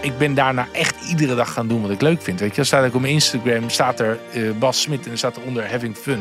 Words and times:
ik 0.00 0.18
ben 0.18 0.34
daarna 0.34 0.66
echt 0.72 1.08
iedere 1.08 1.34
dag 1.34 1.52
gaan 1.52 1.68
doen 1.68 1.82
wat 1.82 1.90
ik 1.90 2.00
leuk 2.00 2.22
vind. 2.22 2.40
Weet 2.40 2.48
je, 2.48 2.56
dan 2.56 2.64
staat 2.64 2.84
ook 2.86 2.94
op 2.94 3.00
mijn 3.00 3.12
Instagram 3.12 3.70
staat 3.70 4.00
er 4.00 4.18
uh, 4.34 4.50
Bas 4.58 4.80
Smit 4.80 5.02
en 5.02 5.08
dan 5.08 5.18
staat 5.18 5.36
eronder 5.36 5.70
having 5.70 5.96
fun. 5.96 6.20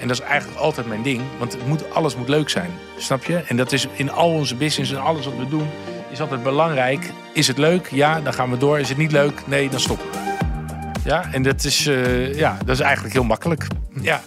En 0.00 0.08
dat 0.08 0.20
is 0.20 0.24
eigenlijk 0.24 0.60
altijd 0.60 0.86
mijn 0.86 1.02
ding, 1.02 1.20
want 1.38 1.52
het 1.52 1.66
moet, 1.66 1.94
alles 1.94 2.16
moet 2.16 2.28
leuk 2.28 2.48
zijn. 2.48 2.70
Snap 2.96 3.24
je? 3.24 3.36
En 3.36 3.56
dat 3.56 3.72
is 3.72 3.86
in 3.92 4.10
al 4.10 4.30
onze 4.30 4.54
business 4.54 4.92
en 4.92 5.02
alles 5.02 5.24
wat 5.24 5.36
we 5.38 5.48
doen, 5.48 5.68
is 6.10 6.20
altijd 6.20 6.42
belangrijk. 6.42 7.10
Is 7.32 7.46
het 7.46 7.58
leuk? 7.58 7.88
Ja, 7.90 8.20
dan 8.20 8.32
gaan 8.32 8.50
we 8.50 8.58
door. 8.58 8.78
Is 8.78 8.88
het 8.88 8.98
niet 8.98 9.12
leuk? 9.12 9.42
Nee, 9.46 9.68
dan 9.68 9.80
stoppen 9.80 10.06
we. 10.10 10.18
Ja, 11.04 11.28
en 11.32 11.42
dat 11.42 11.64
is, 11.64 11.86
uh, 11.86 12.34
ja, 12.34 12.58
dat 12.64 12.74
is 12.74 12.80
eigenlijk 12.80 13.14
heel 13.14 13.24
makkelijk. 13.24 13.66
Ja. 14.00 14.20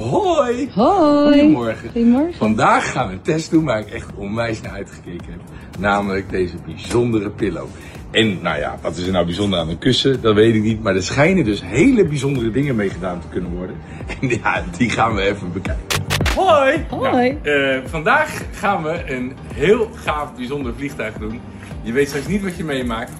Hoi! 0.00 0.70
Hoi! 0.74 1.32
Goedemorgen. 1.32 1.90
Goedemorgen. 1.90 2.34
Vandaag 2.34 2.92
gaan 2.92 3.06
we 3.06 3.12
een 3.12 3.22
test 3.22 3.50
doen 3.50 3.64
waar 3.64 3.78
ik 3.78 3.90
echt 3.90 4.08
onwijs 4.14 4.60
naar 4.60 4.72
uitgekeken 4.72 5.26
heb. 5.30 5.40
Namelijk 5.78 6.30
deze 6.30 6.54
bijzondere 6.66 7.30
pillow. 7.30 7.66
En 8.10 8.42
nou 8.42 8.58
ja, 8.58 8.78
wat 8.82 8.96
is 8.96 9.06
er 9.06 9.12
nou 9.12 9.24
bijzonder 9.24 9.58
aan 9.58 9.68
een 9.68 9.78
kussen? 9.78 10.20
Dat 10.20 10.34
weet 10.34 10.54
ik 10.54 10.62
niet. 10.62 10.82
Maar 10.82 10.94
er 10.94 11.02
schijnen 11.02 11.44
dus 11.44 11.62
hele 11.64 12.06
bijzondere 12.06 12.50
dingen 12.50 12.76
mee 12.76 12.90
gedaan 12.90 13.20
te 13.20 13.26
kunnen 13.28 13.50
worden. 13.50 13.76
En 14.20 14.28
ja, 14.28 14.64
die 14.76 14.90
gaan 14.90 15.14
we 15.14 15.20
even 15.20 15.52
bekijken. 15.52 16.04
Hoi! 16.36 16.84
Hoi! 16.88 17.38
Nou, 17.42 17.60
uh, 17.60 17.80
vandaag 17.84 18.42
gaan 18.52 18.82
we 18.82 19.12
een 19.12 19.32
heel 19.54 19.90
gaaf, 19.94 20.34
bijzonder 20.34 20.74
vliegtuig 20.76 21.14
doen. 21.14 21.40
Je 21.82 21.92
weet 21.92 22.08
straks 22.08 22.26
niet 22.26 22.42
wat 22.42 22.56
je 22.56 22.64
meemaakt. 22.64 23.12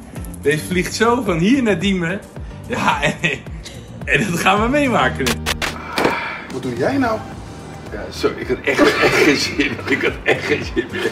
Deze 0.42 0.65
vliegt 0.65 0.95
zo 0.95 1.23
van 1.23 1.39
hier 1.39 1.62
naar 1.62 1.78
Diemen. 1.78 2.20
Ja, 2.67 3.03
en, 3.03 3.12
en 4.05 4.31
dat 4.31 4.41
gaan 4.41 4.62
we 4.62 4.69
meemaken. 4.69 5.27
Wat 6.53 6.63
doe 6.63 6.77
jij 6.77 6.97
nou? 6.97 7.19
Ja, 7.93 8.01
sorry, 8.11 8.41
ik 8.41 8.49
had 8.49 8.59
echt, 8.65 8.81
echt 9.05 9.15
geen 9.15 9.37
zin. 9.37 9.77
Ik 9.87 10.03
had 10.03 10.13
echt 10.25 10.45
geen 10.45 10.65
zin 10.65 10.87
meer. 10.93 11.11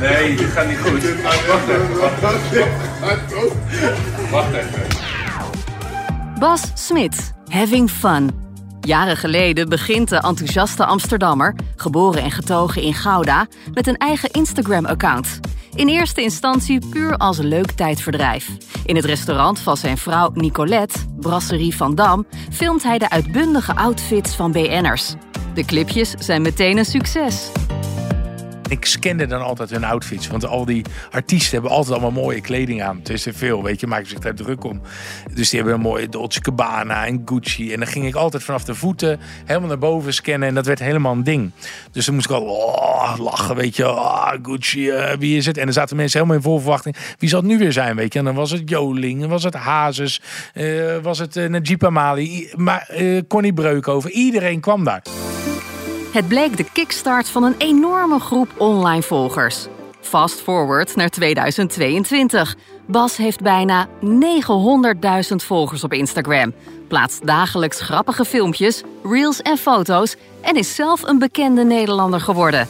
Nee, 0.00 0.36
dit 0.36 0.46
gaat 0.46 0.66
niet 0.66 0.78
goed. 0.78 1.22
Wacht 1.22 1.68
even, 1.68 2.00
wacht 2.00 2.22
even. 2.22 2.68
Wacht 4.30 4.52
even. 4.52 4.82
Bas 6.38 6.62
Smit, 6.74 7.34
having 7.48 7.90
fun. 7.90 8.43
Jaren 8.84 9.16
geleden 9.16 9.68
begint 9.68 10.08
de 10.08 10.16
enthousiaste 10.16 10.84
Amsterdammer, 10.84 11.54
geboren 11.76 12.22
en 12.22 12.30
getogen 12.30 12.82
in 12.82 12.94
Gouda, 12.94 13.46
met 13.72 13.86
een 13.86 13.96
eigen 13.96 14.30
Instagram-account. 14.30 15.40
In 15.74 15.88
eerste 15.88 16.22
instantie 16.22 16.88
puur 16.88 17.16
als 17.16 17.38
leuk 17.38 17.70
tijdverdrijf. 17.70 18.50
In 18.84 18.96
het 18.96 19.04
restaurant 19.04 19.58
van 19.58 19.76
zijn 19.76 19.98
vrouw 19.98 20.30
Nicolette, 20.34 20.98
Brasserie 21.20 21.76
van 21.76 21.94
Dam, 21.94 22.26
filmt 22.50 22.82
hij 22.82 22.98
de 22.98 23.10
uitbundige 23.10 23.76
outfits 23.76 24.34
van 24.34 24.52
BN'ers. 24.52 25.14
De 25.54 25.64
clipjes 25.64 26.10
zijn 26.10 26.42
meteen 26.42 26.78
een 26.78 26.84
succes. 26.84 27.50
Ik 28.74 28.84
scande 28.84 29.26
dan 29.26 29.42
altijd 29.42 29.70
hun 29.70 29.84
outfits. 29.84 30.28
Want 30.28 30.46
al 30.46 30.64
die 30.64 30.84
artiesten 31.10 31.52
hebben 31.52 31.70
altijd 31.70 31.92
allemaal 31.92 32.22
mooie 32.22 32.40
kleding 32.40 32.82
aan. 32.82 32.96
Het 32.98 33.08
is 33.08 33.26
er 33.26 33.34
veel, 33.34 33.62
weet 33.62 33.80
je. 33.80 33.86
Maken 33.86 34.08
zich 34.08 34.18
daar 34.18 34.34
druk 34.34 34.64
om. 34.64 34.80
Dus 35.34 35.50
die 35.50 35.58
hebben 35.58 35.78
een 35.78 35.84
mooie 35.84 36.08
Dolce 36.08 36.40
Gabbana 36.42 37.06
en 37.06 37.22
Gucci. 37.24 37.72
En 37.72 37.78
dan 37.78 37.88
ging 37.88 38.06
ik 38.06 38.14
altijd 38.14 38.42
vanaf 38.42 38.64
de 38.64 38.74
voeten 38.74 39.20
helemaal 39.44 39.68
naar 39.68 39.78
boven 39.78 40.14
scannen. 40.14 40.48
En 40.48 40.54
dat 40.54 40.66
werd 40.66 40.78
helemaal 40.78 41.12
een 41.12 41.24
ding. 41.24 41.50
Dus 41.92 42.04
dan 42.04 42.14
moest 42.14 42.26
ik 42.26 42.32
al 42.32 42.42
oh, 42.42 43.14
lachen, 43.18 43.56
weet 43.56 43.76
je. 43.76 43.88
Oh, 43.88 44.32
Gucci, 44.42 44.90
uh, 44.90 45.10
wie 45.18 45.36
is 45.36 45.46
het? 45.46 45.56
En 45.58 45.64
dan 45.64 45.72
zaten 45.72 45.96
mensen 45.96 46.18
helemaal 46.18 46.38
in 46.38 46.48
vol 46.48 46.58
verwachting. 46.58 46.96
Wie 47.18 47.28
zal 47.28 47.40
het 47.40 47.48
nu 47.48 47.58
weer 47.58 47.72
zijn, 47.72 47.96
weet 47.96 48.12
je? 48.12 48.18
En 48.18 48.24
dan 48.24 48.34
was 48.34 48.50
het 48.50 48.68
Joling, 48.70 49.26
was 49.26 49.44
het 49.44 49.54
Hazes, 49.54 50.20
uh, 50.54 50.96
was 51.02 51.18
het 51.18 51.36
uh, 51.36 51.48
Najib 51.48 51.84
Amali, 51.84 52.52
maar, 52.56 52.90
Connie 53.28 53.52
Breukhoven. 53.52 54.10
Iedereen 54.10 54.60
kwam 54.60 54.84
daar. 54.84 55.02
Het 56.14 56.28
bleek 56.28 56.56
de 56.56 56.64
kickstart 56.72 57.28
van 57.28 57.42
een 57.42 57.54
enorme 57.58 58.20
groep 58.20 58.48
online 58.56 59.02
volgers. 59.02 59.66
Fast 60.00 60.40
forward 60.40 60.96
naar 60.96 61.08
2022. 61.08 62.56
Bas 62.86 63.16
heeft 63.16 63.40
bijna 63.40 63.88
900.000 64.00 65.36
volgers 65.36 65.84
op 65.84 65.92
Instagram, 65.92 66.52
plaatst 66.88 67.26
dagelijks 67.26 67.80
grappige 67.80 68.24
filmpjes, 68.24 68.82
reels 69.04 69.42
en 69.42 69.56
foto's 69.56 70.16
en 70.40 70.56
is 70.56 70.74
zelf 70.74 71.02
een 71.02 71.18
bekende 71.18 71.64
Nederlander 71.64 72.20
geworden. 72.20 72.68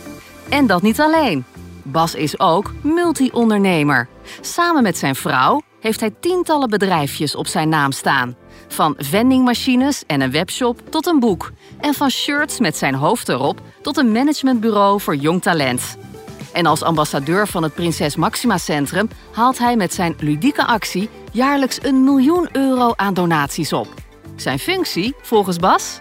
En 0.49 0.67
dat 0.67 0.83
niet 0.83 1.01
alleen. 1.01 1.45
Bas 1.83 2.15
is 2.15 2.41
ook 2.41 2.73
multi-ondernemer. 2.83 4.09
Samen 4.41 4.83
met 4.83 4.99
zijn 4.99 5.15
vrouw 5.15 5.63
heeft 5.81 6.01
hij 6.01 6.15
tientallen 6.21 6.71
bedrijfjes 6.71 7.35
op 7.35 7.47
zijn 7.47 7.69
naam 7.69 7.93
staan. 7.93 8.37
Van 8.69 8.95
vendingmachines 8.99 10.03
en 10.07 10.21
een 10.21 10.31
webshop 10.31 10.81
tot 10.91 11.07
een 11.07 11.21
boek. 11.21 11.53
En 11.81 11.95
van 11.95 12.11
shirts 12.11 12.59
met 12.59 12.77
zijn 12.77 12.95
hoofd 12.95 13.29
erop 13.29 13.61
tot 13.83 13.97
een 13.97 14.13
managementbureau 14.13 15.01
voor 15.01 15.17
jong 15.17 15.43
talent. 15.43 15.97
En 16.53 16.67
als 16.67 16.83
ambassadeur 16.83 17.49
van 17.49 17.63
het 17.63 17.75
Prinses 17.75 18.17
Maxima 18.17 18.59
Centrum 18.59 19.09
haalt 19.33 19.59
hij 19.59 19.77
met 19.77 19.95
zijn 19.95 20.15
ludieke 20.19 20.67
actie 20.67 21.09
jaarlijks 21.33 21.79
een 21.83 22.05
miljoen 22.05 22.49
euro 22.53 22.93
aan 22.97 23.15
donaties 23.15 23.73
op. 23.73 23.89
Zijn 24.37 24.59
functie, 24.59 25.15
volgens 25.23 25.57
Bas? 25.57 25.99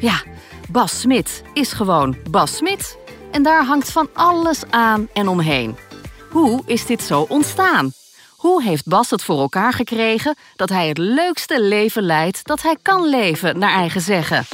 Ja, 0.00 0.22
Bas 0.70 1.00
Smit 1.00 1.42
is 1.52 1.72
gewoon 1.72 2.16
Bas 2.30 2.56
Smit. 2.56 2.98
En 3.30 3.42
daar 3.42 3.64
hangt 3.64 3.92
van 3.92 4.08
alles 4.12 4.62
aan 4.70 5.08
en 5.12 5.28
omheen. 5.28 5.76
Hoe 6.30 6.62
is 6.66 6.86
dit 6.86 7.02
zo 7.02 7.26
ontstaan? 7.28 7.92
Hoe 8.36 8.62
heeft 8.62 8.86
Bas 8.86 9.10
het 9.10 9.22
voor 9.22 9.38
elkaar 9.38 9.72
gekregen 9.72 10.36
dat 10.56 10.68
hij 10.68 10.88
het 10.88 10.98
leukste 10.98 11.62
leven 11.62 12.02
leidt 12.02 12.44
dat 12.46 12.62
hij 12.62 12.76
kan 12.82 13.08
leven, 13.08 13.58
naar 13.58 13.72
eigen 13.72 14.00
zeggen? 14.00 14.44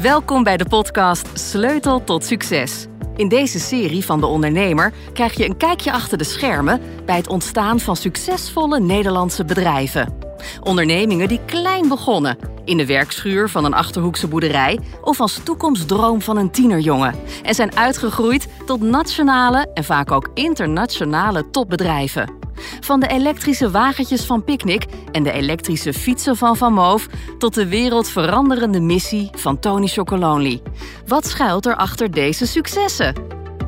Welkom 0.00 0.42
bij 0.42 0.56
de 0.56 0.68
podcast 0.68 1.28
Sleutel 1.34 2.04
tot 2.04 2.24
Succes. 2.24 2.86
In 3.16 3.28
deze 3.28 3.58
serie 3.58 4.04
van 4.04 4.20
De 4.20 4.26
Ondernemer 4.26 4.92
krijg 5.12 5.36
je 5.36 5.44
een 5.44 5.56
kijkje 5.56 5.92
achter 5.92 6.18
de 6.18 6.24
schermen 6.24 6.80
bij 7.04 7.16
het 7.16 7.28
ontstaan 7.28 7.80
van 7.80 7.96
succesvolle 7.96 8.80
Nederlandse 8.80 9.44
bedrijven. 9.44 10.31
Ondernemingen 10.62 11.28
die 11.28 11.40
klein 11.46 11.88
begonnen, 11.88 12.36
in 12.64 12.76
de 12.76 12.86
werkschuur 12.86 13.48
van 13.48 13.64
een 13.64 13.74
achterhoekse 13.74 14.28
boerderij 14.28 14.78
of 15.02 15.20
als 15.20 15.40
toekomstdroom 15.44 16.22
van 16.22 16.36
een 16.36 16.50
tienerjongen 16.50 17.14
en 17.42 17.54
zijn 17.54 17.76
uitgegroeid 17.76 18.48
tot 18.66 18.80
nationale 18.80 19.70
en 19.74 19.84
vaak 19.84 20.12
ook 20.12 20.30
internationale 20.34 21.50
topbedrijven. 21.50 22.40
Van 22.80 23.00
de 23.00 23.06
elektrische 23.06 23.70
wagentjes 23.70 24.24
van 24.24 24.44
Picnic 24.44 24.86
en 25.12 25.22
de 25.22 25.32
elektrische 25.32 25.92
fietsen 25.92 26.36
van 26.36 26.56
Van 26.56 26.72
Moof 26.72 27.06
tot 27.38 27.54
de 27.54 27.66
wereldveranderende 27.66 28.80
missie 28.80 29.30
van 29.32 29.58
Tony 29.58 29.86
Chocolonely. 29.86 30.62
Wat 31.06 31.26
schuilt 31.26 31.66
er 31.66 31.76
achter 31.76 32.10
deze 32.10 32.46
successen? 32.46 33.14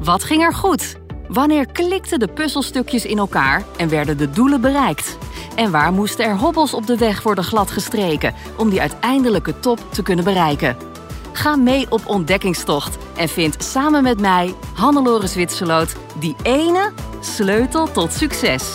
Wat 0.00 0.24
ging 0.24 0.42
er 0.42 0.54
goed? 0.54 1.02
Wanneer 1.28 1.66
klikten 1.66 2.18
de 2.18 2.28
puzzelstukjes 2.28 3.04
in 3.04 3.18
elkaar 3.18 3.64
en 3.76 3.88
werden 3.88 4.16
de 4.16 4.30
doelen 4.30 4.60
bereikt? 4.60 5.18
En 5.54 5.70
waar 5.70 5.92
moesten 5.92 6.24
er 6.24 6.36
hobbels 6.36 6.74
op 6.74 6.86
de 6.86 6.96
weg 6.96 7.22
worden 7.22 7.44
gladgestreken 7.44 8.34
om 8.56 8.70
die 8.70 8.80
uiteindelijke 8.80 9.60
top 9.60 9.92
te 9.92 10.02
kunnen 10.02 10.24
bereiken? 10.24 10.76
Ga 11.32 11.56
mee 11.56 11.86
op 11.90 12.06
ontdekkingstocht 12.06 12.98
en 13.16 13.28
vind 13.28 13.62
samen 13.62 14.02
met 14.02 14.20
mij, 14.20 14.54
Hannelore 14.74 15.26
Zwitserloot, 15.26 15.96
die 16.18 16.36
ene 16.42 16.92
sleutel 17.20 17.92
tot 17.92 18.12
succes. 18.12 18.72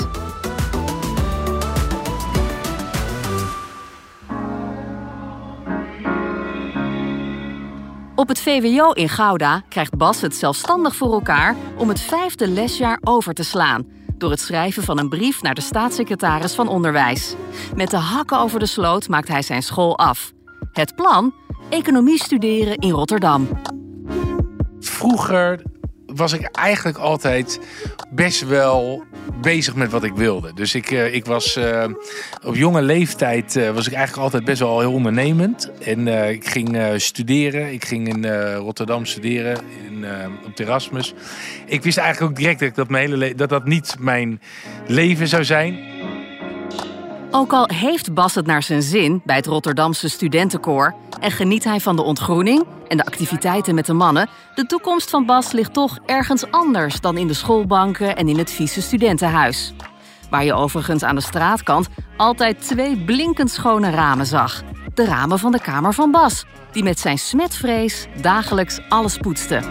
Op 8.19 8.27
het 8.27 8.41
VWO 8.41 8.91
in 8.91 9.09
Gouda 9.09 9.63
krijgt 9.69 9.97
Bas 9.97 10.21
het 10.21 10.35
zelfstandig 10.35 10.95
voor 10.95 11.13
elkaar 11.13 11.55
om 11.77 11.89
het 11.89 12.01
vijfde 12.01 12.47
lesjaar 12.47 12.99
over 13.03 13.33
te 13.33 13.43
slaan 13.43 13.87
door 14.17 14.29
het 14.29 14.39
schrijven 14.39 14.83
van 14.83 14.99
een 14.99 15.09
brief 15.09 15.41
naar 15.41 15.53
de 15.53 15.61
staatssecretaris 15.61 16.55
van 16.55 16.67
Onderwijs. 16.67 17.35
Met 17.75 17.89
de 17.89 17.97
hakken 17.97 18.39
over 18.39 18.59
de 18.59 18.65
sloot 18.65 19.07
maakt 19.07 19.27
hij 19.27 19.41
zijn 19.41 19.63
school 19.63 19.97
af. 19.97 20.31
Het 20.71 20.95
plan? 20.95 21.33
Economie 21.69 22.19
studeren 22.19 22.77
in 22.77 22.91
Rotterdam. 22.91 23.47
Vroeger 24.79 25.61
was 26.15 26.33
ik 26.33 26.41
eigenlijk 26.51 26.97
altijd 26.97 27.59
best 28.09 28.47
wel 28.47 29.03
bezig 29.41 29.75
met 29.75 29.91
wat 29.91 30.03
ik 30.03 30.13
wilde. 30.13 30.53
Dus 30.53 30.75
ik, 30.75 30.91
uh, 30.91 31.13
ik 31.13 31.25
was 31.25 31.57
uh, 31.57 31.85
op 32.43 32.55
jonge 32.55 32.81
leeftijd 32.81 33.55
uh, 33.55 33.69
was 33.69 33.87
ik 33.87 33.93
eigenlijk 33.93 34.23
altijd 34.23 34.45
best 34.45 34.59
wel 34.59 34.79
heel 34.79 34.93
ondernemend. 34.93 35.71
En 35.83 36.07
ik 36.07 36.47
ging 36.47 36.77
studeren. 36.95 37.73
Ik 37.73 37.85
ging 37.85 38.07
in 38.07 38.53
Rotterdam 38.55 39.05
studeren 39.05 39.57
in, 39.89 40.05
op 40.45 40.59
Erasmus. 40.59 41.13
Ik 41.65 41.83
wist 41.83 41.97
eigenlijk 41.97 42.31
ook 42.31 42.37
direct 42.37 42.59
dat 42.59 42.75
dat, 42.75 42.97
hele 42.97 43.35
dat 43.35 43.49
dat 43.49 43.65
niet 43.65 43.95
mijn 43.99 44.41
leven 44.87 45.27
zou 45.27 45.43
zijn. 45.43 45.98
Ook 47.31 47.53
al 47.53 47.69
heeft 47.73 48.13
Bas 48.13 48.35
het 48.35 48.45
naar 48.45 48.63
zijn 48.63 48.81
zin 48.81 49.21
bij 49.25 49.35
het 49.35 49.45
Rotterdamse 49.45 50.09
studentenkoor 50.09 50.95
en 51.19 51.31
geniet 51.31 51.63
hij 51.63 51.79
van 51.79 51.95
de 51.95 52.01
ontgroening 52.01 52.65
en 52.87 52.97
de 52.97 53.05
activiteiten 53.05 53.75
met 53.75 53.85
de 53.85 53.93
mannen, 53.93 54.29
de 54.55 54.65
toekomst 54.65 55.09
van 55.09 55.25
Bas 55.25 55.51
ligt 55.51 55.73
toch 55.73 55.97
ergens 56.05 56.51
anders 56.51 56.99
dan 56.99 57.17
in 57.17 57.27
de 57.27 57.33
schoolbanken 57.33 58.15
en 58.15 58.27
in 58.27 58.37
het 58.37 58.51
vieze 58.51 58.81
studentenhuis. 58.81 59.73
Waar 60.29 60.43
je 60.43 60.53
overigens 60.53 61.03
aan 61.03 61.15
de 61.15 61.21
straatkant 61.21 61.87
altijd 62.17 62.67
twee 62.67 62.97
blinkend 62.97 63.51
schone 63.51 63.89
ramen 63.89 64.25
zag. 64.25 64.63
De 64.93 65.05
ramen 65.05 65.39
van 65.39 65.51
de 65.51 65.61
kamer 65.61 65.93
van 65.93 66.11
Bas, 66.11 66.45
die 66.71 66.83
met 66.83 66.99
zijn 66.99 67.19
smetvrees 67.19 68.07
dagelijks 68.21 68.79
alles 68.89 69.17
poetste. 69.17 69.61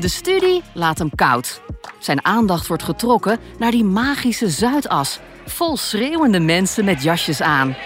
De 0.00 0.08
studie 0.08 0.62
laat 0.74 0.98
hem 0.98 1.14
koud. 1.14 1.60
Zijn 1.98 2.24
aandacht 2.24 2.66
wordt 2.66 2.82
getrokken 2.82 3.38
naar 3.58 3.70
die 3.70 3.84
magische 3.84 4.50
Zuidas, 4.50 5.20
vol 5.46 5.76
schreeuwende 5.76 6.40
mensen 6.40 6.84
met 6.84 7.02
jasjes 7.02 7.42
aan. 7.42 7.76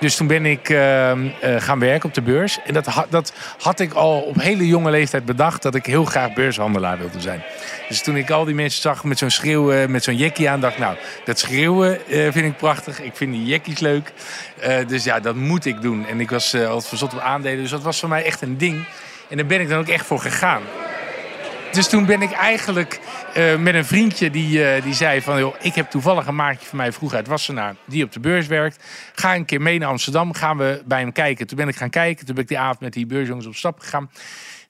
Dus 0.00 0.16
toen 0.16 0.26
ben 0.26 0.46
ik 0.46 0.68
uh, 0.68 1.10
uh, 1.10 1.26
gaan 1.40 1.78
werken 1.78 2.08
op 2.08 2.14
de 2.14 2.22
beurs. 2.22 2.58
En 2.64 2.74
dat, 2.74 3.06
dat 3.10 3.32
had 3.58 3.80
ik 3.80 3.92
al 3.92 4.20
op 4.20 4.40
hele 4.40 4.66
jonge 4.66 4.90
leeftijd 4.90 5.24
bedacht 5.24 5.62
dat 5.62 5.74
ik 5.74 5.86
heel 5.86 6.04
graag 6.04 6.32
beurshandelaar 6.32 6.98
wilde 6.98 7.20
zijn. 7.20 7.42
Dus 7.88 8.02
toen 8.02 8.16
ik 8.16 8.30
al 8.30 8.44
die 8.44 8.54
mensen 8.54 8.80
zag 8.82 9.04
met 9.04 9.18
zo'n 9.18 9.30
schreeuwen, 9.30 9.90
met 9.90 10.04
zo'n 10.04 10.16
jackie 10.16 10.50
aan, 10.50 10.60
dacht 10.60 10.72
ik, 10.74 10.80
nou, 10.80 10.96
dat 11.24 11.38
schreeuwen 11.38 11.98
uh, 12.06 12.32
vind 12.32 12.46
ik 12.46 12.56
prachtig. 12.56 13.00
Ik 13.00 13.16
vind 13.16 13.32
die 13.32 13.44
jackies 13.44 13.78
leuk. 13.78 14.12
dus 14.86 15.04
ja, 15.04 15.20
dat 15.20 15.34
moet 15.34 15.64
ik 15.64 15.80
doen. 15.80 16.06
En 16.06 16.20
ik 16.20 16.30
was 16.30 16.54
altijd 16.54 16.86
verzot 16.86 17.12
op 17.12 17.20
aandelen, 17.20 17.58
dus 17.58 17.70
dat 17.70 17.82
was 17.82 18.00
voor 18.00 18.08
mij 18.08 18.24
echt 18.24 18.42
een 18.42 18.58
ding. 18.58 18.84
En 19.28 19.36
daar 19.36 19.46
ben 19.46 19.60
ik 19.60 19.68
dan 19.68 19.78
ook 19.78 19.88
echt 19.88 20.06
voor 20.06 20.20
gegaan. 20.20 20.62
Dus 21.72 21.88
toen 21.88 22.06
ben 22.06 22.22
ik 22.22 22.32
eigenlijk 22.32 23.00
uh, 23.36 23.56
met 23.56 23.74
een 23.74 23.84
vriendje 23.84 24.30
die, 24.30 24.58
uh, 24.58 24.82
die 24.82 24.94
zei 24.94 25.22
van... 25.22 25.38
Joh, 25.38 25.54
ik 25.60 25.74
heb 25.74 25.90
toevallig 25.90 26.26
een 26.26 26.34
maatje 26.34 26.68
van 26.68 26.78
mij 26.78 26.92
vroeger 26.92 27.16
uit 27.16 27.26
Wassenaar... 27.26 27.76
die 27.86 28.04
op 28.04 28.12
de 28.12 28.20
beurs 28.20 28.46
werkt. 28.46 28.84
Ga 29.14 29.34
een 29.34 29.44
keer 29.44 29.60
mee 29.60 29.78
naar 29.78 29.88
Amsterdam, 29.88 30.32
gaan 30.32 30.56
we 30.56 30.82
bij 30.84 31.00
hem 31.00 31.12
kijken. 31.12 31.46
Toen 31.46 31.56
ben 31.56 31.68
ik 31.68 31.76
gaan 31.76 31.90
kijken, 31.90 32.26
toen 32.26 32.34
ben 32.34 32.42
ik 32.42 32.48
die 32.48 32.58
avond 32.58 32.80
met 32.80 32.92
die 32.92 33.06
beursjongens 33.06 33.46
op 33.46 33.54
stap 33.54 33.80
gegaan. 33.80 34.10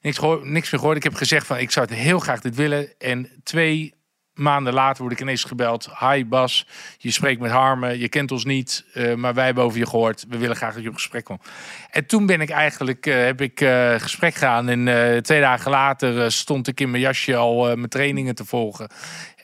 Niks, 0.01 0.17
gehoord, 0.17 0.43
niks 0.43 0.71
meer 0.71 0.79
gehoord. 0.79 0.97
Ik 0.97 1.03
heb 1.03 1.13
gezegd 1.15 1.47
van 1.47 1.57
ik 1.57 1.71
zou 1.71 1.85
het 1.85 1.95
heel 1.95 2.19
graag 2.19 2.39
dit 2.39 2.55
willen. 2.55 2.89
En 2.97 3.29
twee 3.43 3.93
maanden 4.39 4.73
later 4.73 5.01
word 5.01 5.13
ik 5.13 5.21
ineens 5.21 5.43
gebeld. 5.43 5.89
Hi 5.99 6.25
Bas, 6.25 6.67
je 6.97 7.11
spreekt 7.11 7.41
met 7.41 7.51
Harmen, 7.51 7.99
je 7.99 8.09
kent 8.09 8.31
ons 8.31 8.45
niet, 8.45 8.85
uh, 8.93 9.13
maar 9.15 9.33
wij 9.33 9.45
hebben 9.45 9.63
over 9.63 9.79
je 9.79 9.87
gehoord. 9.87 10.25
We 10.29 10.37
willen 10.37 10.55
graag 10.55 10.73
dat 10.73 10.83
je 10.83 10.89
op 10.89 10.95
gesprek 10.95 11.23
komt. 11.23 11.45
En 11.91 12.05
toen 12.05 12.25
ben 12.25 12.41
ik 12.41 12.49
eigenlijk, 12.49 13.05
uh, 13.05 13.15
heb 13.15 13.41
ik 13.41 13.61
uh, 13.61 13.93
gesprek 13.97 14.33
gegaan. 14.33 14.69
En 14.69 15.23
twee 15.23 15.41
dagen 15.41 15.71
later 15.71 16.31
stond 16.31 16.67
ik 16.67 16.79
in 16.79 16.91
mijn 16.91 17.03
jasje 17.03 17.35
al 17.35 17.63
mijn 17.63 17.89
trainingen 17.89 18.35
te 18.35 18.45
volgen. 18.45 18.89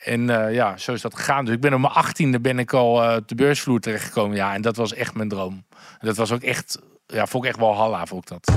En 0.02 0.26
ja, 0.52 0.76
zo 0.76 0.92
is 0.92 1.00
dat 1.00 1.14
gegaan. 1.14 1.44
Dus 1.44 1.54
ik 1.54 1.60
ben 1.60 1.74
op 1.74 1.80
mijn 1.80 1.92
achttiende 1.92 2.40
ben 2.40 2.58
ik 2.58 2.72
al 2.72 3.16
op 3.16 3.28
de 3.28 3.34
beursvloer 3.34 3.80
terechtgekomen. 3.80 4.36
Ja, 4.36 4.54
en 4.54 4.62
dat 4.62 4.76
was 4.76 4.94
echt 4.94 5.14
mijn 5.14 5.28
droom. 5.28 5.64
En 5.98 6.06
dat 6.06 6.16
was 6.16 6.32
ook 6.32 6.42
echt, 6.42 6.78
ja, 7.06 7.26
vond 7.26 7.44
ik 7.44 7.50
echt 7.50 7.58
wel 7.58 7.74
halla, 7.74 8.06
vond 8.06 8.30
ik 8.30 8.38
dat. 8.38 8.56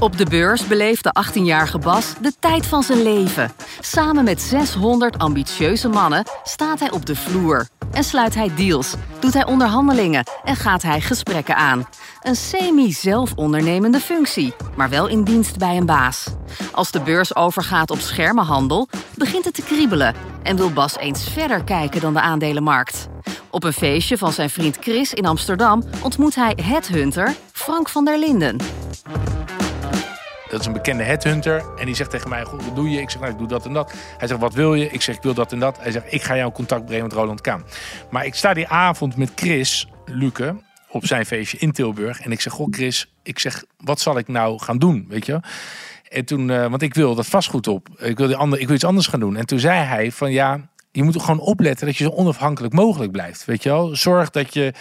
Op 0.00 0.18
de 0.18 0.24
beurs 0.24 0.66
beleeft 0.66 1.02
de 1.02 1.14
18-jarige 1.24 1.78
Bas 1.78 2.14
de 2.20 2.32
tijd 2.38 2.66
van 2.66 2.82
zijn 2.82 3.02
leven. 3.02 3.52
Samen 3.80 4.24
met 4.24 4.40
600 4.42 5.18
ambitieuze 5.18 5.88
mannen 5.88 6.24
staat 6.44 6.80
hij 6.80 6.90
op 6.90 7.06
de 7.06 7.16
vloer. 7.16 7.68
En 7.92 8.04
sluit 8.04 8.34
hij 8.34 8.50
deals, 8.54 8.94
doet 9.18 9.34
hij 9.34 9.46
onderhandelingen 9.46 10.24
en 10.44 10.56
gaat 10.56 10.82
hij 10.82 11.00
gesprekken 11.00 11.56
aan. 11.56 11.88
Een 12.22 12.36
semi-zelfondernemende 12.36 14.00
functie, 14.00 14.54
maar 14.76 14.88
wel 14.88 15.06
in 15.06 15.24
dienst 15.24 15.58
bij 15.58 15.76
een 15.76 15.86
baas. 15.86 16.26
Als 16.72 16.90
de 16.90 17.00
beurs 17.00 17.36
overgaat 17.36 17.90
op 17.90 17.98
schermenhandel, 17.98 18.88
begint 19.14 19.44
het 19.44 19.54
te 19.54 19.62
kriebelen... 19.62 20.14
en 20.42 20.56
wil 20.56 20.72
Bas 20.72 20.96
eens 20.96 21.28
verder 21.28 21.64
kijken 21.64 22.00
dan 22.00 22.14
de 22.14 22.20
aandelenmarkt. 22.20 23.08
Op 23.50 23.64
een 23.64 23.72
feestje 23.72 24.18
van 24.18 24.32
zijn 24.32 24.50
vriend 24.50 24.76
Chris 24.80 25.14
in 25.14 25.26
Amsterdam 25.26 25.82
ontmoet 26.02 26.34
hij 26.34 26.58
headhunter 26.62 27.34
Frank 27.52 27.88
van 27.88 28.04
der 28.04 28.18
Linden. 28.18 28.56
Dat 30.48 30.60
is 30.60 30.66
een 30.66 30.72
bekende 30.72 31.02
headhunter. 31.02 31.64
En 31.78 31.86
die 31.86 31.94
zegt 31.94 32.10
tegen 32.10 32.28
mij, 32.28 32.44
goed, 32.44 32.64
wat 32.64 32.76
doe 32.76 32.90
je? 32.90 33.00
Ik 33.00 33.10
zeg, 33.10 33.20
nou, 33.20 33.32
ik 33.32 33.38
doe 33.38 33.48
dat 33.48 33.66
en 33.66 33.72
dat. 33.72 33.92
Hij 34.18 34.28
zegt, 34.28 34.40
wat 34.40 34.54
wil 34.54 34.74
je? 34.74 34.90
Ik 34.90 35.02
zeg, 35.02 35.16
ik 35.16 35.22
wil 35.22 35.34
dat 35.34 35.52
en 35.52 35.58
dat. 35.58 35.78
Hij 35.80 35.90
zegt, 35.90 36.12
ik 36.12 36.22
ga 36.22 36.36
jou 36.36 36.52
contact 36.52 36.84
brengen 36.84 37.04
met 37.04 37.12
Roland 37.12 37.40
Kaan. 37.40 37.64
Maar 38.10 38.26
ik 38.26 38.34
sta 38.34 38.54
die 38.54 38.68
avond 38.68 39.16
met 39.16 39.30
Chris 39.34 39.88
Luke 40.04 40.56
op 40.88 41.06
zijn 41.06 41.26
feestje 41.26 41.58
in 41.58 41.72
Tilburg. 41.72 42.20
En 42.20 42.32
ik 42.32 42.40
zeg, 42.40 42.52
goh 42.52 42.66
Chris, 42.70 43.12
ik 43.22 43.38
zeg, 43.38 43.64
wat 43.76 44.00
zal 44.00 44.18
ik 44.18 44.28
nou 44.28 44.58
gaan 44.58 44.78
doen? 44.78 45.06
Weet 45.08 45.26
je 45.26 45.40
En 46.08 46.24
toen, 46.24 46.48
uh, 46.48 46.66
want 46.66 46.82
ik 46.82 46.94
wil 46.94 47.14
dat 47.14 47.26
vastgoed 47.26 47.66
op. 47.66 47.88
Ik 47.98 48.18
wil, 48.18 48.26
die 48.26 48.36
andere, 48.36 48.60
ik 48.60 48.66
wil 48.66 48.76
iets 48.76 48.84
anders 48.84 49.06
gaan 49.06 49.20
doen. 49.20 49.36
En 49.36 49.46
toen 49.46 49.58
zei 49.58 49.80
hij 49.80 50.12
van, 50.12 50.32
ja, 50.32 50.68
je 50.90 51.02
moet 51.02 51.20
gewoon 51.20 51.40
opletten 51.40 51.86
dat 51.86 51.96
je 51.96 52.04
zo 52.04 52.10
onafhankelijk 52.10 52.74
mogelijk 52.74 53.12
blijft. 53.12 53.44
Weet 53.44 53.62
je 53.62 53.68
wel? 53.68 53.96
Zorg 53.96 54.30
dat 54.30 54.54
je. 54.54 54.72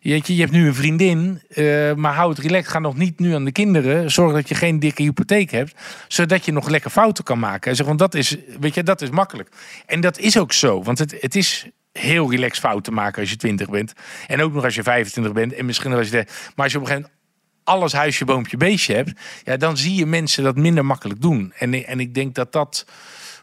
Je, 0.00 0.22
hebt 0.40 0.50
nu 0.52 0.66
een 0.66 0.74
vriendin, 0.74 1.42
uh, 1.48 1.94
maar 1.94 2.14
hou 2.14 2.30
het 2.30 2.38
relaxed. 2.38 2.72
Ga 2.72 2.78
nog 2.78 2.96
niet 2.96 3.18
nu 3.18 3.34
aan 3.34 3.44
de 3.44 3.52
kinderen. 3.52 4.10
Zorg 4.10 4.32
dat 4.32 4.48
je 4.48 4.54
geen 4.54 4.78
dikke 4.78 5.02
hypotheek 5.02 5.50
hebt, 5.50 5.74
zodat 6.08 6.44
je 6.44 6.52
nog 6.52 6.68
lekker 6.68 6.90
fouten 6.90 7.24
kan 7.24 7.38
maken. 7.38 7.70
En 7.70 7.76
zeg, 7.76 7.86
want 7.86 7.98
dat 7.98 8.14
is, 8.14 8.36
weet 8.60 8.74
je, 8.74 8.82
dat 8.82 9.02
is 9.02 9.10
makkelijk. 9.10 9.48
En 9.86 10.00
dat 10.00 10.18
is 10.18 10.38
ook 10.38 10.52
zo, 10.52 10.82
want 10.82 10.98
het, 10.98 11.16
het 11.20 11.34
is 11.34 11.66
heel 11.92 12.30
relaxed 12.30 12.58
fouten 12.58 12.92
maken 12.92 13.20
als 13.20 13.30
je 13.30 13.36
20 13.36 13.70
bent. 13.70 13.92
En 14.26 14.42
ook 14.42 14.52
nog 14.52 14.64
als 14.64 14.74
je 14.74 14.82
25 14.82 15.32
bent. 15.32 15.52
En 15.52 15.66
misschien 15.66 15.92
als 15.92 16.08
je. 16.08 16.24
Maar 16.54 16.64
als 16.64 16.72
je 16.72 16.78
op 16.78 16.84
een 16.84 16.90
gegeven 16.90 16.94
moment 16.94 17.20
alles 17.64 17.92
huisje, 17.92 18.24
boompje, 18.24 18.56
beestje 18.56 18.94
hebt, 18.94 19.12
ja, 19.44 19.56
dan 19.56 19.76
zie 19.76 19.94
je 19.94 20.06
mensen 20.06 20.44
dat 20.44 20.56
minder 20.56 20.84
makkelijk 20.84 21.20
doen. 21.20 21.52
En, 21.58 21.86
en 21.86 22.00
ik 22.00 22.14
denk 22.14 22.34
dat 22.34 22.52
dat 22.52 22.86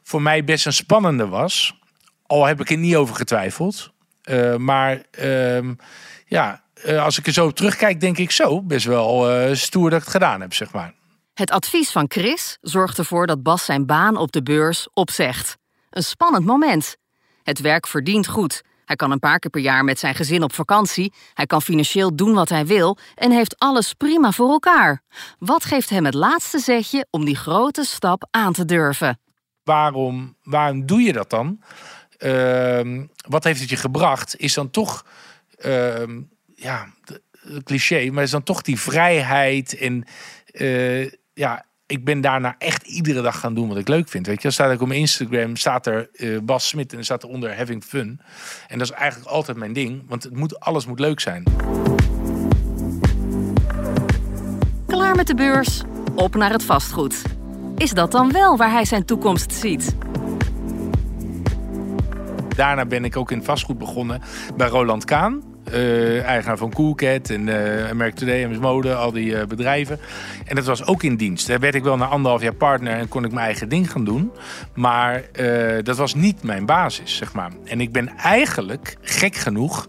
voor 0.03 0.21
mij 0.21 0.43
best 0.43 0.65
een 0.65 0.73
spannende 0.73 1.27
was. 1.27 1.78
Al 2.29 2.45
heb 2.45 2.59
ik 2.59 2.69
er 2.69 2.77
niet 2.77 2.95
over 2.95 3.15
getwijfeld. 3.15 3.91
Uh, 4.23 4.55
maar 4.55 5.01
uh, 5.19 5.69
ja, 6.25 6.63
uh, 6.85 7.03
als 7.03 7.17
ik 7.17 7.27
er 7.27 7.33
zo 7.33 7.51
terugkijk, 7.51 7.99
denk 7.99 8.17
ik 8.17 8.31
zo 8.31 8.61
best 8.61 8.85
wel 8.85 9.31
uh, 9.31 9.55
stoer 9.55 9.89
dat 9.89 9.99
ik 9.99 10.05
het 10.05 10.13
gedaan 10.13 10.41
heb, 10.41 10.53
zeg 10.53 10.71
maar. 10.73 10.93
Het 11.33 11.51
advies 11.51 11.91
van 11.91 12.05
Chris 12.07 12.57
zorgt 12.61 12.97
ervoor 12.97 13.27
dat 13.27 13.43
Bas 13.43 13.65
zijn 13.65 13.85
baan 13.85 14.17
op 14.17 14.31
de 14.31 14.43
beurs 14.43 14.87
opzegt. 14.93 15.57
Een 15.89 16.03
spannend 16.03 16.45
moment. 16.45 16.95
Het 17.43 17.59
werk 17.59 17.87
verdient 17.87 18.27
goed. 18.27 18.61
Hij 18.85 18.95
kan 18.95 19.11
een 19.11 19.19
paar 19.19 19.39
keer 19.39 19.51
per 19.51 19.61
jaar 19.61 19.83
met 19.83 19.99
zijn 19.99 20.15
gezin 20.15 20.43
op 20.43 20.53
vakantie. 20.53 21.13
Hij 21.33 21.45
kan 21.45 21.61
financieel 21.61 22.15
doen 22.15 22.33
wat 22.33 22.49
hij 22.49 22.65
wil 22.65 22.97
en 23.15 23.31
heeft 23.31 23.59
alles 23.59 23.93
prima 23.93 24.31
voor 24.31 24.49
elkaar. 24.49 25.01
Wat 25.39 25.65
geeft 25.65 25.89
hem 25.89 26.05
het 26.05 26.13
laatste 26.13 26.59
zetje 26.59 27.07
om 27.09 27.25
die 27.25 27.35
grote 27.35 27.83
stap 27.83 28.27
aan 28.31 28.53
te 28.53 28.65
durven? 28.65 29.19
Waarom, 29.63 30.35
waarom 30.43 30.85
doe 30.85 31.01
je 31.01 31.13
dat 31.13 31.29
dan? 31.29 31.59
Uh, 32.19 33.03
wat 33.27 33.43
heeft 33.43 33.59
het 33.59 33.69
je 33.69 33.75
gebracht? 33.75 34.35
Is 34.37 34.53
dan 34.53 34.69
toch, 34.69 35.05
uh, 35.65 35.93
ja, 36.55 36.87
cliché, 37.63 38.09
maar 38.11 38.23
is 38.23 38.31
dan 38.31 38.43
toch 38.43 38.61
die 38.61 38.79
vrijheid 38.79 39.77
en 39.77 40.05
uh, 40.53 41.11
ja, 41.33 41.65
ik 41.85 42.05
ben 42.05 42.21
daarna 42.21 42.55
echt 42.57 42.87
iedere 42.87 43.21
dag 43.21 43.39
gaan 43.39 43.53
doen 43.53 43.67
wat 43.67 43.77
ik 43.77 43.87
leuk 43.87 44.09
vind. 44.09 44.25
Weet 44.25 44.35
je, 44.35 44.41
dan 44.41 44.51
staat 44.51 44.71
ik 44.71 44.81
op 44.81 44.87
mijn 44.87 44.99
Instagram, 44.99 45.55
staat 45.55 45.87
er 45.87 46.09
uh, 46.13 46.39
Bas 46.39 46.67
Smit 46.67 46.93
en 46.93 47.03
staat 47.03 47.23
er 47.23 47.29
onder 47.29 47.57
having 47.57 47.83
fun. 47.83 48.21
En 48.67 48.77
dat 48.77 48.89
is 48.89 48.95
eigenlijk 48.95 49.31
altijd 49.31 49.57
mijn 49.57 49.73
ding, 49.73 50.03
want 50.07 50.23
het 50.23 50.35
moet, 50.35 50.59
alles 50.59 50.85
moet 50.85 50.99
leuk 50.99 51.19
zijn. 51.19 51.43
Klaar 54.87 55.15
met 55.15 55.27
de 55.27 55.35
beurs, 55.35 55.81
op 56.15 56.35
naar 56.35 56.51
het 56.51 56.63
vastgoed. 56.63 57.21
Is 57.77 57.91
dat 57.91 58.11
dan 58.11 58.31
wel 58.31 58.57
waar 58.57 58.71
hij 58.71 58.85
zijn 58.85 59.05
toekomst 59.05 59.53
ziet? 59.53 59.95
Daarna 62.59 62.85
ben 62.85 63.05
ik 63.05 63.17
ook 63.17 63.31
in 63.31 63.43
vastgoed 63.43 63.77
begonnen 63.77 64.21
bij 64.55 64.67
Roland 64.67 65.05
Kaan. 65.05 65.43
Uh, 65.73 66.23
eigenaar 66.23 66.57
van 66.57 66.73
Coolcat 66.73 67.29
en 67.29 67.47
uh, 67.47 67.91
Merk 67.91 68.15
Today, 68.15 68.43
MS 68.43 68.57
Mode, 68.57 68.95
al 68.95 69.11
die 69.11 69.31
uh, 69.31 69.45
bedrijven. 69.45 69.99
En 70.45 70.55
dat 70.55 70.65
was 70.65 70.85
ook 70.85 71.03
in 71.03 71.15
dienst. 71.15 71.47
Daar 71.47 71.59
werd 71.59 71.75
ik 71.75 71.83
wel 71.83 71.97
na 71.97 72.05
anderhalf 72.05 72.41
jaar 72.41 72.53
partner 72.53 72.97
en 72.97 73.07
kon 73.07 73.25
ik 73.25 73.31
mijn 73.31 73.45
eigen 73.45 73.69
ding 73.69 73.91
gaan 73.91 74.03
doen. 74.03 74.31
Maar 74.75 75.23
dat 75.83 75.97
was 75.97 76.15
niet 76.15 76.43
mijn 76.43 76.65
basis, 76.65 77.15
zeg 77.15 77.33
maar. 77.33 77.51
En 77.65 77.81
ik 77.81 77.91
ben 77.91 78.09
eigenlijk, 78.17 78.97
gek 79.01 79.35
genoeg, 79.35 79.87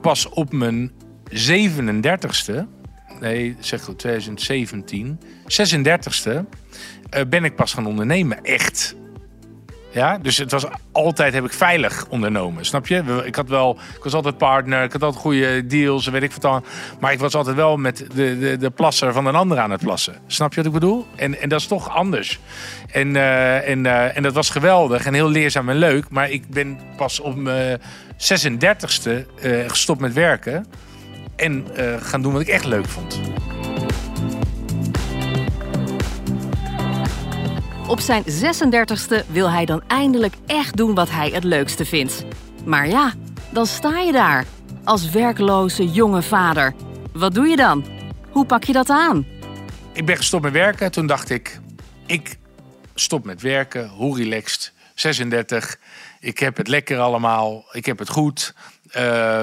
pas 0.00 0.28
op 0.28 0.52
mijn 0.52 0.92
37ste, 1.30 2.64
nee, 3.20 3.56
zeg 3.58 3.80
2017, 3.96 5.20
36ste, 5.42 6.30
ben 7.28 7.44
ik 7.44 7.54
pas 7.54 7.74
gaan 7.74 7.86
ondernemen, 7.86 8.44
echt. 8.44 8.96
Ja, 9.94 10.18
dus 10.18 10.36
het 10.36 10.50
was 10.50 10.64
altijd 10.92 11.34
heb 11.34 11.44
ik 11.44 11.52
veilig 11.52 12.06
ondernomen, 12.08 12.64
snap 12.64 12.86
je? 12.86 13.22
Ik 13.24 13.34
had 13.34 13.48
wel, 13.48 13.78
ik 13.96 14.04
was 14.04 14.14
altijd 14.14 14.38
partner, 14.38 14.82
ik 14.82 14.92
had 14.92 15.02
altijd 15.02 15.22
goede 15.22 15.66
deals, 15.66 16.06
weet 16.06 16.22
ik 16.22 16.32
wat 16.32 16.42
dan. 16.42 16.64
Maar 17.00 17.12
ik 17.12 17.18
was 17.18 17.34
altijd 17.34 17.56
wel 17.56 17.76
met 17.76 18.06
de, 18.14 18.38
de, 18.38 18.56
de 18.56 18.70
plasser 18.70 19.12
van 19.12 19.26
een 19.26 19.34
ander 19.34 19.58
aan 19.58 19.70
het 19.70 19.80
plassen. 19.80 20.14
Snap 20.26 20.50
je 20.50 20.56
wat 20.56 20.66
ik 20.66 20.72
bedoel? 20.72 21.06
En, 21.16 21.40
en 21.40 21.48
dat 21.48 21.60
is 21.60 21.66
toch 21.66 21.90
anders. 21.90 22.40
En, 22.90 23.14
uh, 23.14 23.68
en, 23.68 23.84
uh, 23.84 24.16
en 24.16 24.22
dat 24.22 24.34
was 24.34 24.50
geweldig 24.50 25.06
en 25.06 25.14
heel 25.14 25.28
leerzaam 25.28 25.68
en 25.68 25.76
leuk. 25.76 26.08
Maar 26.10 26.30
ik 26.30 26.48
ben 26.48 26.78
pas 26.96 27.20
op 27.20 27.36
mijn 27.36 27.80
36e 27.80 29.10
uh, 29.42 29.68
gestopt 29.68 30.00
met 30.00 30.12
werken. 30.12 30.66
En 31.36 31.66
gaan 32.00 32.22
doen 32.22 32.32
wat 32.32 32.40
ik 32.40 32.48
echt 32.48 32.64
leuk 32.64 32.88
vond. 32.88 33.20
Op 37.86 38.00
zijn 38.00 38.24
36e 38.24 39.26
wil 39.28 39.50
hij 39.50 39.64
dan 39.64 39.82
eindelijk 39.86 40.34
echt 40.46 40.76
doen 40.76 40.94
wat 40.94 41.10
hij 41.10 41.30
het 41.30 41.44
leukste 41.44 41.84
vindt. 41.84 42.24
Maar 42.64 42.88
ja, 42.88 43.12
Dan 43.50 43.66
sta 43.66 43.98
je 43.98 44.12
daar, 44.12 44.44
als 44.84 45.10
werkloze 45.10 45.88
jonge 45.88 46.22
vader. 46.22 46.74
Wat 47.12 47.34
doe 47.34 47.46
je 47.46 47.56
dan? 47.56 47.84
Hoe 48.30 48.46
pak 48.46 48.64
je 48.64 48.72
dat 48.72 48.90
aan? 48.90 49.26
Ik 49.92 50.06
ben 50.06 50.16
gestopt 50.16 50.42
met 50.42 50.52
werken. 50.52 50.90
Toen 50.90 51.06
dacht 51.06 51.30
ik, 51.30 51.60
ik 52.06 52.38
stop 52.94 53.24
met 53.24 53.42
werken. 53.42 53.88
Hoe 53.88 54.16
relaxed. 54.16 54.72
36. 54.94 55.78
Ik 56.20 56.38
heb 56.38 56.56
het 56.56 56.68
lekker 56.68 56.98
allemaal. 56.98 57.64
Ik 57.72 57.86
heb 57.86 57.98
het 57.98 58.08
goed. 58.08 58.54
Uh, 58.96 59.42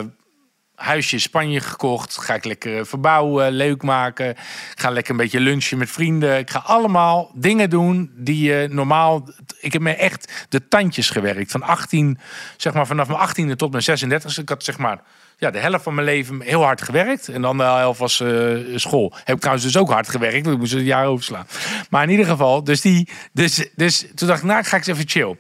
huisje 0.82 1.16
in 1.16 1.22
Spanje 1.22 1.60
gekocht. 1.60 2.18
Ga 2.18 2.34
ik 2.34 2.46
lekker 2.46 2.86
verbouwen, 2.86 3.52
leuk 3.52 3.84
maken. 3.84 4.36
Ga 4.76 4.90
lekker 4.90 5.12
een 5.12 5.18
beetje 5.18 5.40
lunchen 5.40 5.78
met 5.78 5.90
vrienden. 5.90 6.38
Ik 6.38 6.50
ga 6.50 6.60
allemaal 6.60 7.32
dingen 7.34 7.70
doen 7.70 8.12
die 8.16 8.44
je 8.44 8.68
normaal. 8.72 9.30
Ik 9.60 9.74
heb 9.74 9.82
me 9.82 9.96
echt 9.96 10.46
de 10.50 10.68
tandjes 10.68 11.10
gewerkt. 11.10 11.52
Van 11.52 11.62
18, 11.62 12.20
zeg 12.58 12.74
maar 12.74 12.88
vanaf 12.88 13.08
mijn 13.08 13.52
18e 13.52 13.56
tot 13.56 13.72
mijn 13.72 13.84
36. 13.84 14.38
Ik 14.38 14.50
had 14.50 14.64
zeg 14.64 14.78
maar 14.78 15.02
ja, 15.38 15.52
de 15.52 15.60
helft 15.60 15.84
van 15.84 15.94
mijn 15.94 16.08
leven 16.08 16.42
heel 16.42 16.64
hard 16.64 16.82
gewerkt. 16.82 17.28
En 17.28 17.42
dan 17.42 17.58
de 17.58 17.64
helft 17.64 18.00
was 18.00 18.20
uh, 18.20 18.78
school. 18.78 19.14
Heb 19.24 19.36
ik 19.36 19.42
trouwens 19.42 19.66
dus 19.66 19.78
ook 19.78 19.90
hard 19.90 20.10
gewerkt. 20.10 20.48
Ik 20.48 20.58
moest 20.58 20.72
het 20.72 20.86
jaar 20.86 21.06
overslaan. 21.06 21.48
Maar 21.90 22.04
in 22.04 22.10
ieder 22.10 22.26
geval, 22.26 22.64
dus, 22.64 22.82
die, 22.82 23.10
dus, 23.32 23.70
dus 23.76 24.06
toen 24.16 24.28
dacht 24.28 24.42
ik, 24.42 24.48
nou 24.48 24.64
ga 24.64 24.78
ik 24.78 24.88
eens 24.88 24.98
even 24.98 25.10
chill. 25.10 25.38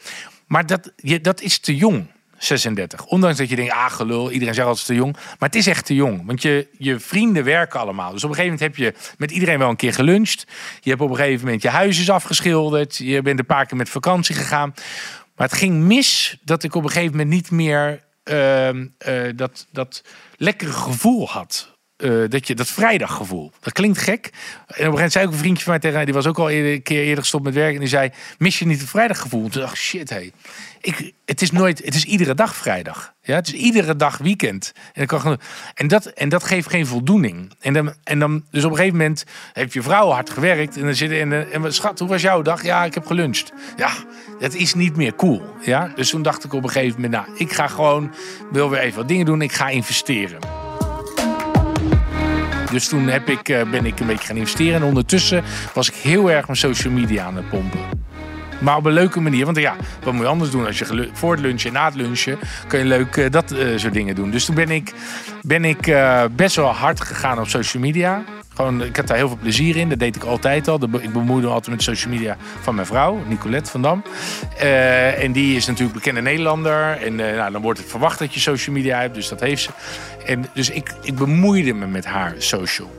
Maar 0.47 0.65
dat, 0.65 0.91
je, 0.95 1.21
dat 1.21 1.41
is 1.41 1.59
te 1.59 1.75
jong. 1.75 2.07
36. 2.43 3.05
Ondanks 3.05 3.37
dat 3.37 3.49
je 3.49 3.55
denkt, 3.55 3.71
ah 3.71 3.91
gelul, 3.91 4.31
iedereen 4.31 4.53
zegt 4.53 4.67
altijd 4.67 4.85
te 4.85 4.93
jong. 4.93 5.13
Maar 5.13 5.49
het 5.49 5.55
is 5.55 5.67
echt 5.67 5.85
te 5.85 5.95
jong. 5.95 6.25
Want 6.25 6.41
je, 6.41 6.67
je 6.77 6.99
vrienden 6.99 7.43
werken 7.43 7.79
allemaal. 7.79 8.11
Dus 8.11 8.23
op 8.23 8.29
een 8.29 8.35
gegeven 8.35 8.57
moment 8.57 8.77
heb 8.77 8.85
je 8.85 9.13
met 9.17 9.31
iedereen 9.31 9.59
wel 9.59 9.69
een 9.69 9.75
keer 9.75 9.93
geluncht. 9.93 10.45
Je 10.79 10.89
hebt 10.89 11.01
op 11.01 11.09
een 11.09 11.15
gegeven 11.15 11.45
moment 11.45 11.61
je 11.61 11.69
huis 11.69 11.99
is 11.99 12.09
afgeschilderd. 12.09 12.97
Je 12.97 13.21
bent 13.21 13.39
een 13.39 13.45
paar 13.45 13.65
keer 13.65 13.77
met 13.77 13.89
vakantie 13.89 14.35
gegaan. 14.35 14.73
Maar 15.35 15.47
het 15.47 15.57
ging 15.57 15.75
mis 15.83 16.37
dat 16.43 16.63
ik 16.63 16.75
op 16.75 16.83
een 16.83 16.89
gegeven 16.89 17.11
moment 17.11 17.29
niet 17.29 17.51
meer 17.51 18.03
uh, 18.23 18.69
uh, 18.69 18.83
dat, 19.35 19.67
dat 19.71 20.03
lekkere 20.35 20.71
gevoel 20.71 21.29
had. 21.29 21.71
Uh, 22.01 22.29
dat 22.29 22.47
je 22.47 22.55
dat 22.55 22.67
vrijdaggevoel. 22.67 23.51
Dat 23.59 23.73
klinkt 23.73 23.97
gek. 23.97 24.25
En 24.25 24.31
op 24.31 24.33
een 24.67 24.67
gegeven 24.67 24.91
moment 24.91 25.11
zei 25.11 25.25
ook 25.25 25.31
een 25.31 25.37
vriendje 25.37 25.63
van 25.63 25.71
mij 25.71 25.81
tegen 25.81 25.95
mij, 25.95 26.05
die 26.05 26.13
was 26.13 26.27
ook 26.27 26.39
al 26.39 26.49
eerder, 26.49 26.73
een 26.73 26.81
keer 26.81 27.03
eerder 27.03 27.23
gestopt 27.23 27.43
met 27.43 27.53
werken. 27.53 27.73
En 27.73 27.79
die 27.79 27.89
zei: 27.89 28.11
Mis 28.37 28.59
je 28.59 28.65
niet 28.65 28.79
het 28.79 28.89
vrijdaggevoel? 28.89 29.49
Toen 29.49 29.61
dacht 29.61 29.77
shit, 29.77 30.09
hé. 30.09 30.31
Ik, 30.81 31.13
het 31.25 31.41
is 31.41 31.51
nooit, 31.51 31.85
het 31.85 31.95
is 31.95 32.03
iedere 32.03 32.33
dag 32.33 32.55
vrijdag. 32.55 33.13
Ja, 33.21 33.35
het 33.35 33.47
is 33.47 33.53
iedere 33.53 33.95
dag 33.95 34.17
weekend. 34.17 34.71
En, 34.93 35.07
kan, 35.07 35.39
en, 35.73 35.87
dat, 35.87 36.05
en 36.05 36.29
dat 36.29 36.43
geeft 36.43 36.69
geen 36.69 36.85
voldoening. 36.85 37.51
En 37.59 37.73
dan, 37.73 37.93
en 38.03 38.19
dan, 38.19 38.45
dus 38.51 38.63
op 38.63 38.71
een 38.71 38.77
gegeven 38.77 38.97
moment 38.97 39.23
heeft 39.53 39.73
je 39.73 39.81
vrouw 39.81 40.09
hard 40.09 40.29
gewerkt. 40.29 40.77
En 40.77 40.83
dan 40.83 40.95
zit 40.95 41.11
en, 41.11 41.51
en 41.51 41.73
schat, 41.73 41.99
hoe 41.99 42.07
was 42.07 42.21
jouw 42.21 42.41
dag? 42.41 42.63
Ja, 42.63 42.85
ik 42.85 42.93
heb 42.93 43.05
geluncht. 43.05 43.53
Ja, 43.77 43.91
dat 44.39 44.53
is 44.53 44.73
niet 44.73 44.95
meer 44.95 45.15
cool. 45.15 45.41
Ja, 45.61 45.91
dus 45.95 46.09
toen 46.09 46.21
dacht 46.21 46.43
ik 46.43 46.53
op 46.53 46.63
een 46.63 46.69
gegeven 46.69 47.01
moment, 47.01 47.25
nou, 47.25 47.39
ik 47.39 47.51
ga 47.51 47.67
gewoon, 47.67 48.13
wil 48.51 48.69
weer 48.69 48.79
even 48.79 48.97
wat 48.97 49.07
dingen 49.07 49.25
doen. 49.25 49.41
Ik 49.41 49.51
ga 49.53 49.69
investeren. 49.69 50.60
Dus 52.71 52.87
toen 52.87 53.07
heb 53.07 53.29
ik, 53.29 53.49
eh, 53.49 53.69
ben 53.69 53.85
ik 53.85 53.99
een 53.99 54.07
beetje 54.07 54.27
gaan 54.27 54.35
investeren. 54.35 54.75
En 54.75 54.83
ondertussen 54.83 55.43
was 55.73 55.89
ik 55.89 55.95
heel 55.95 56.31
erg 56.31 56.45
mijn 56.45 56.57
social 56.57 56.93
media 56.93 57.25
aan 57.25 57.35
het 57.35 57.49
pompen. 57.49 57.79
Maar 58.59 58.77
op 58.77 58.85
een 58.85 58.93
leuke 58.93 59.21
manier. 59.21 59.45
Want 59.45 59.57
ja, 59.57 59.75
wat 60.03 60.13
moet 60.13 60.21
je 60.21 60.27
anders 60.27 60.51
doen 60.51 60.65
als 60.65 60.79
je 60.79 61.09
voor 61.13 61.31
het 61.31 61.41
lunchen 61.41 61.67
en 61.67 61.73
na 61.73 61.85
het 61.85 61.95
lunchen 61.95 62.39
kun 62.67 62.79
je 62.79 62.85
leuk 62.85 63.15
uh, 63.15 63.29
dat 63.29 63.51
uh, 63.51 63.77
soort 63.77 63.93
dingen 63.93 64.15
doen. 64.15 64.31
Dus 64.31 64.45
toen 64.45 64.55
ben 64.55 64.69
ik, 64.69 64.93
ben 65.41 65.65
ik 65.65 65.95
best 66.35 66.55
wel 66.55 66.69
hard 66.69 67.01
gegaan 67.01 67.39
op 67.39 67.47
social 67.47 67.83
media. 67.83 68.23
Gewoon, 68.55 68.83
ik 68.83 68.95
had 68.95 69.07
daar 69.07 69.17
heel 69.17 69.27
veel 69.27 69.37
plezier 69.37 69.75
in. 69.75 69.89
Dat 69.89 69.99
deed 69.99 70.15
ik 70.15 70.23
altijd 70.23 70.67
al. 70.67 70.79
Ik 70.83 71.13
bemoeide 71.13 71.47
me 71.47 71.53
altijd 71.53 71.75
met 71.75 71.83
social 71.83 72.13
media 72.13 72.37
van 72.61 72.75
mijn 72.75 72.87
vrouw, 72.87 73.23
Nicolette 73.27 73.71
van 73.71 73.81
Dam. 73.81 74.03
en 75.17 75.31
die 75.31 75.55
is 75.55 75.65
natuurlijk 75.65 75.93
bekende 75.93 76.21
Nederlander. 76.21 77.01
En 77.01 77.15
nou, 77.15 77.51
dan 77.51 77.61
wordt 77.61 77.79
het 77.79 77.89
verwacht 77.89 78.19
dat 78.19 78.33
je 78.33 78.39
social 78.39 78.75
media 78.75 78.99
hebt. 78.99 79.15
Dus 79.15 79.27
dat 79.27 79.39
heeft 79.39 79.63
ze. 79.63 79.69
En 80.25 80.45
dus 80.53 80.69
ik, 80.69 80.93
ik 81.01 81.15
bemoeide 81.15 81.73
me 81.73 81.87
met 81.87 82.05
haar 82.05 82.35
social. 82.37 82.89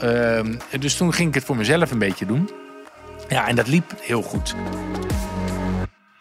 Ehm, 0.00 0.54
dus 0.80 0.96
toen 0.96 1.12
ging 1.12 1.28
ik 1.28 1.34
het 1.34 1.44
voor 1.44 1.56
mezelf 1.56 1.90
een 1.90 1.98
beetje 1.98 2.26
doen. 2.26 2.50
Ja, 3.28 3.48
en 3.48 3.56
dat 3.56 3.68
liep 3.68 3.94
heel 4.00 4.22
goed. 4.22 4.54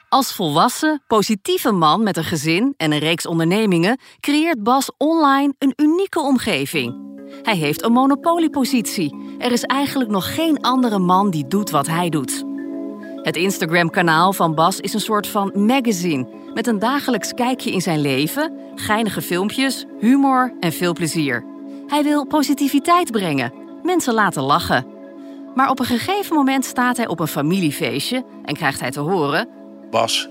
Als 0.09 0.33
volwassen, 0.33 1.01
positieve 1.07 1.71
man 1.71 2.03
met 2.03 2.17
een 2.17 2.23
gezin 2.23 2.73
en 2.77 2.91
een 2.91 2.99
reeks 2.99 3.25
ondernemingen 3.25 3.99
creëert 4.19 4.63
Bas 4.63 4.91
online 4.97 5.53
een 5.59 5.73
unieke 5.75 6.19
omgeving. 6.19 7.12
Hij 7.41 7.55
heeft 7.55 7.83
een 7.83 7.91
monopoliepositie. 7.91 9.35
Er 9.39 9.51
is 9.51 9.63
eigenlijk 9.63 10.09
nog 10.09 10.35
geen 10.35 10.61
andere 10.61 10.99
man 10.99 11.29
die 11.29 11.47
doet 11.47 11.69
wat 11.69 11.87
hij 11.87 12.09
doet. 12.09 12.43
Het 13.21 13.35
Instagram-kanaal 13.35 14.33
van 14.33 14.55
Bas 14.55 14.79
is 14.79 14.93
een 14.93 14.99
soort 14.99 15.27
van 15.27 15.51
magazine 15.53 16.27
met 16.53 16.67
een 16.67 16.79
dagelijks 16.79 17.33
kijkje 17.33 17.71
in 17.71 17.81
zijn 17.81 18.01
leven, 18.01 18.53
geinige 18.75 19.21
filmpjes, 19.21 19.85
humor 19.99 20.53
en 20.59 20.71
veel 20.71 20.93
plezier. 20.93 21.45
Hij 21.87 22.03
wil 22.03 22.25
positiviteit 22.25 23.11
brengen, 23.11 23.53
mensen 23.83 24.13
laten 24.13 24.43
lachen. 24.43 24.85
Maar 25.55 25.69
op 25.69 25.79
een 25.79 25.85
gegeven 25.85 26.35
moment 26.35 26.65
staat 26.65 26.97
hij 26.97 27.07
op 27.07 27.19
een 27.19 27.27
familiefeestje 27.27 28.25
en 28.45 28.55
krijgt 28.55 28.79
hij 28.79 28.91
te 28.91 28.99
horen: 28.99 29.47
Bas, 29.91 30.29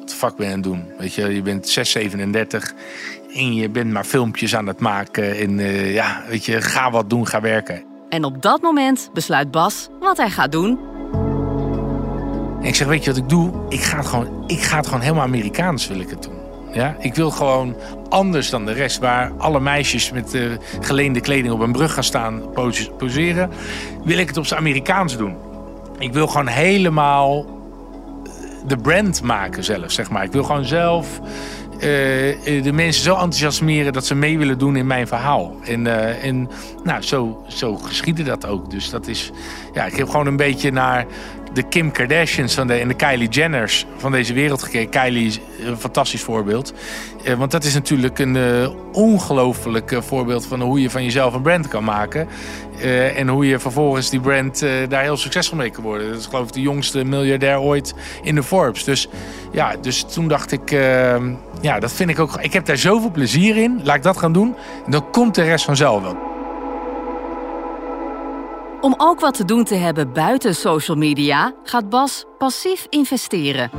wat 0.00 0.14
fuck 0.14 0.36
ben 0.36 0.46
je 0.46 0.52
aan 0.52 0.58
het 0.58 0.68
doen? 0.68 0.84
Weet 0.98 1.14
je, 1.14 1.34
je 1.34 1.42
bent 1.42 1.68
6, 1.68 1.90
37 1.90 2.74
en 3.34 3.54
je 3.54 3.68
bent 3.68 3.92
maar 3.92 4.04
filmpjes 4.04 4.56
aan 4.56 4.66
het 4.66 4.80
maken. 4.80 5.38
En 5.38 5.58
uh, 5.58 5.94
ja, 5.94 6.22
weet 6.28 6.44
je, 6.44 6.62
ga 6.62 6.90
wat 6.90 7.10
doen, 7.10 7.26
ga 7.26 7.40
werken. 7.40 7.84
En 8.08 8.24
op 8.24 8.42
dat 8.42 8.62
moment 8.62 9.10
besluit 9.12 9.50
Bas 9.50 9.88
wat 10.00 10.16
hij 10.16 10.30
gaat 10.30 10.52
doen. 10.52 10.78
En 12.60 12.66
ik 12.66 12.74
zeg, 12.74 12.86
weet 12.86 13.04
je 13.04 13.10
wat 13.10 13.18
ik 13.18 13.28
doe? 13.28 13.52
Ik 13.68 13.80
ga 13.80 13.96
het 13.96 14.06
gewoon, 14.06 14.44
ik 14.46 14.60
ga 14.60 14.76
het 14.76 14.86
gewoon 14.86 15.00
helemaal 15.00 15.24
Amerikaans 15.24 15.88
wil 15.88 16.00
ik 16.00 16.10
het 16.10 16.22
doen. 16.22 16.38
Ja, 16.72 16.96
ik 16.98 17.14
wil 17.14 17.30
gewoon 17.30 17.76
anders 18.08 18.50
dan 18.50 18.66
de 18.66 18.72
rest. 18.72 18.98
Waar 18.98 19.32
alle 19.38 19.60
meisjes 19.60 20.10
met 20.10 20.34
uh, 20.34 20.50
geleende 20.80 21.20
kleding 21.20 21.52
op 21.52 21.60
een 21.60 21.72
brug 21.72 21.94
gaan 21.94 22.04
staan 22.04 22.42
poseren. 22.98 23.50
Wil 24.04 24.18
ik 24.18 24.28
het 24.28 24.36
op 24.36 24.46
zijn 24.46 24.60
Amerikaans 24.60 25.16
doen. 25.16 25.36
Ik 25.98 26.12
wil 26.12 26.26
gewoon 26.26 26.46
helemaal 26.46 27.44
eh, 27.44 28.32
de 28.66 28.76
brand 28.76 29.22
maken 29.22 29.64
zelf, 29.64 29.90
zeg 29.90 30.10
maar. 30.10 30.24
Ik 30.24 30.32
wil 30.32 30.44
gewoon 30.44 30.64
zelf 30.64 31.20
de 31.80 32.70
mensen 32.72 33.02
zo 33.02 33.12
enthousiasmeren 33.12 33.92
dat 33.92 34.06
ze 34.06 34.14
mee 34.14 34.38
willen 34.38 34.58
doen 34.58 34.76
in 34.76 34.86
mijn 34.86 35.06
verhaal. 35.06 35.56
En, 35.64 35.84
uh, 35.84 36.24
en 36.24 36.48
nou, 36.84 37.02
zo, 37.02 37.44
zo 37.48 37.76
geschiedde 37.76 38.22
dat 38.22 38.46
ook. 38.46 38.70
Dus 38.70 38.90
dat 38.90 39.06
is, 39.06 39.30
ja, 39.72 39.84
ik 39.84 39.96
heb 39.96 40.08
gewoon 40.08 40.26
een 40.26 40.36
beetje 40.36 40.70
naar 40.70 41.06
de 41.52 41.62
Kim 41.62 41.92
Kardashians 41.92 42.54
van 42.54 42.66
de, 42.66 42.74
en 42.74 42.88
de 42.88 42.94
Kylie 42.94 43.28
Jenners 43.28 43.86
van 43.96 44.12
deze 44.12 44.32
wereld 44.32 44.62
gekeken. 44.62 44.90
Kylie 44.90 45.26
is 45.26 45.40
een 45.64 45.76
fantastisch 45.76 46.22
voorbeeld. 46.22 46.72
Eh, 47.24 47.34
want 47.34 47.50
dat 47.50 47.64
is 47.64 47.74
natuurlijk 47.74 48.18
een 48.18 48.34
uh, 48.34 48.70
ongelooflijk 48.92 49.90
uh, 49.90 50.00
voorbeeld 50.00 50.46
van 50.46 50.60
hoe 50.60 50.80
je 50.80 50.90
van 50.90 51.04
jezelf 51.04 51.34
een 51.34 51.42
brand 51.42 51.68
kan 51.68 51.84
maken. 51.84 52.28
En 53.16 53.28
hoe 53.28 53.46
je 53.46 53.58
vervolgens 53.58 54.10
die 54.10 54.20
brand 54.20 54.64
daar 54.88 55.02
heel 55.02 55.16
succesvol 55.16 55.56
mee 55.56 55.70
kan 55.70 55.82
worden. 55.82 56.08
Dat 56.08 56.18
is 56.18 56.26
geloof 56.26 56.46
ik 56.46 56.52
de 56.52 56.60
jongste 56.60 57.04
miljardair 57.04 57.60
ooit 57.60 57.94
in 58.22 58.34
de 58.34 58.42
Forbes. 58.42 58.84
Dus 58.84 59.08
ja, 59.52 59.76
dus 59.80 60.02
toen 60.02 60.28
dacht 60.28 60.52
ik, 60.52 60.70
ja, 61.60 61.78
dat 61.80 61.92
vind 61.92 62.10
ik 62.10 62.18
ook. 62.18 62.36
Ik 62.40 62.52
heb 62.52 62.66
daar 62.66 62.76
zoveel 62.76 63.10
plezier 63.10 63.56
in. 63.56 63.80
Laat 63.84 63.96
ik 63.96 64.02
dat 64.02 64.16
gaan 64.16 64.32
doen. 64.32 64.54
En 64.84 64.90
dan 64.90 65.10
komt 65.10 65.34
de 65.34 65.42
rest 65.42 65.64
vanzelf 65.64 66.02
wel. 66.02 66.29
Om 68.80 68.94
ook 68.96 69.20
wat 69.20 69.34
te 69.34 69.44
doen 69.44 69.64
te 69.64 69.74
hebben 69.74 70.12
buiten 70.12 70.54
social 70.54 70.96
media 70.96 71.52
gaat 71.62 71.88
Bas 71.88 72.24
passief 72.38 72.86
investeren. 72.88 73.70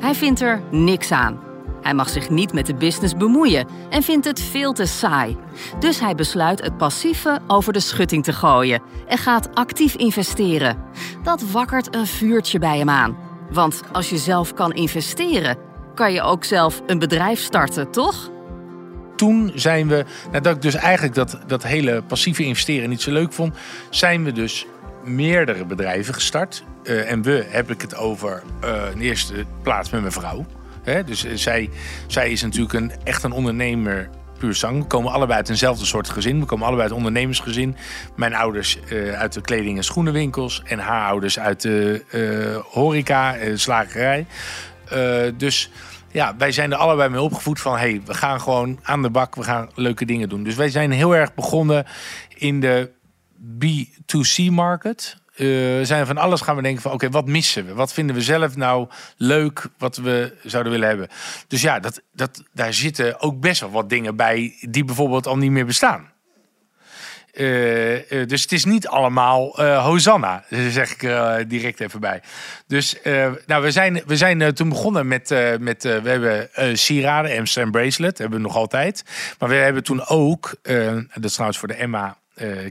Hij 0.00 0.14
vindt 0.14 0.40
er 0.40 0.62
niks 0.70 1.10
aan. 1.10 1.40
Hij 1.80 1.94
mag 1.94 2.08
zich 2.08 2.30
niet 2.30 2.52
met 2.52 2.66
de 2.66 2.74
business 2.74 3.16
bemoeien 3.16 3.68
en 3.90 4.02
vindt 4.02 4.26
het 4.26 4.40
veel 4.40 4.72
te 4.72 4.86
saai. 4.86 5.36
Dus 5.78 6.00
hij 6.00 6.14
besluit 6.14 6.62
het 6.62 6.76
passieve 6.76 7.40
over 7.46 7.72
de 7.72 7.80
schutting 7.80 8.24
te 8.24 8.32
gooien 8.32 8.82
en 9.06 9.18
gaat 9.18 9.54
actief 9.54 9.94
investeren. 9.94 10.78
Dat 11.22 11.50
wakkert 11.50 11.94
een 11.94 12.06
vuurtje 12.06 12.58
bij 12.58 12.78
hem 12.78 12.90
aan. 12.90 13.16
Want 13.50 13.82
als 13.92 14.10
je 14.10 14.18
zelf 14.18 14.54
kan 14.54 14.72
investeren, 14.72 15.56
kan 15.94 16.12
je 16.12 16.22
ook 16.22 16.44
zelf 16.44 16.82
een 16.86 16.98
bedrijf 16.98 17.40
starten, 17.40 17.90
toch? 17.90 18.30
Toen 19.16 19.52
zijn 19.54 19.88
we, 19.88 20.04
nadat 20.32 20.56
ik 20.56 20.62
dus 20.62 20.74
eigenlijk 20.74 21.14
dat, 21.14 21.38
dat 21.46 21.62
hele 21.62 22.02
passieve 22.02 22.44
investeren 22.44 22.88
niet 22.88 23.02
zo 23.02 23.12
leuk 23.12 23.32
vond, 23.32 23.54
zijn 23.90 24.24
we 24.24 24.32
dus 24.32 24.66
meerdere 25.04 25.64
bedrijven 25.64 26.14
gestart. 26.14 26.64
Uh, 26.82 27.10
en 27.10 27.22
we 27.22 27.46
heb 27.48 27.70
ik 27.70 27.80
het 27.80 27.96
over 27.96 28.42
uh, 28.64 28.82
in 28.94 29.00
eerste 29.00 29.44
plaats 29.62 29.90
met 29.90 30.00
mijn 30.00 30.12
vrouw. 30.12 30.46
Dus 31.06 31.24
uh, 31.24 31.32
zij, 31.34 31.70
zij 32.06 32.30
is 32.30 32.42
natuurlijk 32.42 32.72
een, 32.72 32.92
echt 33.04 33.22
een 33.22 33.32
ondernemer 33.32 34.10
puur 34.38 34.54
zang. 34.54 34.78
We 34.78 34.86
komen 34.86 35.12
allebei 35.12 35.38
uit 35.38 35.48
eenzelfde 35.48 35.84
soort 35.84 36.10
gezin. 36.10 36.40
We 36.40 36.46
komen 36.46 36.66
allebei 36.66 36.88
uit 36.88 36.96
ondernemersgezin. 36.96 37.76
Mijn 38.16 38.34
ouders 38.34 38.78
uit 39.14 39.32
de 39.32 39.40
kleding- 39.40 39.76
en 39.76 39.84
schoenenwinkels. 39.84 40.62
En 40.64 40.78
haar 40.78 41.08
ouders 41.08 41.38
uit 41.38 41.60
de 41.60 42.62
horeca, 42.70 43.36
slagerij. 43.54 44.26
dus 45.36 45.70
ja, 46.14 46.36
wij 46.36 46.52
zijn 46.52 46.72
er 46.72 46.78
allebei 46.78 47.08
mee 47.08 47.20
opgevoed 47.20 47.60
van... 47.60 47.76
hey, 47.76 48.00
we 48.04 48.14
gaan 48.14 48.40
gewoon 48.40 48.78
aan 48.82 49.02
de 49.02 49.10
bak, 49.10 49.34
we 49.34 49.42
gaan 49.42 49.70
leuke 49.74 50.04
dingen 50.04 50.28
doen. 50.28 50.42
Dus 50.42 50.54
wij 50.54 50.70
zijn 50.70 50.90
heel 50.90 51.16
erg 51.16 51.34
begonnen 51.34 51.86
in 52.28 52.60
de 52.60 52.90
B2C-market. 53.58 55.16
eh, 55.34 55.46
zijn 55.82 56.00
we 56.00 56.06
van 56.06 56.18
alles 56.18 56.40
gaan 56.40 56.56
we 56.56 56.62
denken 56.62 56.82
van 56.82 56.92
oké, 56.92 57.10
wat 57.10 57.26
missen 57.26 57.66
we? 57.66 57.74
Wat 57.74 57.92
vinden 57.92 58.16
we 58.16 58.22
zelf 58.22 58.56
nou 58.56 58.88
leuk 59.16 59.66
wat 59.78 59.96
we 59.96 60.36
zouden 60.42 60.72
willen 60.72 60.88
hebben? 60.88 61.08
Dus 61.48 61.62
ja, 61.62 61.80
dat, 61.80 62.02
dat, 62.12 62.42
daar 62.52 62.74
zitten 62.74 63.20
ook 63.20 63.40
best 63.40 63.60
wel 63.60 63.70
wat 63.70 63.88
dingen 63.88 64.16
bij 64.16 64.56
die 64.60 64.84
bijvoorbeeld 64.84 65.26
al 65.26 65.36
niet 65.36 65.50
meer 65.50 65.66
bestaan. 65.66 66.12
Eh, 67.34 68.20
eh, 68.20 68.28
dus 68.28 68.42
het 68.42 68.52
is 68.52 68.64
niet 68.64 68.86
allemaal 68.86 69.58
eh, 69.58 69.84
Hosanna, 69.84 70.44
zeg 70.70 70.90
ik 70.92 71.00
direct 71.48 71.80
even 71.80 72.00
bij. 72.00 72.22
Dus 72.66 72.96
nou, 73.46 73.62
we 73.62 73.70
zijn, 73.70 74.02
we 74.06 74.16
zijn 74.16 74.54
toen 74.54 74.68
begonnen 74.68 75.08
met, 75.08 75.34
met 75.60 75.82
we 75.82 76.08
hebben 76.08 76.48
sieraden, 76.78 77.38
Amsterdam 77.38 77.72
Bracelet, 77.72 78.18
hebben 78.18 78.38
we 78.38 78.44
nog 78.44 78.56
altijd. 78.56 79.04
Maar 79.38 79.48
we 79.48 79.54
hebben 79.54 79.82
toen 79.82 80.06
ook, 80.06 80.54
dat 80.62 81.24
is 81.24 81.32
trouwens 81.32 81.58
voor 81.58 81.68
de 81.68 81.74
Emma 81.74 82.16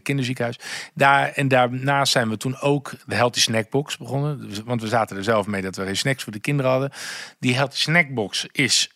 kinderziekenhuis. 0.03 0.59
Daar, 0.93 1.31
en 1.31 1.47
daarnaast 1.47 2.11
zijn 2.11 2.29
we 2.29 2.37
toen 2.37 2.59
ook 2.59 2.91
de 3.05 3.15
Healthy 3.15 3.39
Snackbox 3.39 3.97
begonnen. 3.97 4.49
Dus, 4.49 4.59
want 4.65 4.81
we 4.81 4.87
zaten 4.87 5.17
er 5.17 5.23
zelf 5.23 5.47
mee 5.47 5.61
dat 5.61 5.75
we 5.75 5.85
geen 5.85 5.97
snacks 5.97 6.23
voor 6.23 6.31
de 6.31 6.39
kinderen 6.39 6.71
hadden. 6.71 6.91
Die 7.39 7.55
Healthy 7.55 7.77
Snackbox 7.77 8.47
is 8.51 8.91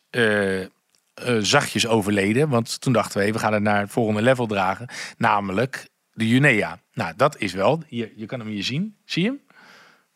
uh, 1.25 1.38
zachtjes 1.41 1.88
overleden. 1.88 2.50
Want 2.50 2.81
toen 2.81 2.93
dachten 2.93 3.21
we, 3.21 3.31
we 3.31 3.39
gaan 3.39 3.53
het 3.53 3.63
naar 3.63 3.79
het 3.79 3.91
volgende 3.91 4.21
level 4.21 4.47
dragen. 4.47 4.88
Namelijk 5.17 5.88
de 6.12 6.27
Junea. 6.27 6.79
Nou, 6.93 7.13
dat 7.15 7.38
is 7.38 7.53
wel. 7.53 7.81
Je, 7.88 8.13
je 8.15 8.25
kan 8.25 8.39
hem 8.39 8.47
hier 8.47 8.63
zien. 8.63 8.95
Zie 9.05 9.24
je 9.24 9.29
hem? 9.29 9.39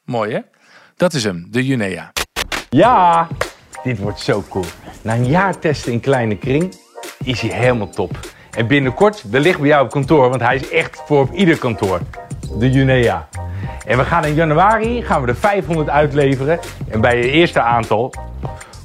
Mooi 0.06 0.34
hè? 0.34 0.40
Dat 0.96 1.14
is 1.14 1.24
hem, 1.24 1.48
de 1.50 1.66
Junea. 1.66 2.12
Ja, 2.70 3.28
dit 3.84 3.98
wordt 3.98 4.20
zo 4.20 4.44
cool. 4.50 4.66
Na 5.02 5.16
een 5.16 5.26
jaar 5.26 5.60
testen 5.60 5.92
in 5.92 6.00
kleine 6.00 6.38
kring 6.38 6.76
is 7.24 7.42
hij 7.42 7.50
helemaal 7.50 7.90
top. 7.90 8.20
En 8.52 8.68
binnenkort 8.68 9.24
wellicht 9.30 9.60
bij 9.60 9.68
jou 9.68 9.86
op 9.86 9.92
kantoor, 9.92 10.30
want 10.30 10.42
hij 10.42 10.56
is 10.56 10.70
echt 10.70 11.02
voor 11.06 11.22
op 11.22 11.34
ieder 11.34 11.58
kantoor. 11.58 12.00
De 12.60 12.72
Junea. 12.72 13.28
En 13.86 13.98
we 13.98 14.04
gaan 14.04 14.26
in 14.26 14.34
januari 14.34 15.02
gaan 15.04 15.22
we 15.22 15.28
er 15.28 15.36
500 15.36 15.90
uitleveren. 15.90 16.60
En 16.90 17.02
bij 17.02 17.18
je 17.18 17.32
eerste 17.32 17.62
aantal 17.62 18.14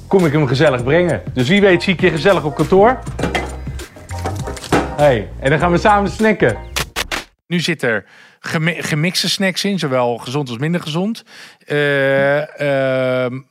kom 0.07 0.25
ik 0.25 0.31
hem 0.31 0.47
gezellig 0.47 0.83
brengen. 0.83 1.21
Dus 1.33 1.47
wie 1.47 1.61
weet 1.61 1.83
zie 1.83 1.93
ik 1.93 2.01
je 2.01 2.09
gezellig 2.09 2.43
op 2.43 2.55
kantoor. 2.55 2.99
Hey, 4.95 5.29
en 5.39 5.49
dan 5.49 5.59
gaan 5.59 5.71
we 5.71 5.77
samen 5.77 6.11
snacken. 6.11 6.57
Nu 7.47 7.59
zit 7.59 7.83
er 7.83 8.05
gemixte 8.79 9.29
snacks 9.29 9.63
in, 9.63 9.79
zowel 9.79 10.17
gezond 10.17 10.49
als 10.49 10.57
minder 10.57 10.81
gezond. 10.81 11.23
Uh, 11.67 11.75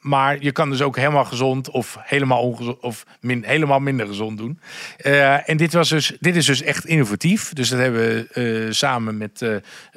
maar 0.00 0.36
je 0.40 0.52
kan 0.52 0.70
dus 0.70 0.82
ook 0.82 0.96
helemaal 0.96 1.24
gezond 1.24 1.70
of 1.70 1.96
helemaal, 2.00 2.42
ongezond, 2.42 2.80
of 2.80 3.06
min, 3.20 3.44
helemaal 3.44 3.80
minder 3.80 4.06
gezond 4.06 4.38
doen. 4.38 4.60
Uh, 5.06 5.48
en 5.48 5.56
dit, 5.56 5.72
was 5.72 5.88
dus, 5.88 6.16
dit 6.20 6.36
is 6.36 6.46
dus 6.46 6.62
echt 6.62 6.84
innovatief. 6.84 7.52
Dus 7.52 7.68
dat 7.68 7.78
hebben 7.78 8.00
we 8.00 8.28
eh, 8.32 8.72
samen 8.72 9.16
met 9.16 9.40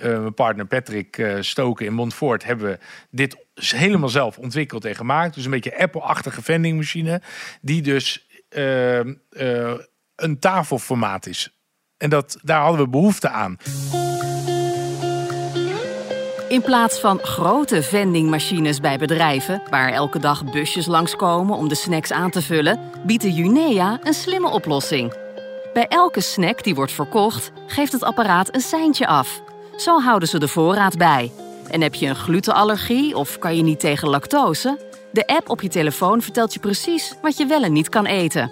mijn 0.02 0.34
partner 0.34 0.66
Patrick 0.66 1.26
Stoken 1.40 1.86
in 1.86 1.94
Montfort... 1.94 2.44
hebben 2.44 2.70
we 2.70 2.80
dit 3.10 3.38
helemaal 3.60 4.10
zelf 4.10 4.38
ontwikkeld 4.38 4.86
en 4.86 4.96
gemaakt. 4.96 5.36
Dus 5.36 5.46
een 5.46 5.52
beetje 5.52 5.80
Apple-achtige 5.80 6.42
vendingmachine... 6.42 7.22
die 7.62 7.82
dus 7.82 8.28
ehm, 8.50 9.14
een 10.16 10.40
tafelformaat 10.40 11.26
is. 11.26 11.50
En 11.98 12.10
dat, 12.10 12.38
daar 12.42 12.62
hadden 12.62 12.82
we 12.82 12.90
behoefte 12.90 13.30
aan. 13.30 13.58
In 16.50 16.62
plaats 16.62 17.00
van 17.00 17.20
grote 17.20 17.84
vendingmachines 17.84 18.80
bij 18.80 18.98
bedrijven, 18.98 19.62
waar 19.70 19.92
elke 19.92 20.20
dag 20.20 20.52
busjes 20.52 20.86
langskomen 20.86 21.58
om 21.58 21.68
de 21.68 21.76
snacks 21.76 22.12
aan 22.12 22.30
te 22.30 22.42
vullen, 22.42 22.80
biedt 23.06 23.22
de 23.22 23.34
Junea 23.34 24.00
een 24.04 24.14
slimme 24.14 24.50
oplossing. 24.50 25.14
Bij 25.74 25.86
elke 25.88 26.22
snack 26.22 26.64
die 26.64 26.76
wordt 26.76 26.92
verkocht, 26.92 27.52
geeft 27.68 27.92
het 27.92 28.04
apparaat 28.04 28.56
een 28.56 28.62
seintje 28.62 29.08
af. 29.08 29.42
Zo 29.78 30.00
houden 30.00 30.28
ze 30.28 30.40
de 30.40 30.48
voorraad 30.48 30.98
bij. 30.98 31.32
En 31.70 31.82
heb 31.82 31.96
je 31.96 32.08
een 32.08 32.16
glutenallergie 32.16 33.18
of 33.18 33.40
kan 33.40 33.56
je 33.56 33.64
niet 33.64 33.80
tegen 33.80 34.10
lactose? 34.10 34.78
De 35.12 35.28
app 35.28 35.50
op 35.50 35.62
je 35.62 35.68
telefoon 35.68 36.22
vertelt 36.22 36.54
je 36.54 36.60
precies 36.60 37.14
wat 37.22 37.38
je 37.38 37.46
wel 37.46 37.64
en 37.64 37.74
niet 37.74 37.90
kan 37.90 38.06
eten. 38.06 38.52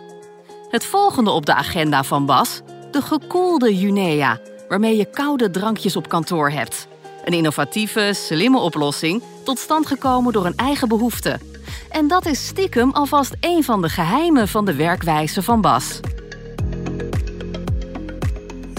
Het 0.70 0.86
volgende 0.86 1.30
op 1.32 1.46
de 1.46 1.54
agenda 1.54 2.04
van 2.04 2.26
Bas: 2.26 2.62
de 2.92 3.02
gekoelde 3.02 3.78
Junea, 3.78 4.40
waarmee 4.68 4.98
je 4.98 5.06
koude 5.06 5.50
drankjes 5.50 5.96
op 5.96 6.10
kantoor 6.10 6.50
hebt. 6.50 6.88
Een 7.26 7.34
innovatieve, 7.34 8.12
slimme 8.14 8.60
oplossing, 8.60 9.24
tot 9.44 9.60
stand 9.60 9.88
gekomen 9.88 10.34
door 10.34 10.46
een 10.46 10.56
eigen 10.56 10.88
behoefte. 10.88 11.40
En 11.90 12.08
dat 12.08 12.26
is 12.26 12.48
stiekem 12.48 12.92
alvast 12.92 13.36
een 13.40 13.64
van 13.64 13.82
de 13.82 13.90
geheimen 13.90 14.48
van 14.48 14.66
de 14.66 14.76
werkwijze 14.76 15.42
van 15.42 15.62
Bas. 15.62 16.00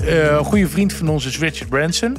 Een 0.04 0.44
goede 0.44 0.68
vriend 0.68 0.92
van 0.92 1.08
ons 1.08 1.26
is 1.26 1.38
Richard 1.38 1.68
Branson. 1.68 2.16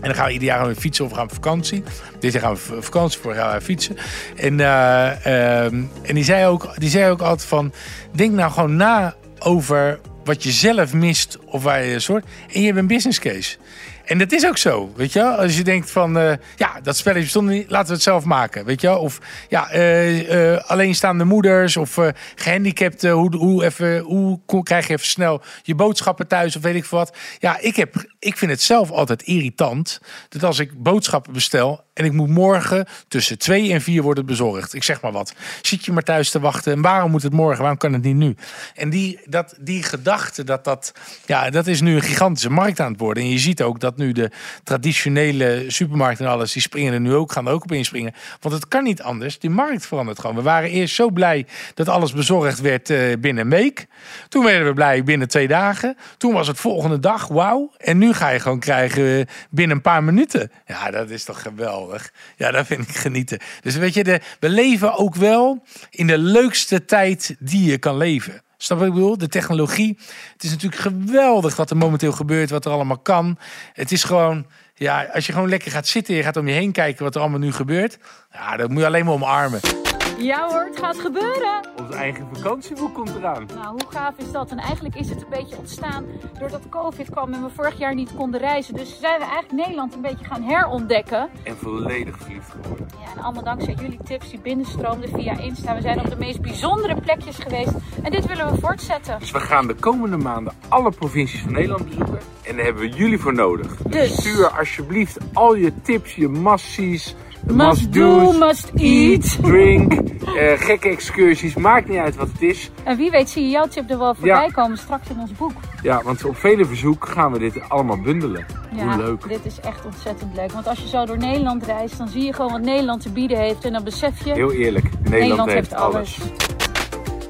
En 0.00 0.02
dan 0.02 0.14
gaan 0.14 0.26
we 0.26 0.32
ieder 0.32 0.48
jaar 0.48 0.66
weer 0.66 0.74
fietsen 0.74 1.04
of 1.04 1.12
gaan 1.12 1.24
op 1.24 1.32
vakantie. 1.32 1.82
Dit 2.18 2.32
jaar 2.32 2.42
gaan 2.42 2.54
we 2.54 2.82
vakantie, 2.82 3.20
voor 3.20 3.34
gaan 3.34 3.56
we 3.56 3.64
fietsen. 3.64 3.96
En, 4.36 4.58
uh, 4.58 5.64
en 5.72 6.14
die, 6.14 6.24
zei 6.24 6.46
ook, 6.46 6.74
die 6.78 6.90
zei 6.90 7.10
ook 7.10 7.20
altijd 7.20 7.48
van... 7.48 7.72
Denk 8.12 8.32
nou 8.32 8.52
gewoon 8.52 8.76
na 8.76 9.14
over 9.38 10.00
wat 10.24 10.42
je 10.42 10.50
zelf 10.50 10.92
mist 10.92 11.38
of 11.44 11.62
waar 11.62 11.84
je 11.84 12.00
soort. 12.00 12.24
En 12.52 12.60
je 12.60 12.66
hebt 12.66 12.78
een 12.78 12.86
business 12.86 13.18
case. 13.18 13.56
En 14.04 14.18
dat 14.18 14.32
is 14.32 14.46
ook 14.46 14.58
zo, 14.58 14.92
weet 14.96 15.12
je 15.12 15.22
Als 15.22 15.56
je 15.56 15.64
denkt 15.64 15.90
van, 15.90 16.18
uh, 16.18 16.32
ja, 16.56 16.80
dat 16.82 16.96
spelletje 16.96 17.22
bestond 17.22 17.48
niet, 17.48 17.70
laten 17.70 17.86
we 17.88 17.92
het 17.92 18.02
zelf 18.02 18.24
maken, 18.24 18.64
weet 18.64 18.80
je 18.80 18.96
Of 18.96 19.18
ja, 19.48 19.74
uh, 19.74 20.52
uh, 20.52 20.58
alleenstaande 20.58 21.24
moeders 21.24 21.76
of 21.76 21.98
gehandicapten, 22.34 23.10
hoe, 23.10 23.36
hoe, 23.36 23.64
even, 23.64 23.98
hoe 23.98 24.40
krijg 24.62 24.86
je 24.86 24.92
even 24.92 25.06
snel 25.06 25.42
je 25.62 25.74
boodschappen 25.74 26.26
thuis 26.26 26.56
of 26.56 26.62
weet 26.62 26.74
ik 26.74 26.84
wat. 26.84 27.16
Ja, 27.38 27.58
ik, 27.60 27.76
heb, 27.76 28.04
ik 28.26 28.36
vind 28.36 28.50
het 28.50 28.62
zelf 28.62 28.90
altijd 28.90 29.22
irritant 29.22 30.00
dat 30.28 30.42
als 30.42 30.58
ik 30.58 30.82
boodschappen 30.82 31.32
bestel 31.32 31.84
en 31.94 32.04
ik 32.04 32.12
moet 32.12 32.28
morgen 32.28 32.86
tussen 33.08 33.38
twee 33.38 33.72
en 33.72 33.80
vier 33.80 34.02
worden 34.02 34.26
bezorgd. 34.26 34.74
Ik 34.74 34.82
zeg 34.82 35.00
maar 35.00 35.12
wat. 35.12 35.34
Zit 35.62 35.84
je 35.84 35.92
maar 35.92 36.02
thuis 36.02 36.30
te 36.30 36.40
wachten 36.40 36.72
en 36.72 36.82
waarom 36.82 37.10
moet 37.10 37.22
het 37.22 37.32
morgen, 37.32 37.58
waarom 37.58 37.78
kan 37.78 37.92
het 37.92 38.02
niet 38.02 38.16
nu? 38.16 38.36
En 38.74 38.90
die, 38.90 39.20
dat, 39.24 39.56
die 39.60 39.82
gedachte, 39.82 40.44
dat, 40.44 40.64
dat, 40.64 40.92
ja, 41.26 41.50
dat 41.50 41.66
is 41.66 41.80
nu 41.80 41.94
een 41.94 42.02
gigantische 42.02 42.50
markt 42.50 42.80
aan 42.80 42.90
het 42.90 43.00
worden. 43.00 43.22
En 43.22 43.28
je 43.28 43.38
ziet 43.38 43.62
ook 43.62 43.80
dat 43.80 43.96
nu 43.96 44.12
de 44.12 44.30
traditionele 44.64 45.64
supermarkten 45.66 46.26
en 46.26 46.32
alles, 46.32 46.52
die 46.52 46.62
springen 46.62 46.92
er 46.92 47.00
nu 47.00 47.14
ook, 47.14 47.32
gaan 47.32 47.48
ook 47.48 47.62
op 47.62 47.72
inspringen. 47.72 48.14
Want 48.40 48.54
het 48.54 48.68
kan 48.68 48.84
niet 48.84 49.02
anders. 49.02 49.38
Die 49.38 49.50
markt 49.50 49.86
verandert 49.86 50.18
gewoon. 50.18 50.36
We 50.36 50.42
waren 50.42 50.70
eerst 50.70 50.94
zo 50.94 51.10
blij 51.10 51.46
dat 51.74 51.88
alles 51.88 52.12
bezorgd 52.12 52.60
werd 52.60 52.90
uh, 52.90 53.16
binnen 53.18 53.44
een 53.44 53.50
week. 53.50 53.86
Toen 54.28 54.44
werden 54.44 54.66
we 54.66 54.72
blij 54.72 55.04
binnen 55.04 55.28
twee 55.28 55.48
dagen. 55.48 55.96
Toen 56.16 56.32
was 56.32 56.46
het 56.46 56.58
volgende 56.58 57.00
dag, 57.00 57.28
wauw. 57.28 57.72
En 57.78 57.98
nu 57.98 58.12
ga 58.16 58.28
je 58.28 58.40
gewoon 58.40 58.60
krijgen 58.60 59.18
eh, 59.18 59.26
binnen 59.50 59.76
een 59.76 59.82
paar 59.82 60.04
minuten. 60.04 60.50
Ja, 60.66 60.90
dat 60.90 61.10
is 61.10 61.24
toch 61.24 61.42
geweldig. 61.42 62.12
Ja, 62.36 62.50
dat 62.50 62.66
vind 62.66 62.88
ik 62.88 62.96
genieten. 62.96 63.38
Dus 63.60 63.76
weet 63.76 63.94
je, 63.94 64.04
de, 64.04 64.20
we 64.40 64.48
leven 64.48 64.96
ook 64.96 65.14
wel 65.14 65.62
in 65.90 66.06
de 66.06 66.18
leukste 66.18 66.84
tijd 66.84 67.36
die 67.38 67.70
je 67.70 67.78
kan 67.78 67.96
leven. 67.96 68.42
Snap 68.56 68.78
wat 68.78 68.86
ik 68.86 68.94
bedoel? 68.94 69.18
De 69.18 69.28
technologie. 69.28 69.98
Het 70.32 70.42
is 70.42 70.50
natuurlijk 70.50 70.82
geweldig 70.82 71.56
wat 71.56 71.70
er 71.70 71.76
momenteel 71.76 72.12
gebeurt, 72.12 72.50
wat 72.50 72.64
er 72.64 72.72
allemaal 72.72 72.98
kan. 72.98 73.38
Het 73.72 73.92
is 73.92 74.04
gewoon, 74.04 74.46
ja, 74.74 75.04
als 75.12 75.26
je 75.26 75.32
gewoon 75.32 75.48
lekker 75.48 75.70
gaat 75.70 75.86
zitten, 75.86 76.14
je 76.14 76.22
gaat 76.22 76.36
om 76.36 76.48
je 76.48 76.54
heen 76.54 76.72
kijken 76.72 77.04
wat 77.04 77.14
er 77.14 77.20
allemaal 77.20 77.38
nu 77.38 77.52
gebeurt. 77.52 77.98
Ja, 78.32 78.56
dat 78.56 78.68
moet 78.68 78.80
je 78.80 78.86
alleen 78.86 79.04
maar 79.04 79.14
omarmen. 79.14 79.85
Ja 80.18 80.48
hoor, 80.48 80.64
het 80.64 80.78
gaat 80.78 80.98
gebeuren. 80.98 81.68
Ons 81.76 81.94
eigen 81.94 82.28
vakantieboek 82.32 82.94
komt 82.94 83.14
eraan. 83.14 83.46
Nou, 83.54 83.68
hoe 83.68 83.84
gaaf 83.88 84.14
is 84.16 84.32
dat? 84.32 84.50
En 84.50 84.58
eigenlijk 84.58 84.94
is 84.94 85.08
het 85.08 85.22
een 85.22 85.28
beetje 85.28 85.56
ontstaan 85.56 86.04
doordat 86.38 86.68
COVID 86.68 87.10
kwam 87.10 87.32
en 87.32 87.42
we 87.42 87.50
vorig 87.54 87.78
jaar 87.78 87.94
niet 87.94 88.14
konden 88.14 88.40
reizen. 88.40 88.74
Dus 88.74 89.00
zijn 89.00 89.18
we 89.18 89.24
eigenlijk 89.24 89.52
Nederland 89.52 89.94
een 89.94 90.00
beetje 90.00 90.24
gaan 90.24 90.42
herontdekken. 90.42 91.28
En 91.42 91.56
volledig 91.56 92.16
verliefd 92.16 92.50
geworden. 92.50 92.86
Ja, 93.04 93.12
en 93.16 93.22
allemaal 93.22 93.44
dankzij 93.44 93.74
jullie 93.80 93.98
tips 94.04 94.30
die 94.30 94.40
binnenstroomden 94.40 95.08
via 95.08 95.38
Insta. 95.38 95.74
We 95.74 95.80
zijn 95.80 96.00
op 96.00 96.10
de 96.10 96.16
meest 96.16 96.40
bijzondere 96.40 97.00
plekjes 97.00 97.36
geweest 97.38 97.72
en 98.02 98.10
dit 98.10 98.26
willen 98.26 98.52
we 98.52 98.60
voortzetten. 98.60 99.18
Dus 99.18 99.30
we 99.30 99.40
gaan 99.40 99.66
de 99.66 99.74
komende 99.74 100.16
maanden 100.16 100.52
alle 100.68 100.90
provincies 100.90 101.40
van 101.40 101.52
Nederland 101.52 101.84
bezoeken. 101.84 102.18
En 102.42 102.56
daar 102.56 102.64
hebben 102.64 102.82
we 102.82 102.88
jullie 102.88 103.18
voor 103.18 103.34
nodig. 103.34 103.76
Dus, 103.76 103.92
dus 103.92 104.14
stuur 104.18 104.48
alsjeblieft 104.48 105.18
al 105.32 105.54
je 105.54 105.72
tips, 105.82 106.14
je 106.14 106.28
massies 106.28 107.14
Must, 107.46 107.92
do, 107.92 108.32
must 108.32 108.70
eat. 108.74 109.38
Drink, 109.42 109.92
uh, 109.92 110.52
gekke 110.56 110.88
excursies, 110.88 111.54
maakt 111.54 111.88
niet 111.88 111.98
uit 111.98 112.16
wat 112.16 112.28
het 112.32 112.42
is. 112.42 112.70
En 112.84 112.96
wie 112.96 113.10
weet 113.10 113.28
zie 113.30 113.42
je 113.42 113.48
jouw 113.48 113.66
tip 113.66 113.90
er 113.90 113.98
wel 113.98 114.14
voorbij 114.14 114.50
komen 114.52 114.78
straks 114.78 115.08
in 115.08 115.18
ons 115.18 115.32
boek. 115.32 115.52
Ja, 115.82 116.02
want 116.02 116.24
op 116.24 116.36
vele 116.36 116.64
verzoek 116.64 117.08
gaan 117.08 117.32
we 117.32 117.38
dit 117.38 117.60
allemaal 117.68 118.00
bundelen. 118.00 118.46
Ja, 118.72 118.86
Hoe 118.86 119.04
leuk. 119.04 119.28
dit 119.28 119.44
is 119.44 119.60
echt 119.60 119.84
ontzettend 119.84 120.34
leuk. 120.36 120.52
Want 120.52 120.68
als 120.68 120.78
je 120.78 120.88
zo 120.88 121.04
door 121.04 121.18
Nederland 121.18 121.64
reist, 121.64 121.98
dan 121.98 122.08
zie 122.08 122.24
je 122.24 122.32
gewoon 122.32 122.52
wat 122.52 122.62
Nederland 122.62 123.02
te 123.02 123.10
bieden 123.10 123.38
heeft. 123.38 123.64
En 123.64 123.72
dan 123.72 123.84
besef 123.84 124.24
je... 124.24 124.32
Heel 124.32 124.52
eerlijk, 124.52 124.90
Nederland, 125.10 125.50
heeft, 125.50 125.74
alles. 125.74 126.18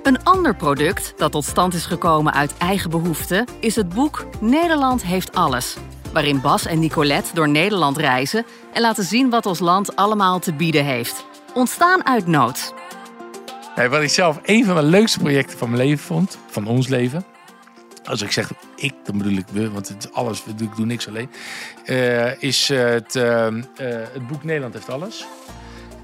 Een 0.02 0.22
ander 0.22 0.54
product 0.54 1.14
dat 1.16 1.32
tot 1.32 1.44
stand 1.44 1.74
is 1.74 1.86
gekomen 1.86 2.32
uit 2.32 2.56
eigen 2.58 2.90
behoefte 2.90 3.46
is 3.60 3.76
het 3.76 3.88
boek 3.88 4.26
Nederland 4.40 5.02
heeft 5.02 5.34
alles 5.34 5.76
waarin 6.16 6.40
Bas 6.40 6.66
en 6.66 6.78
Nicolette 6.78 7.34
door 7.34 7.48
Nederland 7.48 7.96
reizen 7.96 8.46
en 8.72 8.80
laten 8.80 9.04
zien 9.04 9.30
wat 9.30 9.46
ons 9.46 9.58
land 9.58 9.96
allemaal 9.96 10.38
te 10.38 10.52
bieden 10.52 10.84
heeft. 10.84 11.26
Ontstaan 11.54 12.06
uit 12.06 12.26
nood. 12.26 12.74
wat 13.74 14.02
ik 14.02 14.08
zelf 14.08 14.40
een 14.42 14.64
van 14.64 14.74
de 14.74 14.82
leukste 14.82 15.18
projecten 15.18 15.58
van 15.58 15.70
mijn 15.70 15.82
leven 15.82 16.04
vond, 16.04 16.38
van 16.46 16.66
ons 16.66 16.88
leven, 16.88 17.24
als 18.04 18.22
ik 18.22 18.32
zeg 18.32 18.52
ik, 18.76 18.94
dan 19.04 19.18
bedoel 19.18 19.36
ik 19.36 19.46
we, 19.52 19.70
want 19.70 19.88
het 19.88 20.04
is 20.04 20.12
alles, 20.12 20.42
ik 20.58 20.76
doe 20.76 20.86
niks 20.86 21.08
alleen. 21.08 21.30
Uh, 21.84 22.42
is 22.42 22.68
het, 22.68 23.14
uh, 23.14 23.46
het 24.12 24.26
boek 24.26 24.44
Nederland 24.44 24.74
heeft 24.74 24.90
alles. 24.90 25.26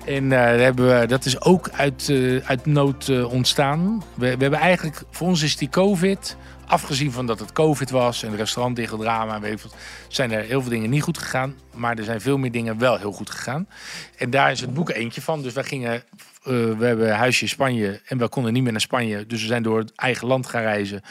En 0.04 0.30
hebben 0.30 1.00
we, 1.00 1.06
dat 1.06 1.24
is 1.24 1.40
ook 1.40 1.70
uit, 1.70 2.12
uit 2.44 2.66
nood 2.66 3.24
ontstaan. 3.24 4.02
We, 4.14 4.36
we, 4.36 4.42
hebben 4.42 4.60
eigenlijk, 4.60 5.02
voor 5.10 5.26
ons 5.26 5.42
is 5.42 5.56
die 5.56 5.68
COVID, 5.68 6.36
afgezien 6.66 7.12
van 7.12 7.26
dat 7.26 7.38
het 7.38 7.52
COVID 7.52 7.90
was 7.90 8.22
en 8.22 8.30
de 8.30 8.36
restaurant 8.36 8.76
dicht, 8.76 8.98
drama, 8.98 9.40
weet 9.40 9.62
wat, 9.62 9.74
zijn 10.08 10.32
er 10.32 10.44
heel 10.44 10.60
veel 10.60 10.70
dingen 10.70 10.90
niet 10.90 11.02
goed 11.02 11.18
gegaan. 11.18 11.54
Maar 11.74 11.98
er 11.98 12.04
zijn 12.04 12.20
veel 12.20 12.38
meer 12.38 12.52
dingen 12.52 12.78
wel 12.78 12.98
heel 12.98 13.12
goed 13.12 13.30
gegaan. 13.30 13.68
En 14.16 14.30
daar 14.30 14.50
is 14.50 14.60
het 14.60 14.74
boek 14.74 14.90
eentje 14.90 15.22
van. 15.22 15.42
Dus 15.42 15.52
wij 15.52 15.64
gingen, 15.64 16.02
we 16.42 16.76
hebben 16.80 17.08
een 17.08 17.16
huisje 17.16 17.42
in 17.42 17.48
Spanje 17.48 18.00
en 18.04 18.18
we 18.18 18.28
konden 18.28 18.52
niet 18.52 18.62
meer 18.62 18.72
naar 18.72 18.80
Spanje. 18.80 19.26
Dus 19.26 19.40
we 19.40 19.46
zijn 19.46 19.62
door 19.62 19.78
het 19.78 19.92
eigen 19.94 20.26
land 20.26 20.46
gaan 20.46 20.62
reizen. 20.62 21.02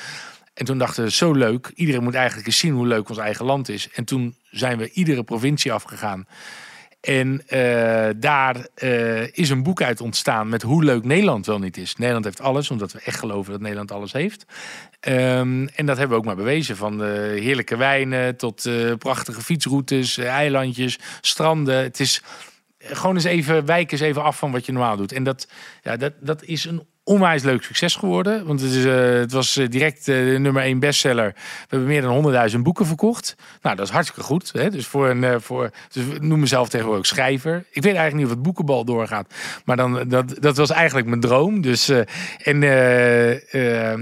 En 0.54 0.66
toen 0.66 0.78
dachten 0.78 1.04
we, 1.04 1.12
zo 1.12 1.32
leuk. 1.32 1.72
Iedereen 1.76 2.04
moet 2.04 2.16
eigenlijk 2.16 2.48
eens 2.48 2.58
zien 2.58 2.74
hoe 2.74 2.88
leuk 2.88 3.10
ons 3.10 3.18
eigen 3.18 3.46
land 3.46 3.70
is. 3.70 3.90
En 3.94 4.04
toen 4.04 4.36
zijn 4.50 4.78
we 4.78 4.92
iedere 4.92 5.24
provincie 5.24 5.74
afgegaan. 5.74 6.28
En 7.02 7.42
uh, 7.50 8.10
daar 8.18 8.68
uh, 8.84 9.38
is 9.38 9.50
een 9.50 9.64
boek 9.64 9.82
uit 9.82 10.02
ontstaan 10.02 10.50
met 10.50 10.62
hoe 10.62 10.84
leuk 10.84 11.04
Nederland 11.04 11.46
wel 11.46 11.60
niet 11.60 11.78
is. 11.78 11.96
Nederland 11.96 12.26
heeft 12.26 12.42
alles, 12.42 12.72
omdat 12.72 12.92
we 12.92 13.02
echt 13.06 13.20
geloven 13.20 13.52
dat 13.52 13.62
Nederland 13.62 13.92
alles 13.92 14.12
heeft. 14.12 14.46
Um, 15.08 15.68
en 15.68 15.86
dat 15.86 15.98
hebben 15.98 16.10
we 16.10 16.16
ook 16.16 16.26
maar 16.26 16.36
bewezen. 16.36 16.78
Van 16.78 17.02
uh, 17.02 17.08
heerlijke 17.18 17.78
wijnen 17.78 18.38
tot 18.38 18.70
prachtige 18.98 19.42
fietsroutes, 19.42 20.18
eilandjes, 20.18 21.00
stranden. 21.22 21.84
Het 21.84 22.00
is 22.00 22.22
gewoon 22.80 23.16
eens 23.16 23.24
even 23.24 23.66
wijken 23.66 23.92
eens 23.92 24.08
even 24.08 24.24
af 24.24 24.38
van 24.38 24.52
wat 24.52 24.66
je 24.66 24.72
normaal 24.72 24.98
doet. 24.98 25.12
En 25.12 25.24
dat, 25.24 25.48
ja, 25.84 25.98
dat, 25.98 26.14
dat 26.20 26.44
is 26.44 26.66
een 26.66 26.88
onwijs 27.04 27.44
leuk 27.44 27.64
succes 27.64 27.96
geworden. 27.96 28.46
Want 28.46 28.62
het, 28.62 28.72
is, 28.72 28.86
uh, 28.86 28.94
het 29.14 29.32
was 29.32 29.58
eh, 29.58 29.68
direct 29.70 30.08
uh, 30.08 30.40
nummer 30.40 30.64
1 30.64 30.80
bestseller. 30.80 31.34
We 31.36 31.66
hebben 31.68 31.88
meer 31.88 32.02
dan 32.02 32.50
100.000 32.52 32.60
boeken 32.60 32.86
verkocht. 32.86 33.36
Nou, 33.62 33.76
dat 33.76 33.86
is 33.86 33.92
hartstikke 33.92 34.24
goed. 34.24 34.52
Hè? 34.54 34.70
Dus 34.70 34.88
voor 34.88 35.10
een, 35.10 35.24
uh, 35.24 35.36
voor, 35.40 35.70
dus 35.92 36.04
noem 36.20 36.40
mezelf 36.40 36.70
tegenwoordig 36.70 37.02
ook 37.04 37.16
schrijver. 37.16 37.66
Ik 37.72 37.84
weet 37.84 37.96
eigenlijk 37.96 38.16
niet 38.16 38.26
of 38.26 38.32
het 38.32 38.42
boekenbal 38.42 38.86
doorgaat. 38.86 39.34
Maar 39.66 39.76
dan, 39.76 40.04
dat, 40.08 40.36
dat 40.40 40.58
was 40.58 40.70
eigenlijk 40.70 41.08
mijn 41.08 41.22
droom. 41.22 41.62
Dus, 41.62 41.90
en 42.38 42.62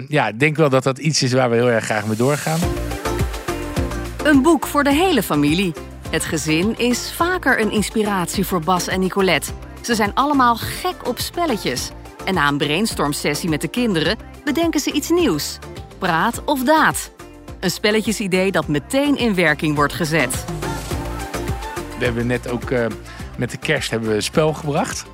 ja, 0.08 0.28
ik 0.28 0.40
denk 0.40 0.56
wel 0.56 0.70
dat 0.70 0.84
dat 0.84 0.98
iets 0.98 1.24
is 1.24 1.34
waar 1.34 1.50
we 1.50 1.56
heel 1.56 1.70
erg 1.70 1.84
graag 1.84 2.06
mee 2.06 2.18
doorgaan. 2.18 2.60
Een 4.24 4.42
boek 4.42 4.68
voor 4.68 4.84
de 4.84 4.94
hele 4.94 5.24
familie. 5.24 5.74
Het 6.10 6.26
gezin 6.26 6.78
is 6.78 7.14
vaker 7.16 7.62
een 7.62 7.72
inspiratie 7.72 8.46
voor 8.46 8.62
Bas 8.62 8.88
en 8.88 9.00
Nicolette. 9.00 9.52
Ze 9.82 9.96
zijn 9.96 10.14
allemaal 10.14 10.56
gek 10.56 11.08
op 11.08 11.20
spelletjes. 11.20 11.92
En 12.30 12.36
na 12.36 12.48
een 12.48 12.58
brainstorm-sessie 12.58 13.50
met 13.50 13.62
de 13.62 13.68
kinderen 13.68 14.18
bedenken 14.44 14.80
ze 14.80 14.92
iets 14.92 15.10
nieuws. 15.10 15.60
Praat 15.98 16.44
of 16.46 16.64
daad. 16.64 17.12
Een 17.60 17.72
spelletjesidee 17.72 18.52
dat 18.52 18.68
meteen 18.68 19.18
in 19.18 19.36
werking 19.36 19.76
wordt 19.76 19.94
gezet. 19.94 20.46
We 21.98 22.06
hebben 22.06 22.28
net 22.28 22.50
ook 22.50 22.70
uh, 22.70 22.86
met 23.38 23.52
de 23.52 23.58
kerst 23.58 23.92
hebben 23.92 24.10
we 24.10 24.22
spel 24.22 24.54
gebracht. 24.54 25.06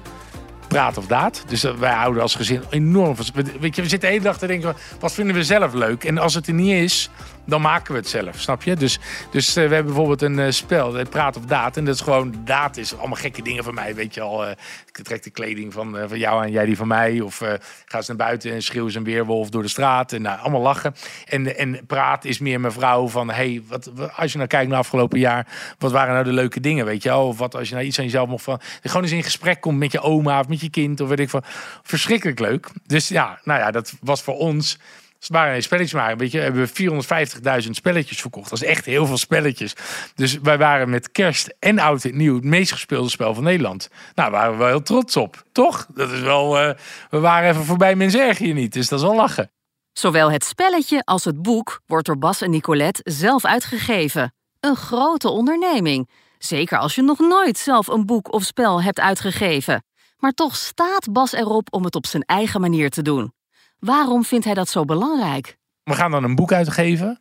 Praat 0.67 0.97
of 0.97 1.05
daad. 1.05 1.43
Dus 1.47 1.63
uh, 1.63 1.73
wij 1.73 1.93
houden 1.93 2.21
als 2.21 2.35
gezin 2.35 2.61
enorm 2.69 3.15
van. 3.15 3.25
Weet 3.59 3.75
je, 3.75 3.81
we 3.81 3.89
zitten 3.89 4.11
de 4.11 4.19
dag 4.19 4.37
te 4.37 4.47
denken: 4.47 4.75
wat 4.99 5.13
vinden 5.13 5.35
we 5.35 5.43
zelf 5.43 5.73
leuk? 5.73 6.03
En 6.03 6.17
als 6.17 6.33
het 6.33 6.47
er 6.47 6.53
niet 6.53 6.83
is, 6.83 7.09
dan 7.45 7.61
maken 7.61 7.93
we 7.93 7.99
het 7.99 8.09
zelf, 8.09 8.39
snap 8.39 8.63
je? 8.63 8.75
Dus, 8.75 8.99
dus 9.31 9.49
uh, 9.49 9.53
we 9.53 9.73
hebben 9.73 9.85
bijvoorbeeld 9.85 10.21
een 10.21 10.37
uh, 10.37 10.51
spel, 10.51 11.05
Praat 11.09 11.37
of 11.37 11.45
Daad. 11.45 11.77
En 11.77 11.85
dat 11.85 11.95
is 11.95 12.01
gewoon, 12.01 12.35
daad 12.43 12.77
is 12.77 12.97
allemaal 12.97 13.17
gekke 13.17 13.41
dingen 13.41 13.63
van 13.63 13.73
mij, 13.73 13.95
weet 13.95 14.13
je 14.13 14.21
al. 14.21 14.45
Uh, 14.45 14.51
ik 14.85 15.03
trek 15.03 15.23
de 15.23 15.29
kleding 15.29 15.73
van, 15.73 15.97
van 16.07 16.19
jou 16.19 16.45
en 16.45 16.51
jij 16.51 16.65
die 16.65 16.77
van 16.77 16.87
mij. 16.87 17.21
Of 17.21 17.41
ga 17.85 18.01
ze 18.01 18.13
naar 18.13 18.27
buiten 18.27 18.51
en 18.51 18.63
schreeuw 18.63 18.89
ze 18.89 18.97
een 18.97 19.03
weerwolf 19.03 19.49
door 19.49 19.61
de 19.61 19.67
straat. 19.67 20.13
En 20.13 20.21
nou, 20.21 20.39
allemaal 20.39 20.61
lachen. 20.61 20.95
En, 21.25 21.57
en 21.57 21.85
praat 21.87 22.25
is 22.25 22.39
meer 22.39 22.59
mijn 22.59 22.73
vrouw 22.73 23.07
van, 23.07 23.29
hey, 23.29 23.61
wat, 23.67 23.91
als 24.15 24.31
je 24.31 24.37
nou 24.37 24.49
kijkt 24.49 24.69
naar 24.69 24.79
afgelopen 24.79 25.19
jaar, 25.19 25.47
wat 25.77 25.91
waren 25.91 26.13
nou 26.13 26.25
de 26.25 26.33
leuke 26.33 26.59
dingen, 26.59 26.85
weet 26.85 27.03
je 27.03 27.09
wel? 27.09 27.27
Of 27.27 27.37
wat 27.37 27.55
als 27.55 27.67
je 27.67 27.73
nou 27.73 27.85
iets 27.85 27.97
aan 27.97 28.05
jezelf 28.05 28.29
mocht 28.29 28.43
van, 28.43 28.61
gewoon 28.81 29.03
eens 29.03 29.11
in 29.11 29.23
gesprek 29.23 29.61
komt 29.61 29.77
met 29.77 29.91
je 29.91 30.01
oma 30.01 30.39
of 30.39 30.47
met 30.47 30.61
je 30.61 30.69
kind 30.69 31.01
of 31.01 31.09
weet 31.09 31.19
ik 31.19 31.29
van. 31.29 31.43
Verschrikkelijk 31.83 32.39
leuk. 32.39 32.67
Dus 32.85 33.07
ja, 33.07 33.39
nou 33.43 33.59
ja, 33.59 33.71
dat 33.71 33.93
was 34.01 34.21
voor 34.21 34.37
ons 34.37 34.79
waren 35.27 35.55
een 35.55 35.63
spelletje 35.63 35.97
maken. 35.97 36.17
Weet 36.17 36.31
je, 36.31 36.39
hebben 36.39 36.69
we 36.73 37.63
450.000 37.63 37.69
spelletjes 37.69 38.21
verkocht. 38.21 38.49
Dat 38.49 38.61
is 38.61 38.67
echt 38.67 38.85
heel 38.85 39.05
veel 39.05 39.17
spelletjes. 39.17 39.73
Dus 40.15 40.39
wij 40.39 40.57
waren 40.57 40.89
met 40.89 41.11
kerst 41.11 41.55
en 41.59 41.79
oud 41.79 42.03
en 42.03 42.17
nieuw 42.17 42.35
het 42.35 42.43
meest 42.43 42.71
gespeelde 42.71 43.09
spel 43.09 43.33
van 43.33 43.43
Nederland. 43.43 43.89
Nou, 44.15 44.31
waren 44.31 44.51
we 44.51 44.57
wel 44.57 44.67
heel 44.67 44.81
trots 44.81 45.17
op. 45.17 45.43
Toch? 45.51 45.87
Dat 45.93 46.11
is 46.11 46.19
wel. 46.19 46.61
Uh, 46.61 46.73
we 47.09 47.19
waren 47.19 47.49
even 47.49 47.65
voorbij 47.65 47.95
mensen 47.95 48.21
erg 48.21 48.37
hier 48.37 48.53
niet. 48.53 48.73
Dus 48.73 48.87
dat 48.87 48.99
is 48.99 49.05
wel 49.05 49.15
lachen. 49.15 49.51
Zowel 49.93 50.31
het 50.31 50.43
spelletje 50.43 51.03
als 51.03 51.23
het 51.25 51.41
boek 51.41 51.81
wordt 51.85 52.05
door 52.05 52.17
Bas 52.17 52.41
en 52.41 52.49
Nicolette 52.49 53.01
zelf 53.03 53.45
uitgegeven. 53.45 54.33
Een 54.59 54.75
grote 54.75 55.29
onderneming. 55.29 56.09
Zeker 56.37 56.77
als 56.77 56.95
je 56.95 57.01
nog 57.01 57.19
nooit 57.19 57.57
zelf 57.57 57.87
een 57.87 58.05
boek 58.05 58.33
of 58.33 58.43
spel 58.43 58.81
hebt 58.81 58.99
uitgegeven. 58.99 59.83
Maar 60.17 60.31
toch 60.31 60.55
staat 60.55 61.11
Bas 61.11 61.31
erop 61.31 61.73
om 61.73 61.83
het 61.83 61.95
op 61.95 62.05
zijn 62.05 62.23
eigen 62.23 62.61
manier 62.61 62.89
te 62.89 63.01
doen. 63.01 63.33
Waarom 63.79 64.23
vindt 64.23 64.45
hij 64.45 64.53
dat 64.53 64.69
zo 64.69 64.85
belangrijk? 64.85 65.57
We 65.83 65.93
gaan 65.93 66.11
dan 66.11 66.23
een 66.23 66.35
boek 66.35 66.51
uitgeven. 66.51 67.19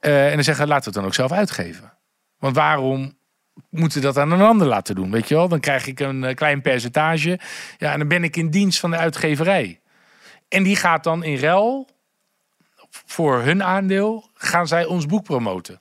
Uh, 0.00 0.28
en 0.28 0.34
dan 0.34 0.44
zeggen 0.44 0.68
laten 0.68 0.84
we 0.84 0.90
het 0.90 0.98
dan 0.98 1.04
ook 1.04 1.14
zelf 1.14 1.32
uitgeven. 1.32 1.92
Want 2.38 2.56
waarom 2.56 3.18
moeten 3.70 4.02
dat 4.02 4.18
aan 4.18 4.30
een 4.30 4.40
ander 4.40 4.66
laten 4.66 4.94
doen? 4.94 5.10
Weet 5.10 5.28
je 5.28 5.34
wel, 5.34 5.48
dan 5.48 5.60
krijg 5.60 5.86
ik 5.86 6.00
een 6.00 6.24
eh, 6.24 6.34
klein 6.34 6.62
percentage. 6.62 7.40
Ja, 7.78 7.92
en 7.92 7.98
dan 7.98 8.08
ben 8.08 8.24
ik 8.24 8.36
in 8.36 8.50
dienst 8.50 8.80
van 8.80 8.90
de 8.90 8.96
uitgeverij. 8.96 9.80
En 10.48 10.62
die 10.62 10.76
gaat 10.76 11.04
dan 11.04 11.24
in 11.24 11.38
ruil 11.38 11.88
voor 12.90 13.42
hun 13.42 13.64
aandeel, 13.64 14.30
gaan 14.34 14.66
zij 14.66 14.84
ons 14.84 15.06
boek 15.06 15.24
promoten. 15.24 15.79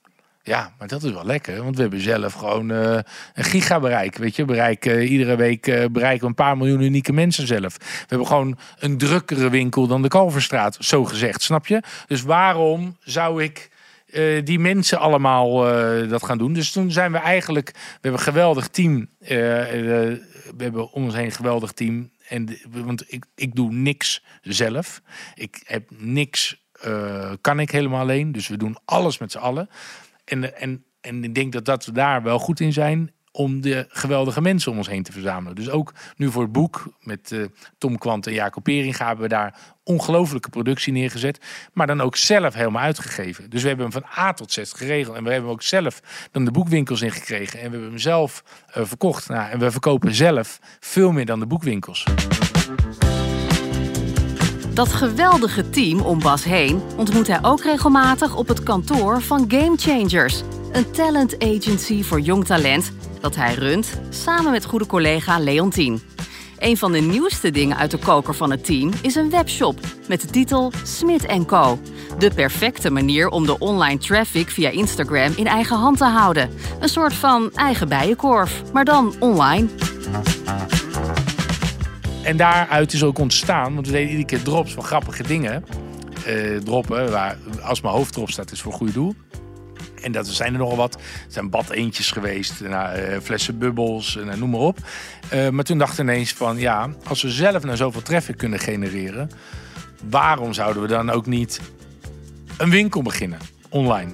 Ja, 0.50 0.74
maar 0.78 0.88
dat 0.88 1.04
is 1.04 1.12
wel 1.12 1.26
lekker, 1.26 1.64
want 1.64 1.76
we 1.76 1.82
hebben 1.82 2.02
zelf 2.02 2.34
gewoon 2.34 2.72
uh, 2.72 3.00
een 3.34 3.44
gigabereik. 3.44 4.18
Weet 4.18 4.36
je, 4.36 4.46
bereik, 4.46 4.86
uh, 4.86 5.12
iedere 5.12 5.36
week 5.36 5.68
uh, 5.68 5.86
bereiken 5.92 6.22
we 6.22 6.28
een 6.28 6.34
paar 6.34 6.58
miljoen 6.58 6.82
unieke 6.82 7.14
mensen 7.14 7.48
zelf. 7.48 7.78
We 7.78 8.06
hebben 8.08 8.28
gewoon 8.28 8.58
een 8.80 8.98
drukkere 8.98 9.50
winkel 9.50 9.88
dan 9.88 10.02
de 10.02 10.08
Kalverstraat, 10.08 10.78
zo 10.80 11.06
gezegd, 11.06 11.42
snap 11.42 11.68
je? 11.68 11.82
Dus 12.08 12.22
waarom 12.22 12.98
zou 13.04 13.44
ik 13.44 13.70
die 14.44 14.60
mensen 14.60 15.00
allemaal 15.00 15.54
dat 16.08 16.24
gaan 16.24 16.38
doen? 16.38 16.54
Dus 16.54 16.72
toen 16.72 16.92
zijn 16.92 17.12
we 17.12 17.18
eigenlijk, 17.18 17.72
we 17.72 17.80
hebben 17.92 18.12
een 18.12 18.20
geweldig 18.20 18.68
team. 18.68 19.08
we 19.20 20.22
hebben 20.58 20.92
om 20.92 21.04
ons 21.04 21.16
heen 21.16 21.26
een 21.26 21.32
geweldig 21.32 21.72
team. 21.72 22.10
En, 22.28 22.58
want 22.70 23.04
ik, 23.08 23.26
ik 23.36 23.56
doe 23.56 23.72
niks 23.72 24.24
zelf. 24.42 25.02
Ik 25.36 25.62
heb 25.66 25.90
niks, 25.98 26.62
kan 27.42 27.60
ik 27.60 27.72
helemaal 27.72 28.02
alleen. 28.02 28.32
Dus 28.32 28.48
we 28.48 28.58
doen 28.58 28.78
alles 28.86 29.18
met 29.18 29.32
z'n 29.32 29.38
allen. 29.38 29.70
En, 30.30 30.58
en, 30.58 30.84
en 31.02 31.24
ik 31.24 31.36
denk 31.36 31.52
dat, 31.52 31.65
dat 31.65 31.86
we 31.86 31.92
daar 31.92 32.24
wel 32.24 32.39
goed 32.39 32.60
in 32.60 32.74
zijn 32.74 33.12
om 33.32 33.62
de 33.62 33.86
geweldige 33.89 34.42
mensen 34.42 34.72
om 34.72 34.78
ons 34.78 34.88
heen 34.88 35.04
te 35.04 35.12
verzamelen. 35.12 35.56
Dus 35.56 35.70
ook 35.70 35.94
nu 36.15 36.32
voor 36.32 36.42
het 36.42 36.52
boek 36.52 36.94
met 37.00 37.32
uh, 37.32 37.46
Tom 37.78 37.98
Kwant 37.98 38.28
en 38.28 38.34
Jacob 38.34 38.63
Pering 38.63 38.98
hebben 38.98 39.24
we 39.24 39.30
daar 39.30 39.60
ongelofelijke 39.84 40.50
productie 40.50 40.94
neergezet. 40.94 41.46
Maar 41.74 41.88
dan 41.88 42.02
ook 42.02 42.15
zelf 42.15 42.54
helemaal 42.54 42.82
uitgegeven. 42.82 43.50
Dus 43.50 43.62
we 43.62 43.68
hebben 43.68 43.89
hem 43.92 44.02
van 44.02 44.24
A 44.24 44.34
tot 44.34 44.52
Z 44.52 44.62
geregeld. 44.63 45.15
En 45.15 45.24
we 45.24 45.30
hebben 45.30 45.50
hem 45.50 45.58
ook 45.58 45.63
zelf 45.63 46.02
dan 46.32 46.46
de 46.46 46.52
boekwinkels 46.52 47.02
ingekregen. 47.02 47.60
En 47.60 47.65
we 47.65 47.72
hebben 47.72 47.89
hem 47.89 48.00
zelf 48.00 48.44
uh, 48.78 48.86
verkocht. 48.86 49.30
Nou, 49.30 49.50
en 49.50 49.60
we 49.60 49.72
verkopen 49.72 50.15
zelf 50.15 50.60
veel 50.80 51.12
meer 51.12 51.26
dan 51.26 51.39
de 51.39 51.48
boekwinkels. 51.48 52.06
Dat 54.80 54.94
geweldige 54.94 55.70
team 55.70 56.02
om 56.02 56.20
Bas 56.20 56.44
heen 56.44 56.82
ontmoet 56.98 57.28
hij 57.28 57.39
ook 57.42 57.63
regelmatig 57.63 58.36
op 58.36 58.48
het 58.48 58.63
kantoor 58.63 59.22
van 59.22 59.46
Game 59.48 59.78
Changers, 59.78 60.44
een 60.72 60.92
talent 60.92 61.39
agency 61.39 62.04
voor 62.04 62.20
jong 62.20 62.46
talent 62.46 62.92
dat 63.22 63.36
hij 63.36 63.54
runt 63.54 64.00
samen 64.10 64.52
met 64.52 64.65
goede 64.65 64.86
collega 64.86 65.39
Leontien. 65.39 66.02
Een 66.58 66.78
van 66.78 66.92
de 66.92 67.00
nieuwste 67.00 67.52
dingen 67.52 67.78
uit 67.78 67.92
de 67.92 67.98
koker 67.98 68.36
van 68.36 68.52
het 68.52 68.65
team 68.65 68.92
is 69.02 69.15
een 69.15 69.30
webshop 69.30 69.80
met 70.08 70.22
de 70.22 70.28
titel 70.28 70.72
Smit 70.84 71.46
Co. 71.46 71.80
De 72.18 72.32
perfecte 72.32 72.89
manier 72.89 73.30
om 73.30 73.46
de 73.46 73.58
online 73.58 74.00
traffic 74.00 74.50
via 74.50 74.70
Instagram 74.70 75.34
in 75.36 75.48
eigen 75.48 75.78
hand 75.78 75.98
te 75.98 76.06
houden. 76.06 76.50
Een 76.80 76.89
soort 76.89 77.13
van 77.13 77.52
eigen 77.54 77.88
bijenkorf, 77.88 78.62
maar 78.74 78.86
dan 78.86 79.13
online. 79.20 79.68
En 82.30 82.38
daaruit 82.38 82.94
is 82.94 83.04
ook 83.04 83.20
ontstaan, 83.20 83.74
want 83.74 83.86
we 83.86 83.92
deden 83.92 84.10
iedere 84.10 84.28
keer 84.28 84.42
drops 84.42 84.74
van 84.74 84.84
grappige 84.84 85.24
dingen. 85.24 85.65
Uh, 86.28 86.58
droppen, 86.58 87.12
waar 87.12 87.38
als 87.62 87.82
mijn 87.82 87.94
hoofd 87.94 88.15
erop 88.15 88.30
staat, 88.30 88.52
is 88.52 88.62
voor 88.62 88.74
goed 88.74 88.94
doel. 88.94 89.15
En 90.02 90.12
dat 90.12 90.28
zijn 90.28 90.54
er 90.54 90.60
nogal 90.60 90.76
wat. 90.76 90.96
Er 90.96 91.02
zijn 91.28 91.50
bad 91.50 91.70
eentjes 91.70 92.12
geweest, 92.12 92.62
nou, 92.62 93.00
uh, 93.00 93.18
flessen 93.22 93.58
bubbels, 93.58 94.15
uh, 94.15 94.34
noem 94.34 94.50
maar 94.50 94.60
op. 94.60 94.80
maar 95.52 95.63
toen 95.63 95.78
dacht 95.78 95.94
ik 95.94 96.00
ineens 96.00 96.34
van, 96.34 96.58
ja, 96.58 96.89
als 97.08 97.22
we 97.22 97.30
zelf 97.30 97.63
nou 97.63 97.78
zoveel 97.78 98.02
traffic 98.02 98.38
kunnen 98.38 98.60
genereren... 98.60 99.30
waarom 100.10 100.54
zouden 100.54 100.82
we 100.82 100.88
dan 100.88 101.10
ook 101.10 101.26
niet 101.26 101.62
een 102.58 102.70
winkel 102.70 103.02
beginnen, 103.02 103.39
online? 103.70 104.12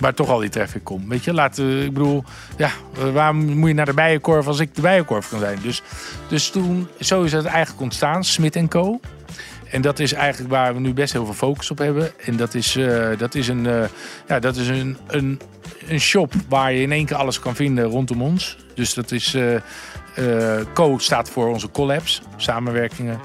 Waar 0.00 0.14
toch 0.14 0.28
al 0.28 0.38
die 0.38 0.48
traffic 0.48 0.84
komt. 0.84 1.08
Weet 1.08 1.24
je, 1.24 1.32
laten 1.32 1.82
ik 1.84 1.92
bedoel, 1.92 2.24
ja, 2.56 2.70
waarom 3.12 3.36
moet 3.36 3.68
je 3.68 3.74
naar 3.74 3.86
de 3.86 3.94
bijenkorf 3.94 4.46
als 4.46 4.58
ik 4.58 4.74
de 4.74 4.80
bijenkorf 4.80 5.28
kan 5.28 5.38
zijn? 5.38 5.58
Dus, 5.62 5.82
dus 6.28 6.50
toen, 6.50 6.88
zo 7.00 7.22
is 7.22 7.32
het 7.32 7.44
eigenlijk 7.44 7.82
ontstaan, 7.82 8.24
Smit 8.24 8.68
Co. 8.68 9.00
En 9.70 9.80
dat 9.80 9.98
is 9.98 10.12
eigenlijk 10.12 10.50
waar 10.50 10.74
we 10.74 10.80
nu 10.80 10.92
best 10.92 11.12
heel 11.12 11.24
veel 11.24 11.34
focus 11.34 11.70
op 11.70 11.78
hebben. 11.78 12.10
En 12.24 12.36
dat 12.36 12.54
is, 12.54 12.76
eh, 12.76 13.08
dat 13.18 13.34
is, 13.34 13.48
een, 13.48 13.66
eh, 13.66 13.84
ja, 14.28 14.38
dat 14.38 14.56
is 14.56 14.68
een, 14.68 14.96
een, 15.06 15.40
een 15.86 16.00
shop 16.00 16.32
waar 16.48 16.72
je 16.72 16.82
in 16.82 16.92
één 16.92 17.06
keer 17.06 17.16
alles 17.16 17.40
kan 17.40 17.54
vinden 17.54 17.84
rondom 17.84 18.22
ons. 18.22 18.56
Dus 18.74 18.94
dat 18.94 19.10
is. 19.10 19.34
eh 19.34 19.54
eh, 20.14 20.60
Co 20.74 20.98
staat 20.98 21.30
voor 21.30 21.48
onze 21.48 21.70
collabs, 21.70 22.22
samenwerkingen. 22.36 23.20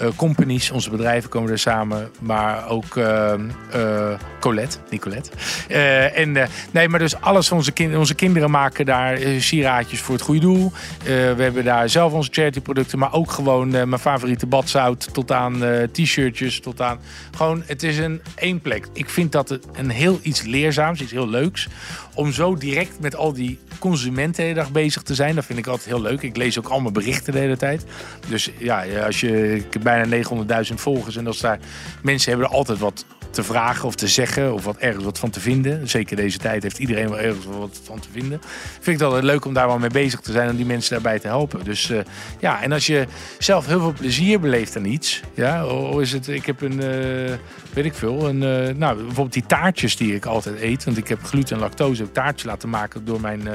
Eh, 0.00 0.08
companies, 0.16 0.70
onze 0.70 0.90
bedrijven 0.90 1.30
komen 1.30 1.50
er 1.50 1.58
samen. 1.58 2.10
Maar 2.20 2.68
ook 2.68 2.96
eh, 2.96 3.32
eh, 3.32 4.20
Colette, 4.40 4.78
Nicolette. 4.90 5.30
Eh, 5.68 6.18
en, 6.18 6.48
nee, 6.70 6.88
maar 6.88 6.98
dus 6.98 7.20
alles 7.20 7.48
van 7.48 7.56
onze, 7.56 7.72
kind, 7.72 7.96
onze 7.96 8.14
kinderen 8.14 8.50
maken 8.50 8.86
daar 8.86 9.18
sieraadjes 9.38 10.00
voor 10.00 10.14
het 10.14 10.24
goede 10.24 10.40
doel. 10.40 10.72
We 11.04 11.42
hebben 11.42 11.64
daar 11.64 11.88
zelf 11.88 12.12
onze 12.12 12.30
charity 12.32 12.60
producten. 12.60 12.98
Maar 12.98 13.12
ook 13.12 13.30
gewoon 13.30 13.70
mijn 13.70 13.98
favoriete 13.98 14.46
badzout. 14.46 15.08
Tot 15.12 15.32
aan 15.32 15.62
t-shirtjes. 15.92 16.60
Tot 16.60 16.80
aan 16.80 16.98
gewoon, 17.36 17.62
het 17.66 17.82
is 17.82 17.98
een 17.98 18.20
één 18.34 18.60
plek. 18.60 18.86
Ik 18.92 19.10
vind 19.10 19.32
dat 19.32 19.58
een 19.72 19.90
heel 19.90 20.18
iets 20.22 20.42
leerzaams, 20.42 21.00
iets 21.00 21.12
heel 21.12 21.28
leuks. 21.28 21.68
Om 22.14 22.32
zo 22.32 22.56
direct 22.56 23.00
met 23.00 23.16
al 23.16 23.32
die 23.32 23.58
consumenten 23.78 24.34
de 24.34 24.42
hele 24.42 24.54
dag 24.54 24.72
bezig 24.72 25.02
te 25.02 25.14
zijn. 25.14 25.34
Dat 25.34 25.44
vind 25.44 25.58
ik 25.58 25.66
altijd 25.66 25.88
heel 25.88 26.00
leuk. 26.00 26.22
Ik 26.22 26.36
lees 26.36 26.58
ook 26.58 26.68
allemaal 26.68 26.92
berichten 26.92 27.32
de 27.32 27.38
hele 27.38 27.56
tijd. 27.56 27.84
Dus 28.28 28.50
ja, 28.58 28.84
als 29.06 29.20
je, 29.20 29.62
heb 29.70 29.84
bijna 29.90 30.64
900.000 30.68 30.74
volgers. 30.74 31.16
En 31.16 31.26
als 31.26 31.40
daar 31.40 31.58
mensen 32.02 32.30
hebben 32.30 32.48
er 32.48 32.54
altijd 32.54 32.78
wat 32.78 33.04
te 33.30 33.42
vragen 33.42 33.88
of 33.88 33.94
te 33.94 34.08
zeggen. 34.08 34.54
Of 34.54 34.64
wat 34.64 34.76
ergens 34.76 35.04
wat 35.04 35.18
van 35.18 35.30
te 35.30 35.40
vinden. 35.40 35.88
Zeker 35.88 36.16
deze 36.16 36.38
tijd 36.38 36.62
heeft 36.62 36.78
iedereen 36.78 37.08
wel 37.08 37.18
ergens 37.18 37.44
wat 37.46 37.80
van 37.84 38.00
te 38.00 38.08
vinden. 38.12 38.40
Vind 38.72 38.86
ik 38.86 38.92
het 38.92 39.02
altijd 39.02 39.22
leuk 39.22 39.44
om 39.44 39.54
daar 39.54 39.66
wel 39.66 39.78
mee 39.78 39.90
bezig 39.90 40.20
te 40.20 40.32
zijn. 40.32 40.50
Om 40.50 40.56
die 40.56 40.66
mensen 40.66 40.92
daarbij 40.92 41.18
te 41.18 41.26
helpen. 41.26 41.64
Dus 41.64 41.90
eh, 41.90 42.00
ja, 42.40 42.62
en 42.62 42.72
als 42.72 42.86
je 42.86 43.06
zelf 43.38 43.66
heel 43.66 43.80
veel 43.80 43.92
plezier 43.92 44.40
beleeft 44.40 44.76
aan 44.76 44.84
iets. 44.84 45.20
Ja, 45.34 45.64
hoe 45.64 46.02
is 46.02 46.12
het? 46.12 46.28
Ik 46.28 46.46
heb 46.46 46.60
een, 46.60 46.82
eh, 46.82 47.36
weet 47.72 47.84
ik 47.84 47.94
veel. 47.94 48.28
Een, 48.28 48.42
eh, 48.42 48.74
nou, 48.74 48.96
bijvoorbeeld 48.96 49.32
die 49.32 49.46
taartjes 49.46 49.96
die 49.96 50.14
ik 50.14 50.26
altijd 50.26 50.60
eet. 50.60 50.84
Want 50.84 50.96
ik 50.96 51.08
heb 51.08 51.24
gluten 51.24 51.56
en 51.56 51.62
lactose 51.62 52.02
ook 52.02 52.12
taartjes 52.12 52.44
laten 52.44 52.68
maken 52.68 53.04
door, 53.04 53.20
mijn, 53.20 53.48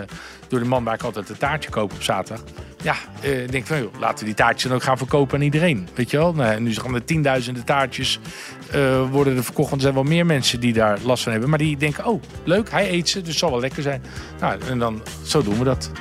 door 0.48 0.60
de 0.60 0.66
man 0.66 0.84
waar 0.84 0.94
ik 0.94 1.04
altijd 1.04 1.30
een 1.30 1.38
taartje 1.38 1.70
koop 1.70 1.94
op 1.94 2.04
zaterdag. 2.04 2.44
Ja, 2.84 2.96
eh, 3.22 3.44
ik 3.44 3.52
denk 3.52 3.66
van, 3.66 3.78
joh, 3.82 4.00
laten 4.00 4.20
we 4.20 4.26
die 4.26 4.34
taartjes 4.34 4.64
dan 4.64 4.74
ook 4.74 4.84
gaan 4.84 4.98
verkopen 4.98 5.38
aan 5.38 5.44
iedereen. 5.44 5.88
Weet 5.94 6.12
je 6.12 6.18
wel? 6.18 6.34
Nou, 6.34 6.54
en 6.54 6.64
nu 6.64 6.76
gaan 6.76 6.96
er 6.96 7.06
tienduizenden 7.06 7.64
taartjes 7.64 8.20
eh, 8.72 9.12
worden 9.12 9.38
er 9.38 9.44
verkocht. 9.44 9.70
Want 9.70 9.82
er 9.82 9.88
zijn 9.92 10.04
wel 10.04 10.14
meer 10.14 10.26
mensen 10.26 10.60
die 10.60 10.74
daar 10.74 11.00
last 11.04 11.24
van 11.24 11.32
hebben. 11.32 11.50
Maar 11.50 11.60
die 11.60 11.78
denken, 11.78 12.06
oh, 12.06 12.22
leuk, 12.44 12.72
hij 12.72 12.92
eet 12.92 13.10
ze, 13.10 13.20
dus 13.20 13.28
het 13.28 13.38
zal 13.38 13.52
wel 13.52 13.60
lekker 13.60 13.82
zijn. 13.82 14.04
Nou, 14.40 14.62
en 14.70 14.80
dan, 14.80 15.02
zo 15.24 15.44
doen 15.44 15.58
we 15.58 15.64
dat. 15.64 15.92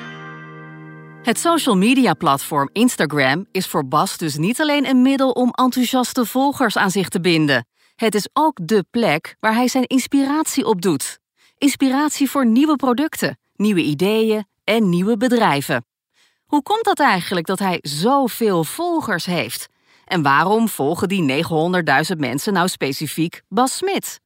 Het 1.22 1.38
social 1.38 1.76
media 1.76 2.14
platform 2.14 2.68
Instagram 2.72 3.46
is 3.52 3.66
voor 3.66 3.88
Bas 3.88 4.16
dus 4.16 4.36
niet 4.36 4.60
alleen 4.60 4.88
een 4.88 5.02
middel 5.02 5.30
om 5.30 5.50
enthousiaste 5.50 6.24
volgers 6.24 6.76
aan 6.76 6.90
zich 6.90 7.08
te 7.08 7.20
binden. 7.20 7.66
Het 7.96 8.14
is 8.14 8.28
ook 8.32 8.66
dé 8.66 8.82
plek 8.90 9.36
waar 9.40 9.54
hij 9.54 9.68
zijn 9.68 9.84
inspiratie 9.86 10.64
op 10.64 10.82
doet. 10.82 11.18
Inspiratie 11.58 12.30
voor 12.30 12.46
nieuwe 12.46 12.76
producten, 12.76 13.38
nieuwe 13.56 13.82
ideeën 13.82 14.46
en 14.64 14.88
nieuwe 14.88 15.16
bedrijven. 15.16 15.86
Hoe 16.44 16.62
komt 16.62 16.84
dat 16.84 17.00
eigenlijk 17.00 17.46
dat 17.46 17.58
hij 17.58 17.78
zoveel 17.82 18.64
volgers 18.64 19.24
heeft? 19.24 19.68
En 20.04 20.22
waarom 20.22 20.68
volgen 20.68 21.08
die 21.08 21.44
900.000 22.12 22.16
mensen 22.16 22.52
nou 22.52 22.68
specifiek 22.68 23.42
Bas 23.48 23.76
Smit? 23.76 24.20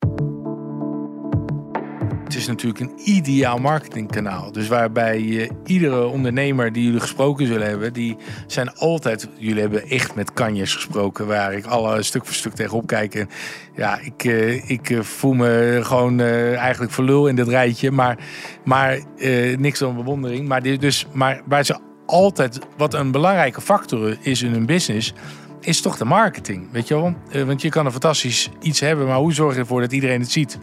Het 2.28 2.36
is 2.36 2.46
natuurlijk 2.46 2.80
een 2.80 2.92
ideaal 3.04 3.58
marketingkanaal. 3.58 4.52
Dus 4.52 4.68
waarbij 4.68 5.50
iedere 5.64 6.06
ondernemer 6.06 6.72
die 6.72 6.84
jullie 6.84 7.00
gesproken 7.00 7.46
zullen 7.46 7.68
hebben, 7.68 7.92
die 7.92 8.16
zijn 8.46 8.74
altijd. 8.74 9.28
Jullie 9.38 9.60
hebben 9.60 9.88
echt 9.88 10.14
met 10.14 10.32
kanjes 10.32 10.74
gesproken, 10.74 11.26
waar 11.26 11.52
ik 11.52 11.66
alle 11.66 12.02
stuk 12.02 12.24
voor 12.24 12.34
stuk 12.34 12.54
tegenop 12.54 12.86
kijk. 12.86 13.26
Ja, 13.76 13.98
ik, 14.00 14.24
eh, 14.24 14.70
ik 14.70 14.90
eh, 14.90 15.00
voel 15.00 15.32
me 15.32 15.80
gewoon 15.82 16.20
eh, 16.20 16.56
eigenlijk 16.56 16.92
voor 16.92 17.04
lul 17.04 17.26
in 17.26 17.36
dit 17.36 17.48
rijtje. 17.48 17.90
Maar, 17.90 18.18
maar 18.64 18.98
eh, 19.18 19.56
niks 19.56 19.78
dan 19.78 19.96
bewondering. 19.96 20.48
Maar, 20.48 20.62
dus, 20.62 21.06
maar 21.12 21.42
waar 21.44 21.64
ze 21.64 21.78
altijd, 22.06 22.58
wat 22.76 22.94
een 22.94 23.10
belangrijke 23.10 23.60
factor 23.60 24.16
is 24.20 24.42
in 24.42 24.52
hun 24.52 24.66
business, 24.66 25.12
is 25.60 25.80
toch 25.80 25.96
de 25.96 26.04
marketing. 26.04 26.68
Weet 26.72 26.88
je 26.88 26.94
wel? 26.94 27.14
Eh, 27.30 27.42
want 27.42 27.62
je 27.62 27.68
kan 27.68 27.86
een 27.86 27.92
fantastisch 27.92 28.50
iets 28.60 28.80
hebben, 28.80 29.06
maar 29.06 29.16
hoe 29.16 29.32
zorg 29.32 29.54
je 29.54 29.60
ervoor 29.60 29.80
dat 29.80 29.92
iedereen 29.92 30.20
het 30.20 30.30
ziet? 30.30 30.58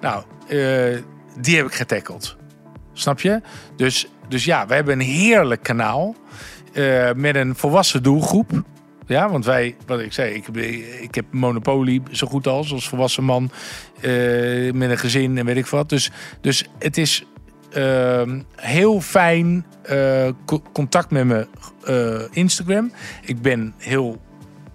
Nou, 0.00 0.24
eh, 0.48 1.02
die 1.40 1.56
heb 1.56 1.66
ik 1.66 1.74
getackled. 1.74 2.36
Snap 2.92 3.20
je? 3.20 3.40
Dus, 3.76 4.08
dus 4.28 4.44
ja, 4.44 4.66
we 4.66 4.74
hebben 4.74 5.00
een 5.00 5.06
heerlijk 5.06 5.62
kanaal 5.62 6.14
eh, 6.72 7.10
met 7.16 7.34
een 7.34 7.54
volwassen 7.56 8.02
doelgroep. 8.02 8.50
Ja, 9.06 9.30
want 9.30 9.44
wij, 9.44 9.76
wat 9.86 10.00
ik 10.00 10.12
zei, 10.12 10.34
ik, 10.34 10.46
ik 11.00 11.14
heb 11.14 11.24
Monopoly 11.30 12.02
zo 12.10 12.26
goed 12.26 12.46
als, 12.46 12.72
als 12.72 12.88
volwassen 12.88 13.24
man. 13.24 13.50
met 14.72 14.90
een 14.90 14.98
gezin 14.98 15.38
en 15.38 15.44
weet 15.44 15.56
ik 15.56 15.66
wat. 15.66 15.88
Dus, 15.88 16.10
dus 16.40 16.64
het 16.78 16.96
is 16.96 17.24
ehm, 17.72 18.40
heel 18.56 19.00
fijn 19.00 19.66
co- 20.44 20.62
contact 20.72 21.10
met 21.10 21.26
mijn 21.26 21.46
eh, 21.84 22.20
Instagram. 22.30 22.92
Ik 23.24 23.42
ben 23.42 23.74
heel 23.78 24.20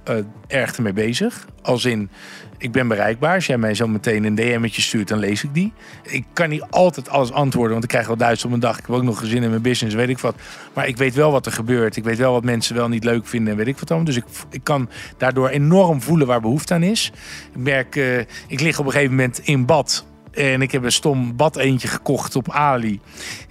eh, 0.05 0.15
erg 0.47 0.75
ermee 0.75 0.93
bezig. 0.93 1.45
Als 1.61 1.85
in, 1.85 2.09
ik 2.57 2.71
ben 2.71 2.87
bereikbaar. 2.87 3.35
Als 3.35 3.45
jij 3.45 3.57
mij 3.57 3.73
zo 3.73 3.87
meteen 3.87 4.23
een 4.23 4.35
DM'tje 4.35 4.81
stuurt, 4.81 5.07
dan 5.07 5.19
lees 5.19 5.43
ik 5.43 5.53
die. 5.53 5.73
Ik 6.03 6.25
kan 6.33 6.49
niet 6.49 6.63
altijd 6.69 7.09
alles 7.09 7.31
antwoorden, 7.31 7.71
want 7.71 7.83
ik 7.83 7.89
krijg 7.89 8.07
wel 8.07 8.17
duizend 8.17 8.47
op 8.47 8.53
een 8.53 8.59
dag. 8.59 8.77
Ik 8.77 8.85
heb 8.85 8.95
ook 8.95 9.03
nog 9.03 9.19
gezin 9.19 9.43
in 9.43 9.49
mijn 9.49 9.61
business, 9.61 9.95
weet 9.95 10.09
ik 10.09 10.19
wat. 10.19 10.35
Maar 10.73 10.87
ik 10.87 10.97
weet 10.97 11.13
wel 11.13 11.31
wat 11.31 11.45
er 11.45 11.51
gebeurt. 11.51 11.95
Ik 11.95 12.03
weet 12.03 12.17
wel 12.17 12.31
wat 12.31 12.43
mensen 12.43 12.75
wel 12.75 12.87
niet 12.87 13.03
leuk 13.03 13.27
vinden 13.27 13.51
en 13.51 13.57
weet 13.57 13.67
ik 13.67 13.79
wat 13.79 13.87
dan. 13.87 14.03
Dus 14.03 14.15
ik, 14.15 14.25
ik 14.49 14.63
kan 14.63 14.89
daardoor 15.17 15.49
enorm 15.49 16.01
voelen 16.01 16.27
waar 16.27 16.41
behoefte 16.41 16.73
aan 16.73 16.83
is. 16.83 17.11
Ik 17.53 17.61
merk, 17.61 17.95
eh, 17.95 18.19
ik 18.47 18.59
lig 18.59 18.79
op 18.79 18.85
een 18.85 18.91
gegeven 18.91 19.15
moment 19.15 19.39
in 19.43 19.65
bad. 19.65 20.05
En 20.31 20.61
ik 20.61 20.71
heb 20.71 20.83
een 20.83 20.91
stom 20.91 21.35
bad 21.35 21.55
eentje 21.55 21.87
gekocht 21.87 22.35
op 22.35 22.51
Ali. 22.51 22.99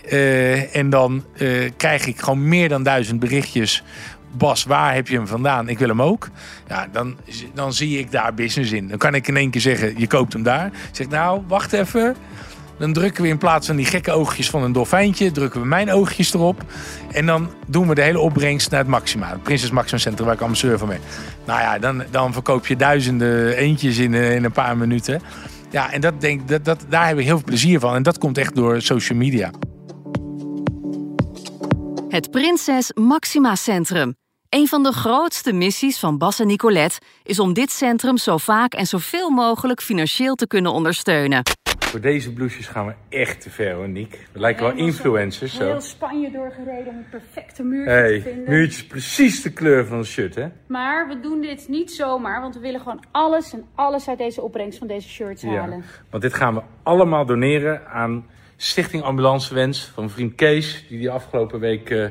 Eh, 0.09 0.77
en 0.77 0.90
dan 0.90 1.25
krijg 1.77 2.07
ik 2.07 2.21
gewoon 2.21 2.49
meer 2.49 2.69
dan 2.69 2.83
duizend 2.83 3.21
berichtjes. 3.21 3.83
Bas, 4.37 4.64
waar 4.64 4.94
heb 4.94 5.09
je 5.09 5.16
hem 5.16 5.27
vandaan? 5.27 5.68
Ik 5.68 5.79
wil 5.79 5.88
hem 5.88 6.03
ook. 6.03 6.29
Ja, 6.68 6.88
dan, 6.92 7.16
dan 7.55 7.73
zie 7.73 7.99
ik 7.99 8.11
daar 8.11 8.35
business 8.35 8.73
in. 8.73 8.88
Dan 8.88 8.99
kan 8.99 9.14
ik 9.14 9.29
in 9.29 9.37
één 9.37 9.51
keer 9.51 9.61
zeggen, 9.61 9.99
je 9.99 10.07
koopt 10.07 10.33
hem 10.33 10.42
daar. 10.42 10.70
Zeg, 10.92 11.09
nou, 11.09 11.42
wacht 11.47 11.73
even. 11.73 12.16
Dan 12.79 12.92
drukken 12.92 13.23
we 13.23 13.29
in 13.29 13.38
plaats 13.38 13.66
van 13.66 13.77
die 13.77 13.87
gekke 13.87 14.12
oogjes 14.12 14.51
van 14.51 14.62
een 14.62 14.73
dolfijntje... 14.73 15.33
drukken 15.33 15.61
we 15.61 15.66
mijn 15.66 15.92
oogjes 15.92 16.35
erop. 16.35 16.62
En 17.11 17.27
dan 17.27 17.51
doen 17.66 17.88
we 17.88 17.94
de 17.94 18.03
hele 18.03 18.18
opbrengst 18.18 18.70
naar 18.70 18.81
het 18.81 18.88
Maxima. 18.88 19.31
Het 19.31 19.42
Prinses 19.42 19.70
Maxima 19.70 19.99
Centrum, 19.99 20.27
waar 20.27 20.35
ik 20.35 20.40
ambassadeur 20.40 20.79
van 20.79 20.88
ben. 20.88 21.01
Nou 21.44 21.61
ja, 21.61 21.79
dan, 21.79 22.03
dan 22.11 22.33
verkoop 22.33 22.66
je 22.66 22.77
duizenden 22.77 23.57
eentjes 23.57 23.99
in, 23.99 24.14
eh, 24.14 24.35
in 24.35 24.44
een 24.44 24.53
paar 24.53 24.77
minuten. 24.77 25.23
Ja, 25.70 25.92
en 25.92 26.01
dat 26.01 26.20
denk, 26.20 26.49
dat, 26.49 26.64
dat, 26.64 26.85
daar 26.88 27.07
heb 27.07 27.18
ik 27.18 27.25
heel 27.25 27.37
veel 27.37 27.47
plezier 27.47 27.81
van. 27.81 27.94
En 27.94 28.03
dat 28.03 28.18
komt 28.18 28.38
echt 28.38 28.55
door 28.55 28.83
social 28.83 29.18
media. 29.18 29.51
Het 32.09 32.31
Prinses 32.31 32.92
Maxima 32.94 33.55
Centrum. 33.55 34.14
Een 34.55 34.69
van 34.69 34.83
de 34.83 34.93
grootste 34.93 35.53
missies 35.53 35.99
van 35.99 36.19
Bas 36.19 36.40
en 36.40 36.47
Nicolette 36.47 37.01
is 37.23 37.38
om 37.38 37.53
dit 37.53 37.71
centrum 37.71 38.17
zo 38.17 38.37
vaak 38.37 38.73
en 38.75 38.87
zoveel 38.87 39.31
mogelijk 39.31 39.83
financieel 39.83 40.35
te 40.35 40.47
kunnen 40.47 40.73
ondersteunen. 40.73 41.43
Voor 41.79 42.01
deze 42.01 42.33
blouses 42.33 42.67
gaan 42.67 42.87
we 42.87 42.95
echt 43.09 43.40
te 43.40 43.51
ver 43.51 43.75
hoor, 43.75 43.88
Niek. 43.88 44.29
We 44.33 44.38
lijken 44.38 44.64
wel 44.64 44.77
influencers 44.77 45.55
zo. 45.55 45.64
Heel 45.64 45.81
Spanje 45.81 46.31
doorgereden 46.31 46.87
om 46.87 46.97
het 46.97 47.11
perfecte 47.11 47.62
muurtje 47.62 47.93
Hey, 47.93 48.17
te 48.17 48.23
vinden. 48.23 48.51
muurtjes 48.51 48.87
precies 48.87 49.43
de 49.43 49.53
kleur 49.53 49.87
van 49.87 49.99
het 49.99 50.07
shirt, 50.07 50.35
hè? 50.35 50.47
Maar 50.67 51.09
we 51.09 51.21
doen 51.21 51.40
dit 51.40 51.69
niet 51.69 51.93
zomaar, 51.93 52.40
want 52.40 52.55
we 52.55 52.61
willen 52.61 52.81
gewoon 52.81 53.05
alles 53.11 53.53
en 53.53 53.64
alles 53.75 54.09
uit 54.09 54.19
deze 54.19 54.43
opbrengst 54.43 54.79
van 54.79 54.87
deze 54.87 55.09
shirts 55.09 55.43
halen. 55.43 55.85
want 56.11 56.23
dit 56.23 56.35
gaan 56.35 56.55
we 56.55 56.62
allemaal 56.83 57.27
doneren 57.27 57.87
aan 57.87 58.27
Stichting 58.57 59.03
Ambulancewens 59.03 59.85
van 59.85 60.03
mijn 60.05 60.14
vriend 60.14 60.35
Kees, 60.35 60.85
die 60.88 60.99
die 60.99 61.11
afgelopen 61.11 61.61
week 61.61 61.90
eh, 61.90 62.07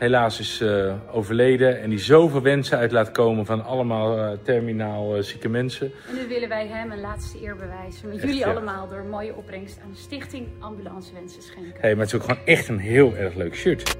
helaas 0.00 0.40
is 0.40 0.60
eh, 0.60 0.94
overleden. 1.12 1.82
En 1.82 1.90
die 1.90 1.98
zoveel 1.98 2.42
wensen 2.42 2.78
uit 2.78 2.92
laat 2.92 3.10
komen 3.10 3.46
van 3.46 3.64
allemaal 3.64 4.18
eh, 4.18 4.38
terminaal 4.42 5.16
eh, 5.16 5.22
zieke 5.22 5.48
mensen. 5.48 5.92
En 6.08 6.14
nu 6.14 6.28
willen 6.28 6.48
wij 6.48 6.66
hem 6.66 6.92
een 6.92 7.00
laatste 7.00 7.42
eer 7.42 7.56
bewijzen. 7.56 8.08
Met 8.08 8.16
Echt, 8.16 8.24
jullie 8.24 8.38
ja. 8.38 8.50
allemaal 8.50 8.88
door 8.88 8.98
een 8.98 9.08
mooie 9.08 9.34
opbrengst 9.34 9.78
aan 9.84 9.90
de 9.90 9.96
Stichting 9.96 10.46
Ambulance 10.58 11.12
Wensen 11.14 11.42
schenken. 11.42 11.80
Hey, 11.80 11.90
maar 11.90 12.04
het 12.04 12.14
is 12.14 12.20
ook 12.20 12.26
gewoon 12.26 12.44
echt 12.44 12.68
een 12.68 12.78
heel 12.78 13.16
erg 13.16 13.34
leuk 13.34 13.54
shirt. 13.54 13.96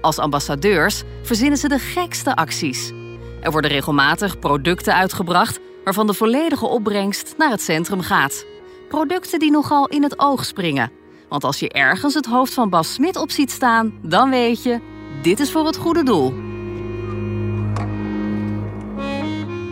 Als 0.00 0.18
ambassadeurs 0.18 1.02
verzinnen 1.22 1.58
ze 1.58 1.68
de 1.68 1.78
gekste 1.78 2.36
acties. 2.36 2.92
Er 3.40 3.50
worden 3.50 3.70
regelmatig 3.70 4.38
producten 4.38 4.94
uitgebracht 4.94 5.60
waarvan 5.84 6.06
de 6.06 6.14
volledige 6.14 6.66
opbrengst 6.66 7.34
naar 7.38 7.50
het 7.50 7.60
centrum 7.60 8.00
gaat. 8.00 8.46
Producten 8.88 9.38
die 9.38 9.50
nogal 9.50 9.88
in 9.88 10.02
het 10.02 10.18
oog 10.18 10.44
springen. 10.44 10.97
Want 11.28 11.44
als 11.44 11.58
je 11.58 11.68
ergens 11.68 12.14
het 12.14 12.26
hoofd 12.26 12.54
van 12.54 12.70
Bas 12.70 12.92
Smit 12.92 13.16
op 13.16 13.30
ziet 13.30 13.50
staan, 13.50 13.92
dan 14.02 14.30
weet 14.30 14.62
je, 14.62 14.80
dit 15.22 15.40
is 15.40 15.50
voor 15.50 15.66
het 15.66 15.76
goede 15.76 16.02
doel. 16.02 16.34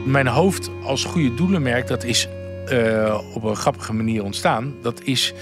Mijn 0.04 0.26
hoofd 0.26 0.70
als 0.84 1.04
goede 1.04 1.34
doelenmerk, 1.34 1.86
dat 1.86 2.04
is 2.04 2.28
eh, 2.66 3.20
op 3.34 3.42
een 3.42 3.56
grappige 3.56 3.92
manier 3.92 4.24
ontstaan. 4.24 4.74
Dat 4.82 5.02
is 5.02 5.34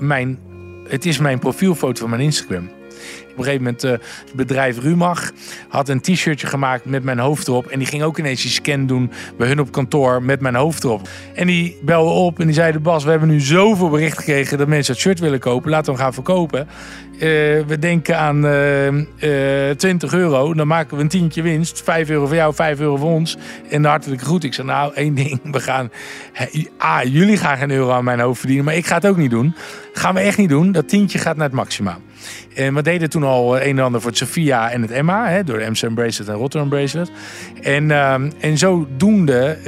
mijn, 0.00 0.38
het 0.88 1.06
is 1.06 1.18
mijn 1.18 1.38
profielfoto 1.38 2.00
van 2.00 2.10
mijn 2.10 2.22
Instagram. 2.22 2.70
Op 3.30 3.38
een 3.38 3.44
gegeven 3.44 3.64
moment, 3.64 3.84
uh, 3.84 3.90
het 3.90 4.34
bedrijf 4.34 4.78
Rumach 4.78 5.32
had 5.68 5.88
een 5.88 6.00
t-shirtje 6.00 6.46
gemaakt 6.46 6.84
met 6.84 7.04
mijn 7.04 7.18
hoofd 7.18 7.48
erop. 7.48 7.66
En 7.66 7.78
die 7.78 7.88
ging 7.88 8.02
ook 8.02 8.18
ineens 8.18 8.42
die 8.42 8.50
scan 8.50 8.86
doen 8.86 9.10
bij 9.36 9.48
hun 9.48 9.60
op 9.60 9.72
kantoor 9.72 10.22
met 10.22 10.40
mijn 10.40 10.54
hoofd 10.54 10.84
erop. 10.84 11.08
En 11.34 11.46
die 11.46 11.78
belde 11.82 12.10
op 12.10 12.40
en 12.40 12.46
die 12.46 12.54
zeiden, 12.54 12.82
Bas, 12.82 13.04
we 13.04 13.10
hebben 13.10 13.28
nu 13.28 13.40
zoveel 13.40 13.88
bericht 13.88 14.18
gekregen 14.18 14.58
dat 14.58 14.68
mensen 14.68 14.92
het 14.92 15.02
shirt 15.02 15.18
willen 15.18 15.40
kopen. 15.40 15.70
Laten 15.70 15.84
we 15.84 15.92
hem 15.92 16.00
gaan 16.00 16.14
verkopen. 16.14 16.68
Uh, 17.14 17.20
we 17.66 17.76
denken 17.78 18.18
aan 18.18 18.46
uh, 18.46 19.70
20 19.70 20.12
euro. 20.12 20.54
Dan 20.54 20.66
maken 20.66 20.96
we 20.96 21.02
een 21.02 21.08
tientje 21.08 21.42
winst. 21.42 21.82
5 21.82 22.08
euro 22.08 22.26
voor 22.26 22.36
jou, 22.36 22.54
5 22.54 22.80
euro 22.80 22.96
voor 22.96 23.10
ons. 23.10 23.36
En 23.70 23.82
de 23.82 23.88
hartelijke 23.88 24.24
groet. 24.24 24.44
Ik 24.44 24.54
zeg, 24.54 24.66
nou, 24.66 24.94
één 24.94 25.14
ding. 25.24 25.40
We 25.42 25.60
gaan... 25.60 25.90
Ah, 26.78 27.02
jullie 27.02 27.36
gaan 27.36 27.56
geen 27.56 27.70
euro 27.70 27.90
aan 27.90 28.04
mijn 28.04 28.20
hoofd 28.20 28.38
verdienen. 28.38 28.64
Maar 28.64 28.74
ik 28.74 28.86
ga 28.86 28.94
het 28.94 29.06
ook 29.06 29.16
niet 29.16 29.30
doen. 29.30 29.54
Gaan 29.92 30.14
we 30.14 30.20
echt 30.20 30.38
niet 30.38 30.48
doen. 30.48 30.72
Dat 30.72 30.88
tientje 30.88 31.18
gaat 31.18 31.36
naar 31.36 31.46
het 31.46 31.54
maxima. 31.56 31.98
En 32.54 32.74
we 32.74 32.82
deden 32.82 33.10
toen 33.10 33.22
al 33.22 33.56
een 33.56 33.78
en 33.78 33.84
ander 33.84 34.00
voor 34.00 34.10
het 34.10 34.18
Sophia 34.18 34.70
en 34.70 34.82
het 34.82 34.90
Emma. 34.90 35.28
Hè, 35.28 35.44
door 35.44 35.58
de 35.58 35.66
Amsterdam 35.66 35.96
Bracelet 35.96 36.28
en 36.28 36.34
Rotterdam 36.34 36.68
Bracelet. 36.68 37.10
En, 37.62 37.84
uh, 37.84 38.14
en 38.40 38.58
zodoende 38.58 39.58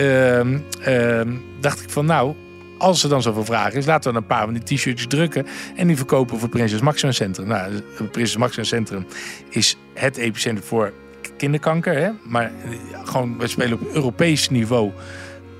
uh, 0.86 1.34
dacht 1.60 1.82
ik 1.82 1.90
van 1.90 2.06
nou, 2.06 2.34
als 2.78 3.02
er 3.02 3.08
dan 3.08 3.22
zoveel 3.22 3.44
vragen 3.44 3.78
is, 3.78 3.86
laten 3.86 4.12
we 4.12 4.18
een 4.18 4.26
paar 4.26 4.44
van 4.44 4.54
die 4.54 4.62
t-shirts 4.62 5.06
drukken 5.06 5.46
en 5.76 5.86
die 5.86 5.96
verkopen 5.96 6.38
voor 6.38 6.48
Prinses 6.48 6.80
Maximum 6.80 7.14
Centrum. 7.14 7.46
Nou, 7.46 7.72
het 7.72 8.10
Prinses 8.12 8.36
Maximum 8.36 8.64
Centrum 8.64 9.06
is 9.48 9.76
het 9.94 10.16
epicentrum 10.16 10.66
voor 10.66 10.92
kinderkanker. 11.36 11.98
Hè? 11.98 12.10
Maar 12.22 12.44
eh, 12.44 12.98
gewoon, 13.04 13.38
we 13.38 13.46
spelen 13.46 13.72
op 13.72 13.94
Europees 13.94 14.50
niveau 14.50 14.90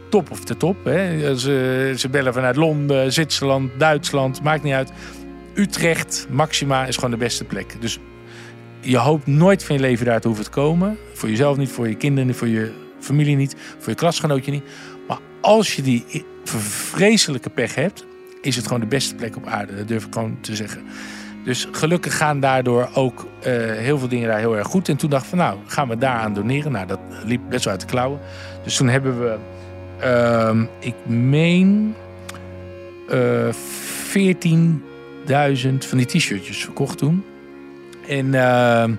top 0.08 0.30
of 0.30 0.44
de 0.44 0.56
top. 0.56 0.84
Hè? 0.84 1.36
Ze, 1.38 1.92
ze 1.96 2.08
bellen 2.08 2.32
vanuit 2.32 2.56
Londen, 2.56 3.12
Zwitserland, 3.12 3.70
Duitsland, 3.78 4.42
maakt 4.42 4.62
niet 4.62 4.72
uit. 4.72 4.92
Utrecht, 5.56 6.26
Maxima 6.30 6.86
is 6.86 6.94
gewoon 6.94 7.10
de 7.10 7.16
beste 7.16 7.44
plek. 7.44 7.76
Dus 7.80 7.98
je 8.80 8.96
hoopt 8.96 9.26
nooit 9.26 9.64
van 9.64 9.74
je 9.76 9.80
leven 9.80 10.06
daar 10.06 10.20
te 10.20 10.26
hoeven 10.26 10.44
te 10.44 10.50
komen. 10.50 10.98
Voor 11.12 11.28
jezelf 11.28 11.56
niet, 11.56 11.70
voor 11.70 11.88
je 11.88 11.94
kinderen 11.94 12.26
niet, 12.26 12.36
voor 12.36 12.48
je 12.48 12.72
familie 13.00 13.36
niet, 13.36 13.56
voor 13.78 13.88
je 13.88 13.94
klasgenootje 13.94 14.50
niet. 14.50 14.64
Maar 15.08 15.18
als 15.40 15.76
je 15.76 15.82
die 15.82 16.24
vreselijke 16.44 17.50
pech 17.50 17.74
hebt, 17.74 18.06
is 18.40 18.56
het 18.56 18.64
gewoon 18.64 18.80
de 18.80 18.86
beste 18.86 19.14
plek 19.14 19.36
op 19.36 19.46
aarde. 19.46 19.76
Dat 19.76 19.88
durf 19.88 20.06
ik 20.06 20.12
gewoon 20.12 20.38
te 20.40 20.56
zeggen. 20.56 20.82
Dus 21.44 21.68
gelukkig 21.72 22.16
gaan 22.16 22.40
daardoor 22.40 22.88
ook 22.94 23.26
uh, 23.38 23.44
heel 23.72 23.98
veel 23.98 24.08
dingen 24.08 24.28
daar 24.28 24.38
heel 24.38 24.56
erg 24.56 24.66
goed. 24.66 24.88
En 24.88 24.96
toen 24.96 25.10
dacht 25.10 25.22
ik 25.22 25.28
van 25.28 25.38
nou, 25.38 25.58
gaan 25.66 25.88
we 25.88 25.98
daaraan 25.98 26.34
doneren. 26.34 26.72
Nou, 26.72 26.86
dat 26.86 26.98
liep 27.24 27.40
best 27.48 27.64
wel 27.64 27.72
uit 27.72 27.82
de 27.82 27.88
klauwen. 27.88 28.20
Dus 28.64 28.76
toen 28.76 28.88
hebben 28.88 29.20
we, 29.20 29.36
uh, 30.00 30.62
ik 30.78 30.94
meen, 31.06 31.94
uh, 33.10 33.48
14.000 35.26 35.78
van 35.78 35.98
die 35.98 36.06
t-shirtjes 36.06 36.64
verkocht 36.64 36.98
toen. 36.98 37.24
En 38.08 38.34
ehm, 38.34 38.90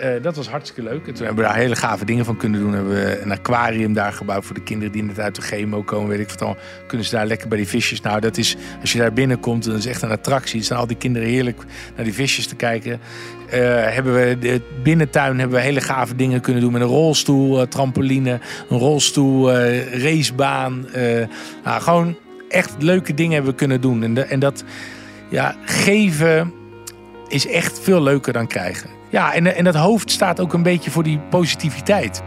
uh, 0.00 0.22
dat 0.22 0.36
was 0.36 0.48
hartstikke 0.48 0.90
leuk. 0.90 1.06
En 1.06 1.14
toen 1.14 1.26
hebben 1.26 1.44
we 1.44 1.50
daar 1.50 1.60
hele 1.60 1.76
gave 1.76 2.04
dingen 2.04 2.24
van 2.24 2.36
kunnen 2.36 2.60
doen. 2.60 2.72
Hebben 2.72 2.94
we 2.94 3.20
een 3.20 3.30
aquarium 3.30 3.92
daar 3.92 4.12
gebouwd 4.12 4.44
voor 4.44 4.54
de 4.54 4.62
kinderen 4.62 4.92
die 4.92 5.02
net 5.02 5.18
uit 5.18 5.34
de 5.34 5.42
chemo 5.42 5.82
komen. 5.82 6.08
Weet 6.08 6.20
ik 6.20 6.28
wat 6.28 6.38
dan. 6.38 6.56
Kunnen 6.86 7.06
ze 7.06 7.14
daar 7.14 7.26
lekker 7.26 7.48
bij 7.48 7.58
die 7.58 7.68
visjes. 7.68 8.00
Nou, 8.00 8.20
dat 8.20 8.36
is, 8.36 8.56
als 8.80 8.92
je 8.92 8.98
daar 8.98 9.12
binnenkomt, 9.12 9.64
dan 9.64 9.76
is 9.76 9.86
echt 9.86 10.02
een 10.02 10.10
attractie. 10.10 10.62
Staan 10.62 10.78
al 10.78 10.86
die 10.86 10.96
kinderen 10.96 11.28
heerlijk 11.28 11.62
naar 11.96 12.04
die 12.04 12.14
visjes 12.14 12.46
te 12.46 12.54
kijken. 12.56 13.00
Uh, 13.46 13.50
hebben 13.88 14.14
we 14.14 14.38
de 14.38 14.60
binnentuin 14.82 15.38
hebben 15.38 15.56
we 15.56 15.64
hele 15.64 15.80
gave 15.80 16.16
dingen 16.16 16.40
kunnen 16.40 16.62
doen 16.62 16.72
met 16.72 16.82
een 16.82 16.88
rolstoel, 16.88 17.60
uh, 17.60 17.66
trampoline, 17.66 18.40
een 18.68 18.78
rolstoel, 18.78 19.52
racebaan. 19.92 20.86
nou, 21.64 21.82
gewoon 21.82 22.16
echt 22.48 22.74
leuke 22.78 23.14
dingen 23.14 23.32
hebben 23.32 23.50
we 23.50 23.56
kunnen 23.56 23.80
doen. 23.80 24.02
En, 24.02 24.14
de, 24.14 24.20
en 24.20 24.38
dat 24.38 24.64
ja, 25.34 25.54
geven 25.64 26.52
is 27.28 27.46
echt 27.46 27.80
veel 27.80 28.02
leuker 28.02 28.32
dan 28.32 28.46
krijgen. 28.46 28.90
Ja, 29.10 29.32
en, 29.32 29.54
en 29.56 29.64
dat 29.64 29.74
hoofd 29.74 30.10
staat 30.10 30.40
ook 30.40 30.52
een 30.52 30.62
beetje 30.62 30.90
voor 30.90 31.02
die 31.02 31.18
positiviteit. 31.18 32.22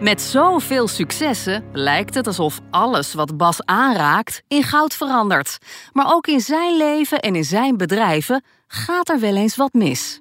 Met 0.00 0.20
zoveel 0.20 0.88
successen 0.88 1.64
lijkt 1.72 2.14
het 2.14 2.26
alsof 2.26 2.60
alles 2.70 3.14
wat 3.14 3.36
Bas 3.36 3.64
aanraakt 3.64 4.42
in 4.48 4.62
goud 4.62 4.94
verandert. 4.94 5.58
Maar 5.92 6.14
ook 6.14 6.26
in 6.26 6.40
zijn 6.40 6.76
leven 6.76 7.20
en 7.20 7.34
in 7.34 7.44
zijn 7.44 7.76
bedrijven 7.76 8.44
gaat 8.66 9.08
er 9.08 9.20
wel 9.20 9.36
eens 9.36 9.56
wat 9.56 9.72
mis. 9.72 10.20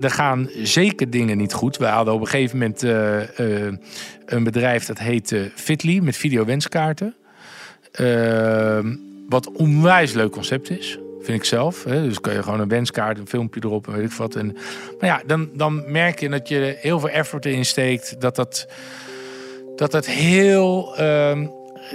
Er 0.00 0.10
gaan 0.10 0.48
zeker 0.62 1.10
dingen 1.10 1.36
niet 1.36 1.52
goed. 1.52 1.76
We 1.76 1.84
hadden 1.84 2.14
op 2.14 2.20
een 2.20 2.26
gegeven 2.26 2.58
moment 2.58 2.84
uh, 2.84 3.38
uh, 3.38 3.72
een 4.26 4.44
bedrijf 4.44 4.86
dat 4.86 4.98
heette 4.98 5.50
Fitly 5.54 5.98
met 5.98 6.16
videowenskaarten. 6.16 7.14
Uh, 8.00 8.78
wat 9.28 9.52
onwijs 9.52 10.12
leuk 10.12 10.30
concept 10.30 10.70
is. 10.70 10.98
Vind 11.20 11.38
ik 11.38 11.44
zelf. 11.44 11.84
Hè. 11.84 12.02
Dus 12.02 12.20
kan 12.20 12.32
je 12.32 12.42
gewoon 12.42 12.60
een 12.60 12.68
wenskaart, 12.68 13.18
een 13.18 13.28
filmpje 13.28 13.60
erop 13.64 13.86
en 13.86 13.94
weet 13.94 14.10
ik 14.10 14.12
wat. 14.12 14.34
En, 14.34 14.52
maar 15.00 15.08
ja, 15.08 15.22
dan, 15.26 15.50
dan 15.54 15.92
merk 15.92 16.20
je 16.20 16.28
dat 16.28 16.48
je 16.48 16.76
heel 16.80 17.00
veel 17.00 17.08
effort 17.08 17.44
erin 17.44 17.64
steekt. 17.64 18.20
Dat 18.20 18.36
dat, 18.36 18.68
dat, 19.76 19.90
dat 19.90 20.06
heel. 20.06 20.94
Uh, 21.00 21.46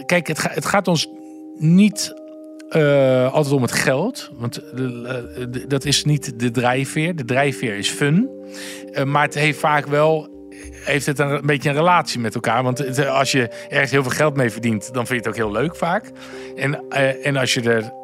kijk, 0.05 0.27
het, 0.27 0.53
het 0.53 0.65
gaat 0.65 0.87
ons 0.87 1.09
niet 1.57 2.18
uh, 2.69 3.33
altijd 3.33 3.53
om 3.53 3.61
het 3.61 3.71
geld. 3.71 4.31
Want 4.33 4.61
uh, 4.75 5.13
dat 5.67 5.85
is 5.85 6.03
niet 6.03 6.39
de 6.39 6.51
drijfveer. 6.51 7.15
De 7.15 7.25
drijfveer 7.25 7.75
is 7.75 7.89
fun. 7.89 8.29
Maar 9.05 9.23
het 9.23 9.33
heeft 9.33 9.59
vaak 9.59 9.87
wel 9.87 10.37
heeft 10.85 11.05
het 11.05 11.19
een, 11.19 11.41
beetje 11.43 11.69
een 11.69 11.75
relatie 11.75 12.19
met 12.19 12.35
elkaar. 12.35 12.63
Want 12.63 13.07
als 13.07 13.31
je 13.31 13.49
ergens 13.69 13.91
heel 13.91 14.03
veel 14.03 14.11
geld 14.11 14.35
mee 14.35 14.51
verdient, 14.51 14.93
dan 14.93 15.07
vind 15.07 15.23
je 15.23 15.29
het 15.29 15.39
ook 15.39 15.45
heel 15.45 15.61
leuk 15.61 15.75
vaak. 15.75 16.11
En, 16.55 16.89
en 17.23 17.35
als 17.35 17.53
je 17.53 17.61
er. 17.61 17.97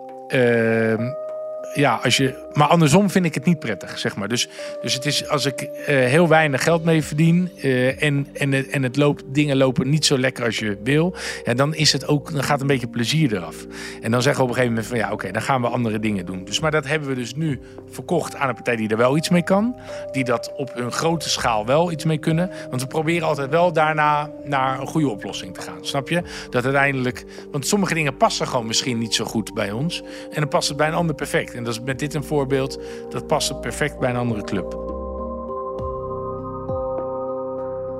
Ja, 1.75 1.99
als 2.03 2.17
je, 2.17 2.47
maar 2.53 2.67
andersom 2.67 3.09
vind 3.09 3.25
ik 3.25 3.33
het 3.33 3.45
niet 3.45 3.59
prettig, 3.59 3.99
zeg 3.99 4.15
maar. 4.15 4.27
Dus, 4.27 4.47
dus 4.81 4.93
het 4.93 5.05
is 5.05 5.27
als 5.27 5.45
ik 5.45 5.61
uh, 5.61 5.85
heel 5.85 6.27
weinig 6.27 6.63
geld 6.63 6.83
mee 6.83 7.03
verdien 7.03 7.51
en, 7.99 8.27
en, 8.33 8.71
en 8.71 8.83
het 8.83 8.95
loopt, 8.95 9.23
dingen 9.27 9.57
lopen 9.57 9.89
niet 9.89 10.05
zo 10.05 10.17
lekker 10.17 10.45
als 10.45 10.59
je 10.59 10.77
wil, 10.83 11.15
ja, 11.43 11.53
dan, 11.53 11.75
is 11.75 11.91
het 11.91 12.07
ook, 12.07 12.33
dan 12.33 12.43
gaat 12.43 12.61
een 12.61 12.67
beetje 12.67 12.87
plezier 12.87 13.35
eraf. 13.35 13.55
En 14.01 14.11
dan 14.11 14.21
zeggen 14.21 14.43
we 14.43 14.49
op 14.49 14.55
een 14.57 14.63
gegeven 14.63 14.67
moment 14.67 14.87
van 14.87 14.97
ja, 14.97 15.11
oké, 15.11 15.31
dan 15.31 15.41
gaan 15.41 15.61
we 15.61 15.67
andere 15.67 15.99
dingen 15.99 16.25
doen. 16.25 16.45
Dus, 16.45 16.59
maar 16.59 16.71
dat 16.71 16.87
hebben 16.87 17.09
we 17.09 17.15
dus 17.15 17.35
nu 17.35 17.59
verkocht 17.89 18.35
aan 18.35 18.49
een 18.49 18.55
partij 18.55 18.75
die 18.75 18.89
er 18.89 18.97
wel 18.97 19.17
iets 19.17 19.29
mee 19.29 19.43
kan, 19.43 19.75
die 20.11 20.23
dat 20.23 20.53
op 20.57 20.73
hun 20.73 20.91
grote 20.91 21.29
schaal 21.29 21.65
wel 21.65 21.91
iets 21.91 22.03
mee 22.03 22.17
kunnen. 22.17 22.51
Want 22.69 22.81
we 22.81 22.87
proberen 22.87 23.27
altijd 23.27 23.49
wel 23.49 23.73
daarna 23.73 24.31
naar 24.43 24.79
een 24.79 24.87
goede 24.87 25.09
oplossing 25.09 25.53
te 25.53 25.61
gaan. 25.61 25.77
Snap 25.85 26.09
je? 26.09 26.21
Dat 26.49 26.63
uiteindelijk, 26.63 27.25
want 27.51 27.67
sommige 27.67 27.93
dingen 27.93 28.17
passen 28.17 28.47
gewoon 28.47 28.65
misschien 28.65 28.97
niet 28.97 29.15
zo 29.15 29.25
goed 29.25 29.53
bij 29.53 29.71
ons 29.71 30.01
en 30.31 30.39
dan 30.39 30.47
past 30.47 30.67
het 30.67 30.77
bij 30.77 30.87
een 30.87 30.93
ander 30.93 31.15
perfect. 31.15 31.53
En 31.53 31.63
dat 31.65 31.73
is 31.73 31.81
met 31.81 31.99
dit 31.99 32.13
een 32.13 32.23
voorbeeld. 32.23 32.79
Dat 33.09 33.27
past 33.27 33.61
perfect 33.61 33.99
bij 33.99 34.09
een 34.09 34.15
andere 34.15 34.43
club. 34.43 34.83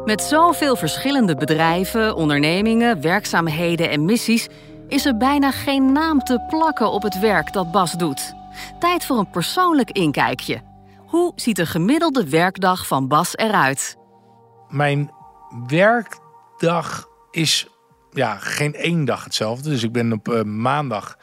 Met 0.05 0.21
zoveel 0.21 0.75
verschillende 0.75 1.35
bedrijven, 1.35 2.15
ondernemingen, 2.15 3.01
werkzaamheden 3.01 3.89
en 3.89 4.05
missies 4.05 4.47
is 4.87 5.05
er 5.05 5.17
bijna 5.17 5.51
geen 5.51 5.91
naam 5.91 6.19
te 6.19 6.45
plakken 6.49 6.91
op 6.91 7.01
het 7.01 7.19
werk 7.19 7.53
dat 7.53 7.71
Bas 7.71 7.91
doet. 7.91 8.33
Tijd 8.79 9.05
voor 9.05 9.17
een 9.17 9.29
persoonlijk 9.29 9.91
inkijkje. 9.91 10.61
Hoe 11.05 11.31
ziet 11.35 11.59
een 11.59 11.67
gemiddelde 11.67 12.29
werkdag 12.29 12.87
van 12.87 13.07
Bas 13.07 13.37
eruit? 13.37 13.97
Mijn 14.69 15.11
werkdag 15.67 17.07
is 17.31 17.67
ja, 18.11 18.35
geen 18.35 18.75
één 18.75 19.05
dag 19.05 19.23
hetzelfde. 19.23 19.69
Dus 19.69 19.83
ik 19.83 19.91
ben 19.91 20.11
op 20.11 20.27
uh, 20.27 20.43
maandag 20.43 21.17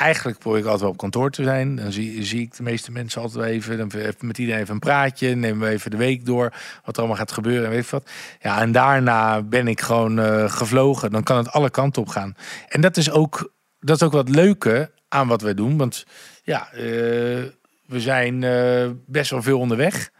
eigenlijk 0.00 0.38
probeer 0.38 0.58
ik 0.58 0.64
altijd 0.64 0.82
wel 0.82 0.90
op 0.90 0.96
kantoor 0.96 1.30
te 1.30 1.42
zijn. 1.42 1.76
Dan 1.76 1.92
zie, 1.92 2.40
ik 2.40 2.56
de 2.56 2.62
meeste 2.62 2.92
mensen 2.92 3.20
altijd 3.20 3.44
wel 3.44 3.52
even. 3.52 3.78
Dan 3.78 3.90
even 4.00 4.26
met 4.26 4.38
iedereen 4.38 4.60
even 4.60 4.74
een 4.74 4.80
praatje. 4.80 5.34
Nemen 5.34 5.68
we 5.68 5.74
even 5.74 5.90
de 5.90 5.96
week 5.96 6.26
door. 6.26 6.52
Wat 6.84 6.94
er 6.94 6.98
allemaal 6.98 7.16
gaat 7.16 7.32
gebeuren 7.32 7.64
en 7.64 7.70
weet 7.70 7.90
wat. 7.90 8.10
Ja, 8.40 8.60
en 8.60 8.72
daarna 8.72 9.42
ben 9.42 9.68
ik 9.68 9.80
gewoon 9.80 10.18
uh, 10.18 10.50
gevlogen. 10.50 11.10
Dan 11.10 11.22
kan 11.22 11.36
het 11.36 11.50
alle 11.50 11.70
kanten 11.70 12.02
op 12.02 12.08
gaan. 12.08 12.36
En 12.68 12.80
dat 12.80 12.96
is 12.96 13.10
ook, 13.10 13.52
dat 13.80 13.96
is 13.96 14.02
ook 14.02 14.12
wat 14.12 14.28
leuke 14.28 14.90
aan 15.08 15.28
wat 15.28 15.42
wij 15.42 15.54
doen. 15.54 15.76
Want 15.76 16.06
ja, 16.42 16.68
uh, 16.74 16.80
we 17.86 18.00
zijn 18.00 18.42
uh, 18.42 18.90
best 19.06 19.30
wel 19.30 19.42
veel 19.42 19.58
onderweg. 19.58 20.10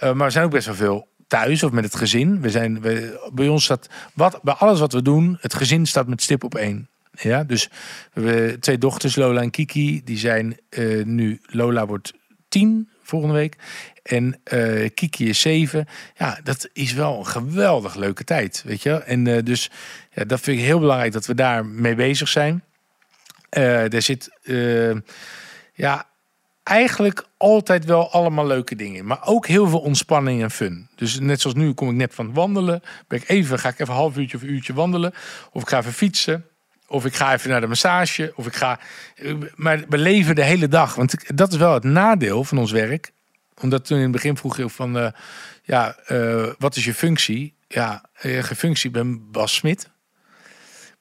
maar 0.00 0.16
we 0.16 0.30
zijn 0.30 0.44
ook 0.44 0.50
best 0.50 0.66
wel 0.66 0.74
veel 0.74 1.08
thuis 1.26 1.62
of 1.62 1.72
met 1.72 1.84
het 1.84 1.96
gezin. 1.96 2.40
We 2.40 2.50
zijn, 2.50 2.80
we, 2.80 3.28
bij 3.32 3.48
ons 3.48 3.64
staat, 3.64 3.88
wat, 4.14 4.42
bij 4.42 4.54
alles 4.54 4.80
wat 4.80 4.92
we 4.92 5.02
doen, 5.02 5.38
het 5.40 5.54
gezin 5.54 5.86
staat 5.86 6.06
met 6.06 6.22
stip 6.22 6.44
op 6.44 6.54
één. 6.54 6.88
Ja, 7.20 7.44
dus 7.44 7.68
we 8.12 8.56
twee 8.60 8.78
dochters, 8.78 9.16
Lola 9.16 9.40
en 9.40 9.50
Kiki. 9.50 10.04
Die 10.04 10.18
zijn 10.18 10.58
uh, 10.70 11.04
nu, 11.04 11.40
Lola 11.42 11.86
wordt 11.86 12.12
tien 12.48 12.88
volgende 13.02 13.34
week. 13.34 13.56
En 14.02 14.40
uh, 14.52 14.88
Kiki 14.94 15.28
is 15.28 15.40
zeven. 15.40 15.86
Ja, 16.16 16.38
dat 16.42 16.68
is 16.72 16.92
wel 16.92 17.18
een 17.18 17.26
geweldig 17.26 17.94
leuke 17.94 18.24
tijd, 18.24 18.62
weet 18.66 18.82
je. 18.82 18.92
En 18.92 19.26
uh, 19.26 19.38
dus 19.42 19.70
ja, 20.10 20.24
dat 20.24 20.40
vind 20.40 20.58
ik 20.58 20.64
heel 20.64 20.78
belangrijk 20.78 21.12
dat 21.12 21.26
we 21.26 21.34
daar 21.34 21.66
mee 21.66 21.94
bezig 21.94 22.28
zijn. 22.28 22.64
er 23.50 24.02
zit, 24.02 24.30
ja, 25.74 26.06
eigenlijk 26.64 27.26
altijd 27.36 27.84
wel 27.84 28.10
allemaal 28.10 28.46
leuke 28.46 28.76
dingen 28.76 28.96
in. 28.96 29.06
Maar 29.06 29.26
ook 29.26 29.46
heel 29.46 29.68
veel 29.68 29.80
ontspanning 29.80 30.42
en 30.42 30.50
fun. 30.50 30.88
Dus 30.94 31.18
net 31.18 31.40
zoals 31.40 31.56
nu 31.56 31.72
kom 31.72 31.88
ik 31.88 31.94
net 31.94 32.14
van 32.14 32.32
wandelen. 32.32 32.82
Ben 33.08 33.18
ik 33.18 33.28
even, 33.28 33.58
ga 33.58 33.68
ik 33.68 33.78
even 33.78 33.94
een 33.94 34.00
half 34.00 34.16
uurtje 34.16 34.36
of 34.36 34.42
een 34.42 34.52
uurtje 34.52 34.74
wandelen. 34.74 35.14
Of 35.52 35.62
ik 35.62 35.68
ga 35.68 35.78
even 35.78 35.92
fietsen. 35.92 36.46
Of 36.86 37.04
ik 37.04 37.14
ga 37.14 37.32
even 37.32 37.50
naar 37.50 37.60
de 37.60 37.66
massage. 37.66 38.32
Of 38.36 38.46
ik 38.46 38.54
ga. 38.56 38.80
Maar 39.54 39.84
we 39.88 39.98
leven 39.98 40.34
de 40.34 40.44
hele 40.44 40.68
dag. 40.68 40.94
Want 40.94 41.36
dat 41.36 41.52
is 41.52 41.58
wel 41.58 41.74
het 41.74 41.84
nadeel 41.84 42.44
van 42.44 42.58
ons 42.58 42.72
werk. 42.72 43.12
Omdat 43.60 43.84
toen 43.84 43.96
in 43.96 44.02
het 44.02 44.12
begin 44.12 44.36
vroeg 44.36 44.56
je 44.56 44.68
van. 44.68 44.98
eh, 44.98 45.10
ja, 45.62 45.96
eh, 46.06 46.46
wat 46.58 46.76
is 46.76 46.84
je 46.84 46.94
functie? 46.94 47.54
Ja, 47.68 48.04
je 48.22 48.42
functie 48.44 48.90
ben 48.90 49.30
Bas 49.30 49.54
Smit. 49.54 49.90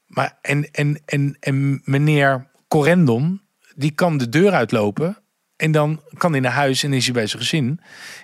Maar 0.07 0.37
en, 0.41 0.71
en, 0.71 1.01
en, 1.05 1.37
en 1.39 1.81
meneer 1.83 2.47
Corendon, 2.67 3.41
die 3.75 3.91
kan 3.91 4.17
de 4.17 4.29
deur 4.29 4.51
uitlopen. 4.51 5.17
En 5.55 5.71
dan 5.71 6.01
kan 6.17 6.31
hij 6.31 6.39
naar 6.39 6.51
huis 6.51 6.83
en 6.83 6.93
is 6.93 7.05
hij 7.05 7.13
bij 7.13 7.27
zijn 7.27 7.41
gezin. 7.41 7.79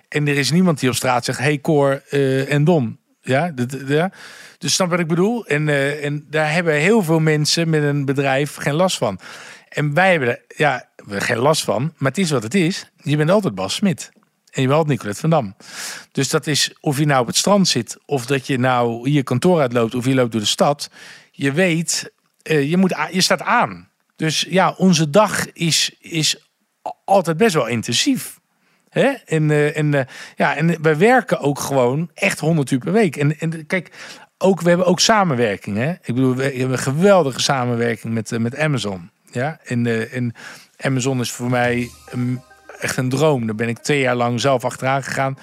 En 0.07 0.28
er 0.28 0.38
is 0.38 0.51
niemand 0.51 0.80
die 0.80 0.89
op 0.89 0.95
straat 0.95 1.26
zegt: 1.26 1.39
Hey 1.39 1.60
Cor 1.60 2.03
eh, 2.10 2.53
en 2.53 2.64
Don. 2.64 2.99
Ja, 3.22 3.53
ja, 3.88 4.11
dus 4.57 4.74
snap 4.74 4.89
wat 4.89 4.99
ik 4.99 5.07
bedoel? 5.07 5.45
En, 5.45 5.70
eh, 5.70 6.05
en 6.05 6.26
daar 6.30 6.51
hebben 6.51 6.74
heel 6.74 7.03
veel 7.03 7.20
mensen 7.20 7.70
met 7.70 7.84
een 7.84 8.05
bedrijf 8.05 8.55
geen 8.55 8.74
last 8.74 8.97
van. 8.97 9.20
En 9.70 9.93
wij 9.93 10.11
hebben 10.11 10.30
er 10.30 10.41
ja, 10.55 10.89
geen 11.07 11.38
last 11.38 11.63
van, 11.63 11.93
maar 11.97 12.09
het 12.11 12.17
is 12.17 12.32
wat 12.32 12.43
het 12.43 12.53
is. 12.55 12.91
Je 13.03 13.17
bent 13.17 13.30
altijd 13.30 13.55
Bas 13.55 13.76
Smit. 13.76 14.11
En 14.51 14.61
je 14.61 14.67
bent 14.67 14.80
altijd 14.80 14.88
Nicolette 14.88 15.20
van 15.20 15.30
Dam. 15.30 15.55
Dus 16.11 16.30
dat 16.30 16.47
is 16.47 16.74
of 16.80 16.97
je 16.97 17.05
nou 17.05 17.22
op 17.22 17.28
het 17.28 17.36
strand 17.36 17.67
zit, 17.67 17.97
of 18.05 18.26
dat 18.26 18.47
je 18.47 18.57
nou 18.57 19.09
hier 19.09 19.24
kantoor 19.24 19.59
uitloopt, 19.59 19.95
of 19.95 20.05
je 20.05 20.13
loopt 20.13 20.32
door 20.32 20.41
de 20.41 20.47
stad. 20.47 20.89
Je 21.32 21.51
weet, 21.51 22.11
eh, 22.41 22.70
je, 22.70 22.78
moet, 22.78 22.95
je 23.11 23.22
staat 23.22 23.41
aan. 23.41 23.89
Dus 24.15 24.45
ja, 24.49 24.74
onze 24.78 25.09
dag 25.09 25.51
is, 25.51 25.95
is 25.99 26.49
altijd 27.05 27.38
best 27.38 27.53
wel 27.53 27.67
intensief. 27.67 28.38
Hè? 28.89 29.07
En, 29.25 29.51
eh, 29.51 29.77
eh, 29.77 30.05
ja, 30.35 30.55
en 30.55 30.81
wij 30.81 30.97
werken 30.97 31.39
ook 31.39 31.59
gewoon 31.59 32.09
echt 32.13 32.39
100 32.39 32.71
uur 32.71 32.79
per 32.79 32.91
week. 32.91 33.15
En, 33.15 33.39
en 33.39 33.65
kijk, 33.65 33.91
ook, 34.37 34.61
we 34.61 34.69
hebben 34.69 34.87
ook 34.87 34.99
samenwerking. 34.99 35.77
Hè? 35.77 35.91
Ik 35.91 36.15
bedoel, 36.15 36.35
we 36.35 36.43
hebben 36.43 36.71
een 36.71 36.77
geweldige 36.77 37.39
samenwerking 37.39 38.13
met, 38.13 38.31
eh, 38.31 38.39
met 38.39 38.57
Amazon. 38.57 39.09
Ja? 39.31 39.59
En, 39.63 40.33
Amazon 40.77 41.19
is 41.19 41.31
voor 41.31 41.49
mij 41.49 41.89
echt 42.79 42.97
een 42.97 43.09
droom. 43.09 43.45
Daar 43.45 43.55
ben 43.55 43.67
ik 43.67 43.77
twee 43.77 43.99
jaar 43.99 44.15
lang 44.15 44.41
zelf 44.41 44.65
achteraan 44.65 45.03
gegaan. 45.03 45.37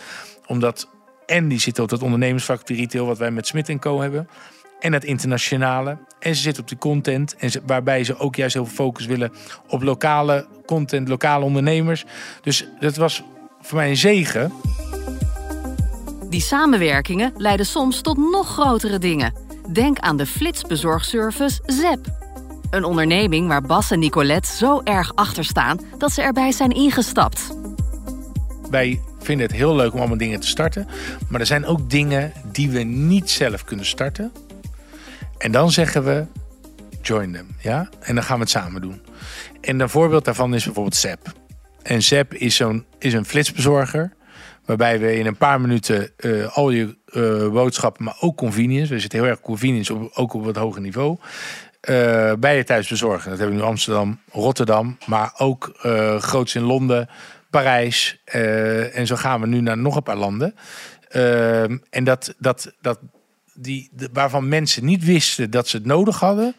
Omdat 0.46 0.88
en 1.26 1.48
die 1.48 1.60
zitten 1.60 1.82
op 1.82 1.88
dat 1.88 2.02
ondernemersvak, 2.02 2.68
retail, 2.68 3.06
wat 3.06 3.18
wij 3.18 3.30
met 3.30 3.46
Smit 3.46 3.78
Co 3.78 4.00
hebben. 4.00 4.28
En 4.80 4.92
het 4.92 5.04
internationale. 5.04 5.98
En 6.18 6.34
ze 6.34 6.42
zitten 6.42 6.62
op 6.62 6.68
die 6.68 6.78
content. 6.78 7.36
En 7.36 7.50
waarbij 7.66 8.04
ze 8.04 8.18
ook 8.18 8.36
juist 8.36 8.54
heel 8.54 8.66
veel 8.66 8.74
focus 8.74 9.06
willen 9.06 9.32
op 9.68 9.82
lokale 9.82 10.46
content, 10.66 11.08
lokale 11.08 11.44
ondernemers. 11.44 12.04
Dus 12.42 12.68
dat 12.80 12.96
was 12.96 13.22
voor 13.66 13.78
mij 13.78 13.88
een 13.88 13.96
zegen. 13.96 14.52
Die 16.28 16.40
samenwerkingen 16.40 17.32
leiden 17.36 17.66
soms 17.66 18.00
tot 18.00 18.16
nog 18.16 18.48
grotere 18.48 18.98
dingen. 18.98 19.32
Denk 19.72 19.98
aan 19.98 20.16
de 20.16 20.26
flitsbezorgservice 20.26 21.60
ZEP. 21.66 22.06
Een 22.70 22.84
onderneming 22.84 23.48
waar 23.48 23.62
Bas 23.62 23.90
en 23.90 23.98
Nicolette 23.98 24.56
zo 24.56 24.80
erg 24.84 25.14
achter 25.14 25.44
staan 25.44 25.80
dat 25.98 26.12
ze 26.12 26.22
erbij 26.22 26.52
zijn 26.52 26.70
ingestapt. 26.70 27.56
Wij 28.70 29.00
vinden 29.18 29.46
het 29.46 29.56
heel 29.56 29.76
leuk 29.76 29.92
om 29.92 29.98
allemaal 29.98 30.16
dingen 30.16 30.40
te 30.40 30.46
starten. 30.46 30.88
Maar 31.28 31.40
er 31.40 31.46
zijn 31.46 31.66
ook 31.66 31.90
dingen 31.90 32.32
die 32.52 32.70
we 32.70 32.82
niet 32.82 33.30
zelf 33.30 33.64
kunnen 33.64 33.86
starten. 33.86 34.32
En 35.38 35.52
dan 35.52 35.70
zeggen 35.70 36.04
we, 36.04 36.26
join 37.02 37.32
them. 37.32 37.46
Ja? 37.60 37.88
En 38.00 38.14
dan 38.14 38.24
gaan 38.24 38.36
we 38.36 38.42
het 38.42 38.50
samen 38.50 38.80
doen. 38.80 39.00
En 39.60 39.80
een 39.80 39.88
voorbeeld 39.88 40.24
daarvan 40.24 40.54
is 40.54 40.64
bijvoorbeeld 40.64 40.96
ZEP. 40.96 41.32
En 41.86 42.02
ZEP 42.02 42.34
is, 42.34 42.56
zo'n, 42.56 42.84
is 42.98 43.12
een 43.12 43.24
flitsbezorger. 43.24 44.12
Waarbij 44.64 45.00
we 45.00 45.18
in 45.18 45.26
een 45.26 45.36
paar 45.36 45.60
minuten 45.60 46.10
eh, 46.16 46.56
al 46.56 46.70
je 46.70 46.96
eh, 47.06 47.48
boodschappen, 47.48 48.04
maar 48.04 48.16
ook 48.20 48.36
convenience. 48.36 48.94
We 48.94 49.00
zitten 49.00 49.18
heel 49.18 49.28
erg 49.28 49.40
convenience, 49.40 50.14
ook 50.14 50.32
op 50.32 50.44
wat 50.44 50.56
hoger 50.56 50.80
niveau. 50.80 51.18
eh, 51.80 52.32
bij 52.38 52.56
je 52.56 52.64
thuis 52.64 52.88
bezorgen. 52.88 53.30
Dat 53.30 53.38
hebben 53.38 53.56
we 53.56 53.62
nu 53.62 53.68
Amsterdam, 53.68 54.20
Rotterdam, 54.30 54.98
maar 55.06 55.32
ook 55.36 55.72
groots 56.18 56.54
in 56.54 56.62
Londen, 56.62 57.08
Parijs. 57.50 58.20
en 58.24 59.06
zo 59.06 59.16
gaan 59.16 59.40
we 59.40 59.46
nu 59.46 59.60
naar 59.60 59.78
nog 59.78 59.96
een 59.96 60.02
paar 60.02 60.16
landen. 60.16 60.54
Ehm, 61.08 61.78
en 61.90 62.04
dat, 62.04 62.34
dat, 62.38 62.72
dat 62.80 62.98
die, 63.54 63.90
waarvan 64.12 64.48
mensen 64.48 64.84
niet 64.84 65.04
wisten 65.04 65.50
dat 65.50 65.68
ze 65.68 65.76
het 65.76 65.86
nodig 65.86 66.20
hadden. 66.20 66.54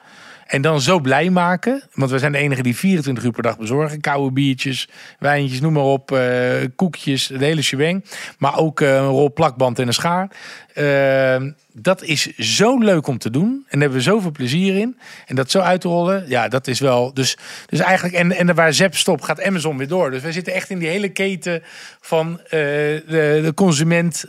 En 0.48 0.62
dan 0.62 0.82
zo 0.82 1.00
blij 1.00 1.30
maken. 1.30 1.84
Want 1.94 2.12
we 2.12 2.20
zijn 2.20 2.32
de 2.32 2.38
enige 2.38 2.62
die 2.64 2.76
24 2.76 3.24
uur 3.24 3.32
per 3.32 3.44
dag 3.44 3.58
bezorgen. 3.58 4.02
Koude 4.02 4.32
biertjes, 4.32 4.90
wijntjes, 5.20 5.62
noem 5.62 5.74
maar 5.74 5.84
op. 5.84 6.12
eh, 6.12 6.66
koekjes, 6.76 7.28
de 7.28 7.46
hele 7.46 7.62
shebang. 7.62 8.06
Maar 8.38 8.58
ook 8.58 8.82
eh, 8.82 8.96
een 8.96 9.06
rol 9.08 9.34
plakband 9.34 9.80
en 9.80 9.88
een 9.88 9.94
schaar. 9.94 10.30
Ehm, 10.74 11.52
dat 11.74 12.04
is 12.04 12.36
zo 12.38 12.78
leuk 12.78 13.08
om 13.08 13.18
te 13.18 13.30
doen. 13.30 13.44
En 13.44 13.64
daar 13.70 13.80
hebben 13.80 13.98
we 13.98 14.04
zoveel 14.04 14.32
plezier 14.32 14.76
in. 14.78 14.98
En 15.26 15.36
dat 15.36 15.52
zo 15.52 15.60
uit 15.60 15.82
te 15.82 15.88
rollen, 15.88 16.26
ja, 16.28 16.48
dat 16.48 16.68
is 16.68 16.80
wel... 16.80 17.14
Dus, 17.14 17.38
dus 17.66 17.80
eigenlijk, 17.80 18.16
en, 18.16 18.32
en 18.32 18.56
waar 18.56 18.74
Zep 18.74 18.96
stopt, 18.96 19.26
gaat 19.26 19.44
Amazon 19.44 19.78
weer 19.78 19.88
door. 19.88 20.12
Dus 20.12 20.22
wij 20.22 20.32
zitten 20.32 20.54
echt 20.54 20.70
in 20.70 20.80
die 20.80 20.88
hele 20.88 21.10
keten 21.10 21.64
van 22.02 22.40
eh, 22.44 22.50
de, 22.50 23.40
de 23.44 23.52
consument 23.56 24.26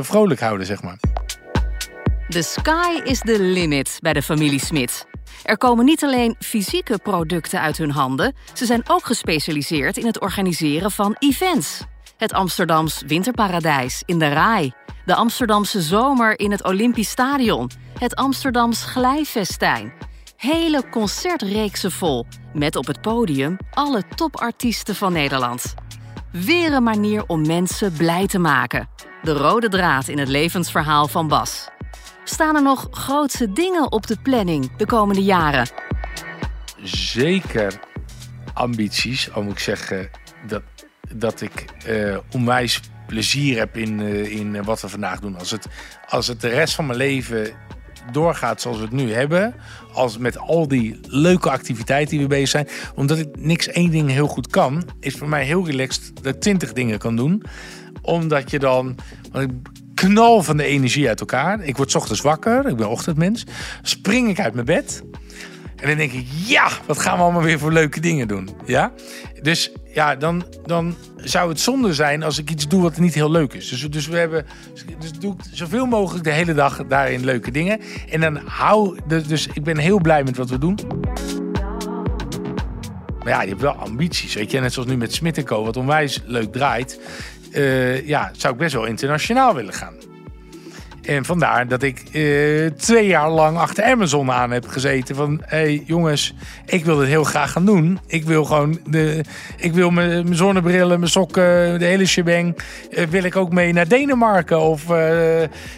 vrolijk 0.00 0.40
houden, 0.40 0.66
zeg 0.66 0.82
maar. 0.82 0.96
The 2.28 2.42
sky 2.42 3.00
is 3.04 3.18
the 3.18 3.42
limit 3.42 3.98
bij 4.00 4.12
de 4.12 4.22
familie 4.22 4.60
Smit. 4.60 5.09
Er 5.50 5.58
komen 5.58 5.84
niet 5.84 6.04
alleen 6.04 6.36
fysieke 6.38 6.98
producten 7.02 7.60
uit 7.60 7.78
hun 7.78 7.90
handen, 7.90 8.34
ze 8.52 8.66
zijn 8.66 8.82
ook 8.88 9.06
gespecialiseerd 9.06 9.96
in 9.96 10.06
het 10.06 10.20
organiseren 10.20 10.90
van 10.90 11.16
events. 11.18 11.82
Het 12.16 12.32
Amsterdams 12.32 13.02
Winterparadijs 13.06 14.02
in 14.06 14.18
de 14.18 14.28
Rai, 14.28 14.72
de 15.04 15.14
Amsterdamse 15.14 15.80
Zomer 15.80 16.38
in 16.38 16.50
het 16.50 16.64
Olympisch 16.64 17.10
Stadion, 17.10 17.70
het 17.98 18.14
Amsterdams 18.14 18.84
Glijfestijn. 18.84 19.92
Hele 20.36 20.88
concertreeksen 20.90 21.92
vol, 21.92 22.26
met 22.54 22.76
op 22.76 22.86
het 22.86 23.00
podium 23.00 23.56
alle 23.70 24.02
topartiesten 24.14 24.94
van 24.94 25.12
Nederland. 25.12 25.74
Weer 26.32 26.72
een 26.72 26.82
manier 26.82 27.24
om 27.26 27.46
mensen 27.46 27.92
blij 27.92 28.26
te 28.26 28.38
maken. 28.38 28.88
De 29.22 29.32
rode 29.32 29.68
draad 29.68 30.08
in 30.08 30.18
het 30.18 30.28
levensverhaal 30.28 31.08
van 31.08 31.28
Bas. 31.28 31.68
Staan 32.24 32.56
er 32.56 32.62
nog 32.62 32.88
grootse 32.90 33.52
dingen 33.52 33.92
op 33.92 34.06
de 34.06 34.16
planning 34.22 34.76
de 34.76 34.86
komende 34.86 35.22
jaren? 35.22 35.68
zeker 36.82 37.80
ambities. 38.52 39.32
Al 39.32 39.42
moet 39.42 39.52
ik 39.52 39.58
zeggen 39.58 40.10
dat, 40.46 40.62
dat 41.14 41.40
ik 41.40 41.64
eh, 41.86 42.16
onwijs 42.32 42.80
plezier 43.06 43.58
heb 43.58 43.76
in, 43.76 44.00
eh, 44.00 44.38
in 44.38 44.56
eh, 44.56 44.64
wat 44.64 44.80
we 44.80 44.88
vandaag 44.88 45.20
doen. 45.20 45.38
Als 45.38 45.50
het, 45.50 45.66
als 46.08 46.26
het 46.26 46.40
de 46.40 46.48
rest 46.48 46.74
van 46.74 46.86
mijn 46.86 46.98
leven 46.98 47.52
doorgaat 48.12 48.60
zoals 48.60 48.76
we 48.76 48.82
het 48.82 48.92
nu 48.92 49.12
hebben. 49.12 49.54
Als 49.92 50.18
met 50.18 50.38
al 50.38 50.68
die 50.68 51.00
leuke 51.02 51.50
activiteiten 51.50 52.10
die 52.10 52.20
we 52.20 52.34
bezig 52.34 52.48
zijn. 52.48 52.68
Omdat 52.94 53.18
ik 53.18 53.28
niks 53.38 53.68
één 53.68 53.90
ding 53.90 54.10
heel 54.10 54.26
goed 54.26 54.46
kan. 54.46 54.84
Is 55.00 55.14
voor 55.14 55.28
mij 55.28 55.44
heel 55.44 55.66
relaxed 55.66 56.12
dat 56.22 56.34
ik 56.34 56.40
twintig 56.40 56.72
dingen 56.72 56.98
kan 56.98 57.16
doen. 57.16 57.42
Omdat 58.02 58.50
je 58.50 58.58
dan... 58.58 58.96
Want 59.32 59.50
ik 59.50 59.56
knal 59.94 60.42
van 60.42 60.56
de 60.56 60.64
energie 60.64 61.08
uit 61.08 61.20
elkaar. 61.20 61.62
Ik 61.62 61.76
word 61.76 61.94
ochtends 61.94 62.20
wakker. 62.20 62.66
Ik 62.66 62.76
ben 62.76 62.88
ochtendmens. 62.88 63.46
Spring 63.82 64.28
ik 64.28 64.40
uit 64.40 64.54
mijn 64.54 64.66
bed. 64.66 65.02
En 65.76 65.88
dan 65.88 65.96
denk 65.96 66.12
ik, 66.12 66.26
ja, 66.46 66.68
wat 66.86 66.98
gaan 66.98 67.16
we 67.16 67.22
allemaal 67.22 67.42
weer 67.42 67.58
voor 67.58 67.72
leuke 67.72 68.00
dingen 68.00 68.28
doen. 68.28 68.48
Ja? 68.66 68.92
Dus 69.42 69.72
ja, 69.94 70.16
dan, 70.16 70.44
dan 70.64 70.94
zou 71.16 71.48
het 71.48 71.60
zonde 71.60 71.94
zijn 71.94 72.22
als 72.22 72.38
ik 72.38 72.50
iets 72.50 72.68
doe 72.68 72.82
wat 72.82 72.98
niet 72.98 73.14
heel 73.14 73.30
leuk 73.30 73.52
is. 73.52 73.68
Dus, 73.68 73.90
dus 73.90 74.06
we 74.06 74.16
hebben, 74.16 74.46
dus 74.98 75.12
doe 75.12 75.32
ik 75.34 75.40
zoveel 75.52 75.86
mogelijk 75.86 76.24
de 76.24 76.30
hele 76.30 76.54
dag 76.54 76.86
daarin 76.86 77.24
leuke 77.24 77.50
dingen. 77.50 77.80
En 78.10 78.20
dan 78.20 78.36
hou, 78.36 78.98
dus, 79.06 79.26
dus 79.26 79.46
ik 79.46 79.64
ben 79.64 79.78
heel 79.78 80.00
blij 80.00 80.24
met 80.24 80.36
wat 80.36 80.50
we 80.50 80.58
doen. 80.58 80.78
Maar 83.18 83.28
ja, 83.28 83.42
je 83.42 83.48
hebt 83.48 83.60
wel 83.60 83.72
ambities, 83.72 84.34
weet 84.34 84.50
je. 84.50 84.60
Net 84.60 84.72
zoals 84.72 84.88
nu 84.88 84.96
met 84.96 85.14
Smit 85.14 85.48
wat 85.48 85.76
onwijs 85.76 86.22
leuk 86.24 86.52
draait. 86.52 87.00
Eh, 87.52 88.06
ja, 88.06 88.30
zou 88.36 88.52
ik 88.52 88.58
best 88.58 88.74
wel 88.74 88.84
internationaal 88.84 89.54
willen 89.54 89.74
gaan. 89.74 89.94
En 91.02 91.24
vandaar 91.24 91.68
dat 91.68 91.82
ik 91.82 92.02
eh, 92.12 92.66
twee 92.66 93.06
jaar 93.06 93.30
lang 93.30 93.56
achter 93.58 93.84
Amazon 93.84 94.30
aan 94.30 94.50
heb 94.50 94.68
gezeten. 94.68 95.16
Van, 95.16 95.42
hé 95.44 95.56
hey, 95.56 95.82
jongens, 95.86 96.34
ik 96.66 96.84
wil 96.84 96.96
dit 96.96 97.08
heel 97.08 97.24
graag 97.24 97.52
gaan 97.52 97.64
doen. 97.64 97.98
Ik 98.06 98.24
wil 98.24 98.44
gewoon, 98.44 98.80
de, 98.86 99.24
ik 99.56 99.72
wil 99.72 99.90
mijn 99.90 100.34
zonnebrillen, 100.34 100.98
mijn 100.98 101.10
sokken, 101.10 101.78
de 101.78 101.84
hele 101.84 102.06
shebang. 102.06 102.56
eh, 102.90 103.06
wil 103.06 103.24
ik 103.24 103.36
ook 103.36 103.52
mee 103.52 103.72
naar 103.72 103.88
Denemarken 103.88 104.60
of 104.60 104.84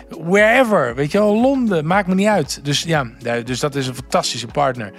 wherever. 0.09 0.95
Weet 0.95 1.13
je 1.13 1.19
wel, 1.19 1.41
Londen, 1.41 1.87
maakt 1.87 2.09
me 2.09 2.15
niet 2.15 2.27
uit. 2.27 2.61
Dus 2.63 2.83
ja, 2.83 3.07
dus 3.45 3.61
dat 3.61 3.75
is 3.75 3.87
een 3.87 3.95
fantastische 3.95 4.47
partner. 4.47 4.93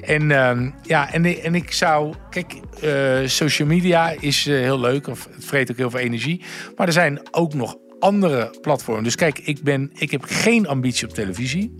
En 0.00 0.30
ehm, 0.30 0.70
ja, 0.82 1.12
en, 1.12 1.24
en 1.42 1.54
ik 1.54 1.72
zou, 1.72 2.14
kijk, 2.30 2.54
eh, 2.80 3.18
social 3.24 3.68
media 3.68 4.10
is 4.20 4.46
eh, 4.46 4.54
heel 4.54 4.80
leuk. 4.80 5.06
Of 5.06 5.28
het 5.34 5.44
vreet 5.44 5.70
ook 5.70 5.76
heel 5.76 5.90
veel 5.90 6.00
energie. 6.00 6.42
Maar 6.76 6.86
er 6.86 6.92
zijn 6.92 7.20
ook 7.30 7.54
nog 7.54 7.76
andere 7.98 8.56
platformen. 8.60 9.04
Dus 9.04 9.14
kijk, 9.14 9.38
ik, 9.38 9.62
ben, 9.62 9.90
ik 9.94 10.10
heb 10.10 10.24
geen 10.24 10.66
ambitie 10.66 11.08
op 11.08 11.14
televisie. 11.14 11.74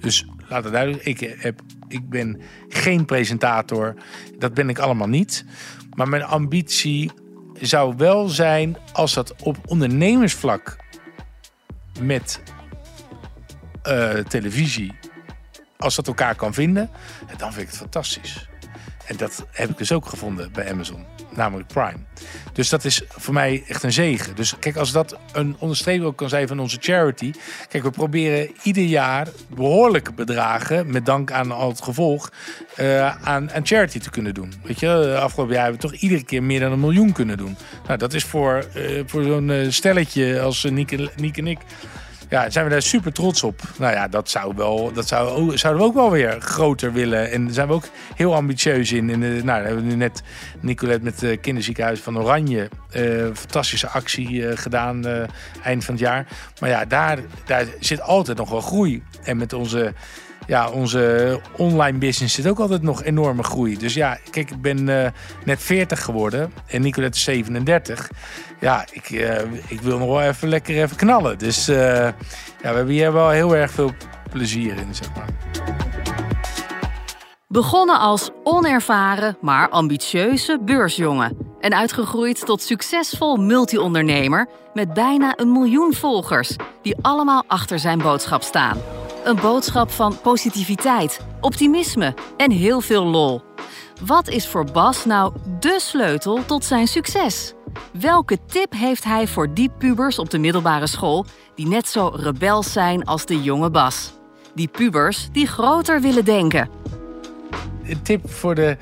Dus 0.00 0.26
laat 0.48 0.64
het 0.64 0.72
duidelijk. 0.72 1.04
Ik, 1.04 1.34
heb, 1.38 1.60
ik 1.88 2.08
ben 2.08 2.40
geen 2.68 3.04
presentator. 3.04 3.94
Dat 4.38 4.54
ben 4.54 4.68
ik 4.68 4.78
allemaal 4.78 5.08
niet. 5.08 5.44
Maar 5.94 6.08
mijn 6.08 6.24
ambitie 6.24 7.10
zou 7.60 7.94
wel 7.96 8.28
zijn 8.28 8.76
als 8.92 9.14
dat 9.14 9.34
op 9.42 9.56
ondernemersvlak 9.66 10.76
met 12.00 12.42
eh, 13.82 14.14
televisie 14.14 14.92
als 15.80 15.94
dat 15.94 16.06
elkaar 16.06 16.34
kan 16.34 16.54
vinden, 16.54 16.90
dan 17.36 17.52
vind 17.52 17.62
ik 17.62 17.68
het 17.68 17.78
fantastisch. 17.78 18.48
En 19.10 19.16
dat 19.16 19.46
heb 19.50 19.70
ik 19.70 19.78
dus 19.78 19.92
ook 19.92 20.06
gevonden 20.06 20.52
bij 20.52 20.70
Amazon, 20.70 21.04
namelijk 21.30 21.68
Prime. 21.68 21.98
Dus 22.52 22.68
dat 22.68 22.84
is 22.84 23.02
voor 23.08 23.34
mij 23.34 23.64
echt 23.68 23.82
een 23.82 23.92
zegen. 23.92 24.36
Dus 24.36 24.54
kijk, 24.58 24.76
als 24.76 24.92
dat 24.92 25.18
een 25.32 25.56
onderstreeping 25.58 26.06
ook 26.06 26.16
kan 26.16 26.28
zijn 26.28 26.48
van 26.48 26.60
onze 26.60 26.76
charity. 26.80 27.32
Kijk, 27.68 27.82
we 27.82 27.90
proberen 27.90 28.50
ieder 28.62 28.84
jaar 28.84 29.28
behoorlijke 29.48 30.12
bedragen, 30.12 30.90
met 30.90 31.06
dank 31.06 31.32
aan 31.32 31.52
al 31.52 31.68
het 31.68 31.82
gevolg, 31.82 32.30
uh, 32.80 33.26
aan, 33.26 33.52
aan 33.52 33.66
charity 33.66 33.98
te 33.98 34.10
kunnen 34.10 34.34
doen. 34.34 34.52
Weet 34.62 34.80
je, 34.80 35.18
afgelopen 35.20 35.54
jaar 35.54 35.64
hebben 35.64 35.80
we 35.80 35.88
toch 35.88 36.00
iedere 36.00 36.24
keer 36.24 36.42
meer 36.42 36.60
dan 36.60 36.72
een 36.72 36.80
miljoen 36.80 37.12
kunnen 37.12 37.36
doen. 37.36 37.56
Nou, 37.86 37.98
dat 37.98 38.14
is 38.14 38.24
voor, 38.24 38.64
uh, 38.76 39.02
voor 39.06 39.22
zo'n 39.22 39.66
stelletje 39.68 40.40
als 40.40 40.64
Niek, 40.64 41.16
Niek 41.16 41.36
en 41.36 41.46
ik 41.46 41.58
ja, 42.30 42.50
zijn 42.50 42.64
we 42.64 42.70
daar 42.70 42.82
super 42.82 43.12
trots 43.12 43.42
op. 43.42 43.60
Nou 43.78 43.92
ja, 43.92 44.08
dat, 44.08 44.30
zou 44.30 44.52
wel, 44.56 44.92
dat 44.92 45.08
zou, 45.08 45.58
zouden 45.58 45.82
we 45.82 45.88
ook 45.88 45.94
wel 45.94 46.10
weer 46.10 46.40
groter 46.40 46.92
willen. 46.92 47.30
En 47.30 47.44
daar 47.44 47.54
zijn 47.54 47.68
we 47.68 47.74
ook 47.74 47.88
heel 48.14 48.34
ambitieus 48.34 48.92
in. 48.92 49.10
En, 49.10 49.44
nou, 49.44 49.64
hebben 49.64 49.82
we 49.82 49.90
nu 49.90 49.96
net 49.96 50.22
Nicolette 50.60 51.04
met 51.04 51.20
het 51.20 51.40
kinderziekenhuis 51.40 52.00
van 52.00 52.18
Oranje. 52.18 52.68
Uh, 52.96 53.24
fantastische 53.34 53.88
actie 53.88 54.30
uh, 54.30 54.50
gedaan 54.54 55.04
eind 55.62 55.84
van 55.84 55.94
het 55.94 56.02
jaar. 56.02 56.26
Maar 56.60 56.70
ja, 56.70 56.84
daar, 56.84 57.18
daar 57.46 57.66
zit 57.80 58.00
altijd 58.00 58.36
nog 58.36 58.50
wel 58.50 58.60
groei. 58.60 59.02
En 59.22 59.36
met 59.36 59.52
onze 59.52 59.92
ja, 60.46 60.70
onze 60.70 61.40
online 61.56 61.98
business 61.98 62.34
zit 62.34 62.46
ook 62.46 62.58
altijd 62.58 62.82
nog 62.82 63.04
enorme 63.04 63.42
groei. 63.42 63.78
Dus 63.78 63.94
ja, 63.94 64.18
kijk, 64.30 64.50
ik 64.50 64.60
ben 64.60 64.84
net 65.44 65.62
40 65.62 66.04
geworden 66.04 66.52
en 66.66 66.82
Nicolette 66.82 67.18
is 67.18 67.24
37 67.24 68.10
ja, 68.60 68.84
ik, 68.92 69.10
uh, 69.10 69.40
ik 69.68 69.80
wil 69.80 69.98
nog 69.98 70.08
wel 70.08 70.22
even 70.22 70.48
lekker 70.48 70.82
even 70.82 70.96
knallen. 70.96 71.38
Dus 71.38 71.68
uh, 71.68 71.76
ja, 71.76 72.12
we 72.60 72.66
hebben 72.66 72.94
hier 72.94 73.12
wel 73.12 73.30
heel 73.30 73.56
erg 73.56 73.70
veel 73.70 73.92
plezier 74.30 74.76
in, 74.76 74.94
zeg 74.94 75.14
maar. 75.14 75.28
Begonnen 77.48 77.98
als 77.98 78.30
onervaren, 78.44 79.36
maar 79.40 79.68
ambitieuze 79.68 80.58
beursjongen. 80.64 81.36
En 81.60 81.74
uitgegroeid 81.74 82.46
tot 82.46 82.62
succesvol 82.62 83.36
multi-ondernemer 83.36 84.48
met 84.74 84.92
bijna 84.92 85.32
een 85.36 85.52
miljoen 85.52 85.94
volgers, 85.94 86.56
die 86.82 86.96
allemaal 87.02 87.44
achter 87.46 87.78
zijn 87.78 87.98
boodschap 87.98 88.42
staan. 88.42 88.78
Een 89.24 89.36
boodschap 89.40 89.90
van 89.90 90.20
positiviteit, 90.22 91.20
optimisme 91.40 92.14
en 92.36 92.50
heel 92.50 92.80
veel 92.80 93.04
lol. 93.04 93.49
Wat 94.06 94.28
is 94.28 94.48
voor 94.48 94.64
Bas 94.64 95.04
nou 95.04 95.32
de 95.60 95.78
sleutel 95.80 96.44
tot 96.46 96.64
zijn 96.64 96.86
succes? 96.86 97.54
Welke 97.92 98.38
tip 98.46 98.72
heeft 98.72 99.04
hij 99.04 99.26
voor 99.26 99.54
die 99.54 99.70
pubers 99.78 100.18
op 100.18 100.30
de 100.30 100.38
middelbare 100.38 100.86
school 100.86 101.26
die 101.54 101.66
net 101.66 101.88
zo 101.88 102.12
rebels 102.14 102.72
zijn 102.72 103.04
als 103.04 103.26
de 103.26 103.42
jonge 103.42 103.70
Bas? 103.70 104.12
Die 104.54 104.68
pubers 104.68 105.28
die 105.32 105.46
groter 105.46 106.00
willen 106.00 106.24
denken. 106.24 106.68
Een 107.84 108.02
tip 108.02 108.30
voor 108.30 108.54
de 108.54 108.76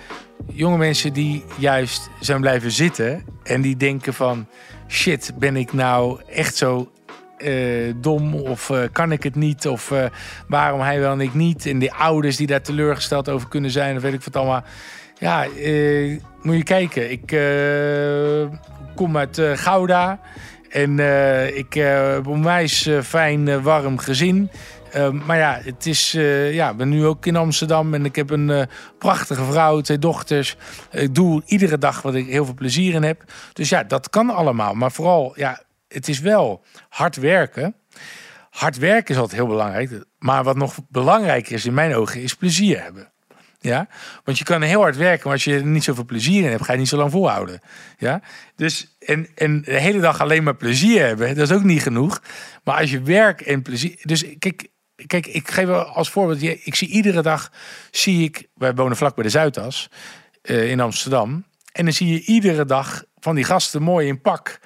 jonge 0.53 0.77
mensen 0.77 1.13
die 1.13 1.45
juist 1.59 2.11
zijn 2.21 2.41
blijven 2.41 2.71
zitten 2.71 3.25
en 3.43 3.61
die 3.61 3.77
denken 3.77 4.15
van 4.15 4.47
shit, 4.89 5.33
ben 5.39 5.57
ik 5.57 5.73
nou 5.73 6.21
echt 6.27 6.57
zo 6.57 6.91
uh, 7.39 7.93
dom 7.97 8.35
of 8.35 8.69
uh, 8.69 8.79
kan 8.93 9.13
ik 9.13 9.23
het 9.23 9.35
niet 9.35 9.67
of 9.67 9.91
uh, 9.91 10.05
waarom 10.49 10.81
hij 10.81 11.01
wel 11.01 11.13
en 11.13 11.21
ik 11.21 11.35
niet 11.35 11.67
en 11.67 11.79
die 11.79 11.93
ouders 11.93 12.37
die 12.37 12.47
daar 12.47 12.63
teleurgesteld 12.63 13.29
over 13.29 13.49
kunnen 13.49 13.71
zijn 13.71 13.97
of 13.97 14.03
weet 14.03 14.13
ik 14.13 14.25
wat 14.25 14.37
allemaal. 14.37 14.63
Ja, 15.19 15.47
moet 16.43 16.57
je 16.57 16.63
kijken. 16.63 17.11
Ik 17.11 17.27
kom 18.95 19.17
uit 19.17 19.43
Gouda. 19.55 20.21
En 20.69 20.99
ik 21.57 21.73
heb 21.73 22.17
een 22.17 22.27
onwijs 22.27 22.89
fijn, 23.03 23.63
warm 23.63 23.99
gezin. 23.99 24.51
maar 25.27 25.37
ja, 25.37 25.61
het 25.63 25.87
is, 25.87 26.13
ja, 26.51 26.71
ik 26.71 26.77
ben 26.77 26.89
nu 26.89 27.07
ook 27.07 27.27
in 27.27 27.37
Amsterdam 27.37 27.95
en 27.95 28.05
ik 28.05 28.17
heb 28.17 28.31
een 28.31 28.69
prachtige 28.99 29.45
vrouw, 29.45 29.81
twee 29.81 29.99
dochters. 29.99 30.57
Ik 30.91 31.15
doe 31.15 31.43
iedere 31.47 31.79
dag 31.79 32.03
wat 32.03 32.15
ik 32.15 32.27
heel 32.27 32.45
veel 32.45 32.55
plezier 32.55 32.95
in 32.95 33.03
heb. 33.03 33.23
Dus 33.53 33.69
ja, 33.69 33.83
dat 33.83 34.11
kan 34.11 34.31
allemaal. 34.31 34.75
Maar 34.75 34.93
vooral, 34.93 35.33
ja, 35.37 35.61
het 35.89 36.09
is 36.09 36.21
wel 36.21 36.65
hard 36.89 37.17
werken. 37.17 37.75
Hard 38.51 38.79
werken 38.79 39.15
is 39.15 39.21
altijd 39.21 39.41
heel 39.41 39.51
belangrijk. 39.51 39.91
Maar 40.19 40.45
wat 40.45 40.57
nog 40.57 40.77
belangrijker 40.89 41.53
is 41.53 41.65
in 41.65 41.75
mijn 41.75 41.95
ogen, 41.95 42.23
is 42.23 42.35
plezier 42.35 42.83
hebben. 42.83 43.13
Ja? 43.61 43.89
Want 44.25 44.39
je 44.39 44.45
kan 44.45 44.63
heel 44.63 44.81
hard 44.81 44.97
werken, 44.97 45.23
maar 45.25 45.33
als 45.33 45.45
je 45.45 45.55
er 45.55 45.65
niet 45.65 45.85
zoveel 45.85 46.05
plezier 46.05 46.45
in 46.45 46.51
hebt, 46.51 46.65
ga 46.65 46.73
je 46.73 46.79
niet 46.79 46.89
zo 46.89 46.97
lang 46.97 47.11
volhouden. 47.11 47.61
Ja? 47.99 48.21
Dus, 48.57 48.97
en, 48.99 49.29
en 49.35 49.63
de 49.63 49.81
hele 49.81 50.01
dag 50.01 50.21
alleen 50.21 50.43
maar 50.43 50.57
plezier 50.57 51.07
hebben, 51.07 51.35
dat 51.37 51.51
is 51.51 51.57
ook 51.57 51.65
niet 51.65 51.83
genoeg. 51.83 52.23
Maar 52.65 52.81
als 52.81 52.91
je 52.91 53.03
werk 53.03 53.41
en 53.41 53.63
plezier. 53.63 53.99
Dus 54.03 54.25
kijk, 54.39 54.69
kijk 55.07 55.27
ik 55.27 55.51
geef 55.51 55.69
als 55.69 56.11
voorbeeld. 56.11 56.43
Ik 56.43 56.75
zie 56.75 56.89
iedere 56.89 57.23
dag, 57.23 57.53
zie 57.91 58.25
ik, 58.25 58.49
wij 58.55 58.75
wonen 58.75 58.97
vlak 58.97 59.15
bij 59.15 59.25
de 59.25 59.31
Zuidas 59.31 59.91
uh, 60.43 60.71
in 60.71 60.81
Amsterdam. 60.81 61.45
En 61.73 61.85
dan 61.85 61.93
zie 61.93 62.13
je 62.13 62.25
iedere 62.25 62.65
dag 62.65 63.05
van 63.19 63.35
die 63.35 63.45
gasten 63.45 63.83
mooi 63.83 64.07
in 64.09 64.21
pak. 64.21 64.61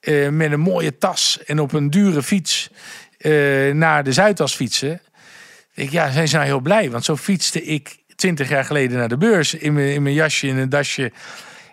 Uh, 0.00 0.28
met 0.28 0.52
een 0.52 0.60
mooie 0.60 0.98
tas 0.98 1.38
en 1.46 1.60
op 1.60 1.72
een 1.72 1.90
dure 1.90 2.22
fiets 2.22 2.70
uh, 3.18 3.74
naar 3.74 4.04
de 4.04 4.12
Zuidas 4.12 4.54
fietsen. 4.54 5.00
Ik, 5.74 5.90
ja, 5.90 6.10
zijn 6.10 6.28
ze 6.28 6.34
nou 6.34 6.46
heel 6.46 6.60
blij. 6.60 6.90
Want 6.90 7.04
zo 7.04 7.16
fietste 7.16 7.64
ik 7.64 7.96
twintig 8.16 8.48
jaar 8.48 8.64
geleden 8.64 8.98
naar 8.98 9.08
de 9.08 9.16
beurs 9.16 9.54
in 9.54 9.72
mijn, 9.72 9.92
in 9.92 10.02
mijn 10.02 10.14
jasje 10.14 10.48
en 10.48 10.56
een 10.56 10.68
dasje. 10.68 11.12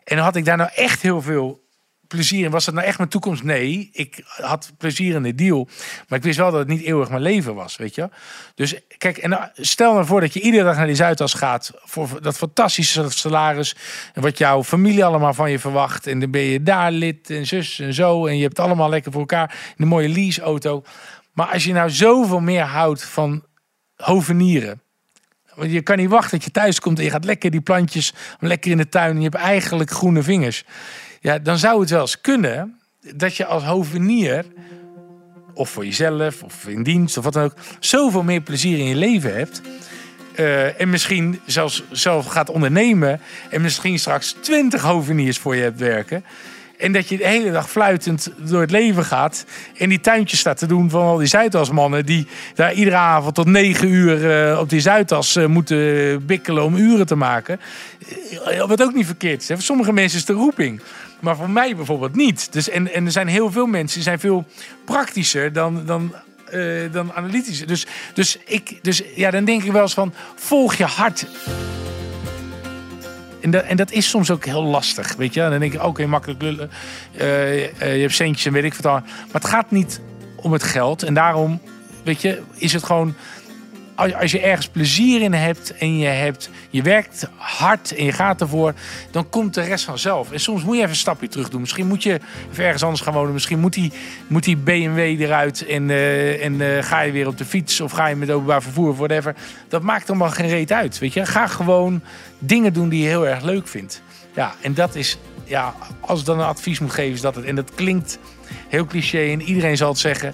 En 0.03 0.17
had 0.17 0.36
ik 0.36 0.45
daar 0.45 0.57
nou 0.57 0.69
echt 0.76 1.01
heel 1.01 1.21
veel 1.21 1.64
plezier 2.08 2.45
in. 2.45 2.51
Was 2.51 2.66
dat 2.66 2.74
nou 2.74 2.88
echt 2.88 2.97
mijn 2.97 3.10
toekomst? 3.10 3.43
Nee, 3.43 3.89
ik 3.91 4.24
had 4.26 4.72
plezier 4.78 5.16
in 5.16 5.24
de 5.24 5.36
deal. 5.36 5.68
Maar 6.08 6.18
ik 6.18 6.24
wist 6.24 6.38
wel 6.38 6.51
dat 6.51 6.60
het 6.60 6.68
niet 6.68 6.82
eeuwig 6.82 7.10
mijn 7.10 7.22
leven 7.22 7.56
was, 7.56 7.76
weet 7.76 7.95
je. 7.95 8.10
Dus 8.56 8.76
kijk, 8.97 9.18
en 9.18 9.30
nou, 9.30 9.43
stel 9.53 9.93
nou 9.93 10.06
voor 10.06 10.22
dat 10.22 10.34
je 10.34 10.39
iedere 10.41 10.64
dag 10.64 10.76
naar 10.76 10.86
die 10.86 10.95
Zuidas 10.95 11.34
gaat... 11.34 11.72
voor 11.76 12.22
dat 12.22 12.38
fantastische 12.38 13.10
salaris... 13.10 13.76
en 14.14 14.22
wat 14.22 14.38
jouw 14.38 14.64
familie 14.64 15.06
allemaal 15.06 15.34
van 15.34 15.51
je 15.51 15.60
verwacht. 15.60 16.08
En 16.08 16.20
dan 16.20 16.32
ben 16.32 16.41
je 16.41 16.64
daar 16.64 16.91
lid 16.91 17.30
en 17.30 17.45
zus 17.45 17.80
en 17.80 17.93
zo... 17.93 18.26
en 18.26 18.38
je 18.38 18.43
hebt 18.43 18.60
allemaal 18.60 18.89
lekker 18.89 19.12
voor 19.12 19.22
elkaar 19.22 19.74
een 19.78 19.88
mooie 19.88 20.10
leaseauto. 20.10 20.84
Maar 21.34 21.47
als 21.47 21.64
je 21.64 21.74
nou 21.74 21.89
zoveel 21.89 22.39
meer 22.39 22.64
houdt 22.64 23.03
van 23.03 23.43
hovenieren... 23.95 24.84
Want 25.56 25.72
je 25.72 25.82
kan 25.82 25.97
niet 25.97 26.10
wachten 26.10 26.32
dat 26.32 26.43
je 26.43 26.51
thuis 26.51 26.80
komt 26.80 26.97
en 26.97 27.03
je 27.03 27.10
gaat 27.10 27.26
lekker 27.26 27.51
die 27.51 27.62
plantjes 27.62 28.14
lekker 28.39 28.72
in 28.72 28.78
de 28.78 28.89
tuin 28.89 29.10
en 29.10 29.18
je 29.18 29.30
hebt 29.30 29.36
eigenlijk 29.36 29.91
groene 29.91 30.24
vingers. 30.24 30.64
Ja, 31.26 31.39
dan 31.39 31.57
zou 31.57 31.80
het 31.80 31.89
wel 31.89 32.01
eens 32.01 32.21
kunnen 32.21 32.80
dat 33.13 33.36
je 33.36 33.45
als 33.45 33.63
hovenier, 33.63 34.45
of 35.53 35.69
voor 35.69 35.86
jezelf, 35.86 36.43
of 36.43 36.67
in 36.67 36.84
dienst, 36.84 37.17
of 37.17 37.23
wat 37.23 37.34
dan 37.34 37.43
ook, 37.43 37.53
zoveel 37.80 38.23
meer 38.23 38.41
plezier 38.41 38.78
in 38.78 38.86
je 38.86 38.95
leven 38.95 39.36
hebt. 39.36 39.61
Uh, 40.39 40.82
en 40.82 40.89
misschien 40.89 41.39
zelfs 41.45 41.84
zelf 41.91 42.26
gaat 42.26 42.49
ondernemen. 42.49 43.21
En 43.49 43.61
misschien 43.61 43.99
straks 43.99 44.36
twintig 44.41 44.82
hoveniers 44.82 45.38
voor 45.38 45.55
je 45.55 45.61
hebt 45.61 45.80
werken. 45.80 46.23
En 46.78 46.91
dat 46.91 47.09
je 47.09 47.17
de 47.17 47.28
hele 47.28 47.51
dag 47.51 47.69
fluitend 47.69 48.32
door 48.38 48.61
het 48.61 48.71
leven 48.71 49.05
gaat. 49.05 49.45
En 49.78 49.89
die 49.89 49.99
tuintjes 49.99 50.39
staat 50.39 50.57
te 50.57 50.65
doen 50.65 50.89
van 50.89 51.01
al 51.01 51.17
die 51.17 51.28
Zuidasmannen. 51.28 52.05
Die 52.05 52.28
daar 52.55 52.73
iedere 52.73 52.95
avond 52.95 53.36
tot 53.36 53.45
negen 53.45 53.88
uur 53.88 54.49
uh, 54.51 54.59
op 54.59 54.69
die 54.69 54.80
Zuidas 54.80 55.36
uh, 55.36 55.45
moeten 55.45 56.26
bikkelen 56.26 56.63
om 56.63 56.76
uren 56.76 57.05
te 57.05 57.15
maken. 57.15 57.59
Wat 58.67 58.82
ook 58.82 58.93
niet 58.93 59.05
verkeerd 59.05 59.41
is. 59.41 59.47
Voor 59.47 59.61
sommige 59.61 59.93
mensen 59.93 60.19
is 60.19 60.26
de 60.26 60.34
roeping. 60.34 60.82
Maar 61.20 61.36
voor 61.36 61.49
mij 61.49 61.76
bijvoorbeeld 61.76 62.16
niet. 62.16 62.53
Dus, 62.53 62.70
en, 62.70 62.93
en 62.93 63.05
er 63.05 63.11
zijn 63.11 63.28
heel 63.28 63.51
veel 63.51 63.66
mensen 63.66 63.95
die 63.95 64.03
zijn 64.03 64.20
veel 64.20 64.45
praktischer 64.86 65.53
dan, 65.53 65.86
dan 65.86 66.13
dan 66.91 67.13
analytisch. 67.13 67.66
Dus, 67.66 67.86
dus, 68.13 68.38
ik, 68.45 68.80
dus 68.82 69.01
ja, 69.16 69.32
dan 69.32 69.45
denk 69.45 69.63
ik 69.63 69.72
wel 69.72 69.82
eens 69.82 69.93
van, 69.93 70.13
volg 70.36 70.76
je 70.76 70.84
hart. 70.84 71.26
En 73.41 73.51
dat, 73.51 73.63
en 73.63 73.78
dat 73.78 73.91
is 73.91 74.09
soms 74.09 74.32
ook 74.32 74.45
heel 74.45 74.63
lastig, 74.63 75.16
weet 75.16 75.34
je. 75.34 75.39
dan 75.39 75.59
denk 75.59 75.74
ik, 75.74 75.84
oké, 75.84 76.05
makkelijk 76.05 76.41
lullen. 76.41 76.70
Uh, 77.22 77.63
uh, 77.63 77.70
je 77.80 78.01
hebt 78.01 78.13
centjes 78.13 78.45
en 78.45 78.53
weet 78.53 78.63
ik 78.63 78.74
wat 78.74 78.84
Maar 78.84 79.03
het 79.32 79.45
gaat 79.45 79.72
niet 79.72 80.01
om 80.36 80.53
het 80.53 80.63
geld. 80.63 81.03
En 81.03 81.13
daarom, 81.13 81.61
weet 82.03 82.22
je, 82.22 82.41
is 82.55 82.74
het 82.74 82.84
gewoon... 82.84 83.16
Als 83.96 84.32
je 84.32 84.39
ergens 84.39 84.68
plezier 84.68 85.22
in 85.22 85.34
hebt 85.34 85.78
en 85.78 85.98
je, 85.98 86.08
hebt, 86.08 86.50
je 86.70 86.82
werkt 86.82 87.30
hard 87.36 87.96
en 87.96 88.06
je 88.06 88.12
gaat 88.12 88.41
ervoor, 88.41 88.74
dan 89.12 89.30
komt 89.30 89.54
de 89.54 89.62
rest 89.62 89.86
vanzelf. 89.86 90.32
En 90.32 90.39
soms 90.39 90.64
moet 90.64 90.74
je 90.74 90.80
even 90.80 90.89
een 90.89 90.96
stapje 90.96 91.28
terug 91.28 91.50
doen. 91.50 91.62
Misschien 91.62 91.88
moet 91.88 92.04
je 92.04 92.20
ergens 92.58 92.84
anders 92.84 93.02
gaan 93.02 93.14
wonen. 93.14 93.34
Misschien 93.34 93.60
moet 93.60 93.74
die, 93.74 93.91
moet 94.28 94.43
die 94.43 94.58
BMW 94.58 95.22
eruit 95.22 95.66
en, 95.66 95.89
uh, 95.89 96.46
en 96.46 96.84
ga 96.84 97.02
je 97.02 97.12
weer 97.12 97.28
op 97.28 97.38
de 97.38 97.46
fiets 97.46 97.82
of 97.82 97.91
ga 97.91 98.08
je 98.08 98.16
met 98.16 98.32
openbaar 98.32 98.62
vervoer, 98.62 98.96
whatever. 98.96 99.36
Dat 99.68 99.82
maakt 99.82 100.10
allemaal 100.10 100.30
geen 100.30 100.50
reet 100.50 100.72
uit. 100.72 101.00
Weet 101.00 101.14
je, 101.14 101.26
ga 101.26 101.48
gewoon 101.48 102.02
dingen 102.39 102.74
doen 102.74 102.89
die 102.89 103.02
je 103.02 103.08
heel 103.08 103.28
erg 103.28 103.43
leuk 103.43 103.68
vindt. 103.68 104.02
Ja, 104.36 104.54
en 104.62 104.74
dat 104.74 104.96
is, 104.96 105.18
ja, 105.43 105.74
als 106.00 106.20
ik 106.20 106.26
dan 106.26 106.39
een 106.39 106.46
advies 106.46 106.80
moet 106.80 106.93
geven, 106.93 107.14
is 107.14 107.22
dat 107.22 107.36
het. 107.36 107.46
En 107.46 107.56
dat 107.56 107.76
klinkt 107.76 108.20
heel 108.68 108.86
cliché 108.86 109.32
en 109.32 109.41
iedereen 109.41 109.78
zal 109.78 109.89
het 109.89 109.98
zeggen. 109.98 110.34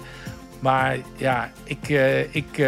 Maar 0.60 0.96
ja, 1.16 1.50
ik, 1.64 1.88
uh, 1.88 2.34
ik, 2.34 2.58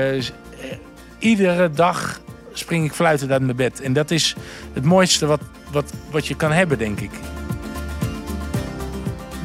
iedere 1.19 1.71
dag 1.71 2.21
spring 2.53 2.85
ik 2.85 2.93
fluitend 2.93 3.31
uit 3.31 3.43
mijn 3.43 3.57
bed. 3.57 3.81
En 3.81 3.93
dat 3.93 4.11
is 4.11 4.37
het 4.73 4.85
mooiste 4.85 5.27
wat, 5.27 5.41
wat, 5.71 5.93
wat 6.11 6.27
je 6.27 6.37
kan 6.37 6.53
hebben, 6.53 6.79
denk 6.79 7.01
ik. 7.01 7.11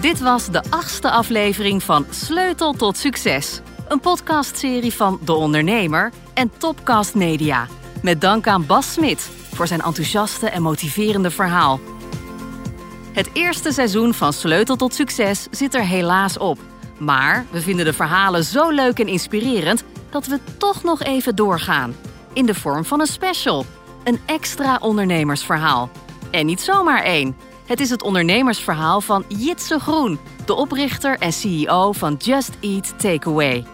Dit 0.02 0.20
was 0.20 0.50
de 0.50 0.64
achtste 0.70 1.12
aflevering 1.12 1.84
van 1.84 2.06
Sleutel 2.10 2.74
tot 2.74 2.98
Succes. 2.98 3.62
Een 3.88 4.00
podcastserie 4.00 4.94
van 4.94 5.20
De 5.26 5.34
Ondernemer 5.34 6.12
en 6.34 6.52
Topcast 6.58 7.16
Media. 7.16 7.68
Met 8.02 8.22
dank 8.22 8.48
aan 8.48 8.66
Bas 8.66 8.94
Smit 8.94 9.30
voor 9.54 9.68
zijn 9.68 9.82
enthousiaste 9.82 10.50
en 10.50 10.62
motiverende 10.62 11.32
verhaal. 11.32 11.80
Het 13.12 13.30
eerste 13.34 13.72
seizoen 13.72 14.14
van 14.14 14.34
Sleutel 14.34 14.76
tot 14.76 14.94
Succes 14.94 15.48
zit 15.52 15.76
er 15.76 15.86
helaas 15.86 16.38
op. 16.38 16.60
Maar 17.00 17.46
we 17.52 17.62
vinden 17.62 17.86
de 17.86 17.94
verhalen 17.94 18.44
zo 18.44 18.70
leuk 18.70 19.00
en 19.00 19.08
inspirerend 19.08 19.84
dat 20.10 20.26
we 20.26 20.40
toch 20.58 20.84
nog 20.84 21.02
even 21.02 21.36
doorgaan. 21.36 21.96
In 22.34 22.46
de 22.46 22.56
vorm 22.56 22.86
van 22.86 23.00
een 23.00 23.08
special. 23.08 23.66
Een 24.04 24.20
extra 24.26 24.78
ondernemersverhaal. 24.82 25.90
En 26.32 26.46
niet 26.46 26.62
zomaar 26.62 27.04
één. 27.04 27.36
Het 27.66 27.80
is 27.80 27.90
het 27.90 28.04
ondernemersverhaal 28.04 29.02
van 29.02 29.26
Jitse 29.28 29.80
Groen, 29.80 30.20
de 30.46 30.54
oprichter 30.54 31.18
en 31.18 31.34
CEO 31.34 31.92
van 31.92 32.16
Just 32.16 32.52
Eat 32.60 33.00
Takeaway. 33.00 33.66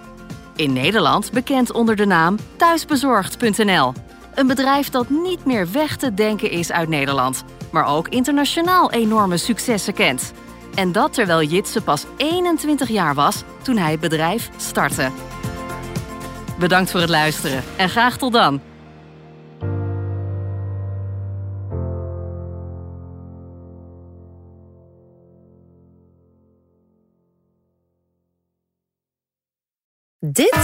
In 0.55 0.73
Nederland 0.73 1.31
bekend 1.31 1.71
onder 1.71 1.95
de 1.95 2.05
naam 2.05 2.37
thuisbezorgd.nl. 2.55 3.93
Een 4.35 4.47
bedrijf 4.47 4.89
dat 4.89 5.09
niet 5.09 5.45
meer 5.45 5.71
weg 5.71 5.97
te 5.97 6.13
denken 6.13 6.51
is 6.51 6.71
uit 6.71 6.89
Nederland, 6.89 7.43
maar 7.71 7.85
ook 7.85 8.07
internationaal 8.07 8.91
enorme 8.91 9.37
successen 9.37 9.93
kent. 9.93 10.33
En 10.75 10.91
dat 10.91 11.13
terwijl 11.13 11.43
Jitse 11.43 11.81
pas 11.81 12.05
21 12.17 12.89
jaar 12.89 13.13
was 13.13 13.43
toen 13.61 13.77
hij 13.77 13.91
het 13.91 13.99
bedrijf 13.99 14.49
startte. 14.57 15.11
Bedankt 16.59 16.91
voor 16.91 16.99
het 16.99 17.09
luisteren 17.09 17.63
en 17.77 17.89
graag 17.89 18.17
tot 18.17 18.33
dan. 18.33 18.61
Dit 30.19 30.57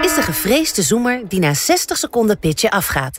is 0.00 0.14
de 0.14 0.22
gevreesde 0.22 0.82
zoemer 0.82 1.28
die 1.28 1.40
na 1.40 1.54
60 1.54 1.96
seconden 1.96 2.38
pitchen 2.38 2.70
afgaat. 2.70 3.18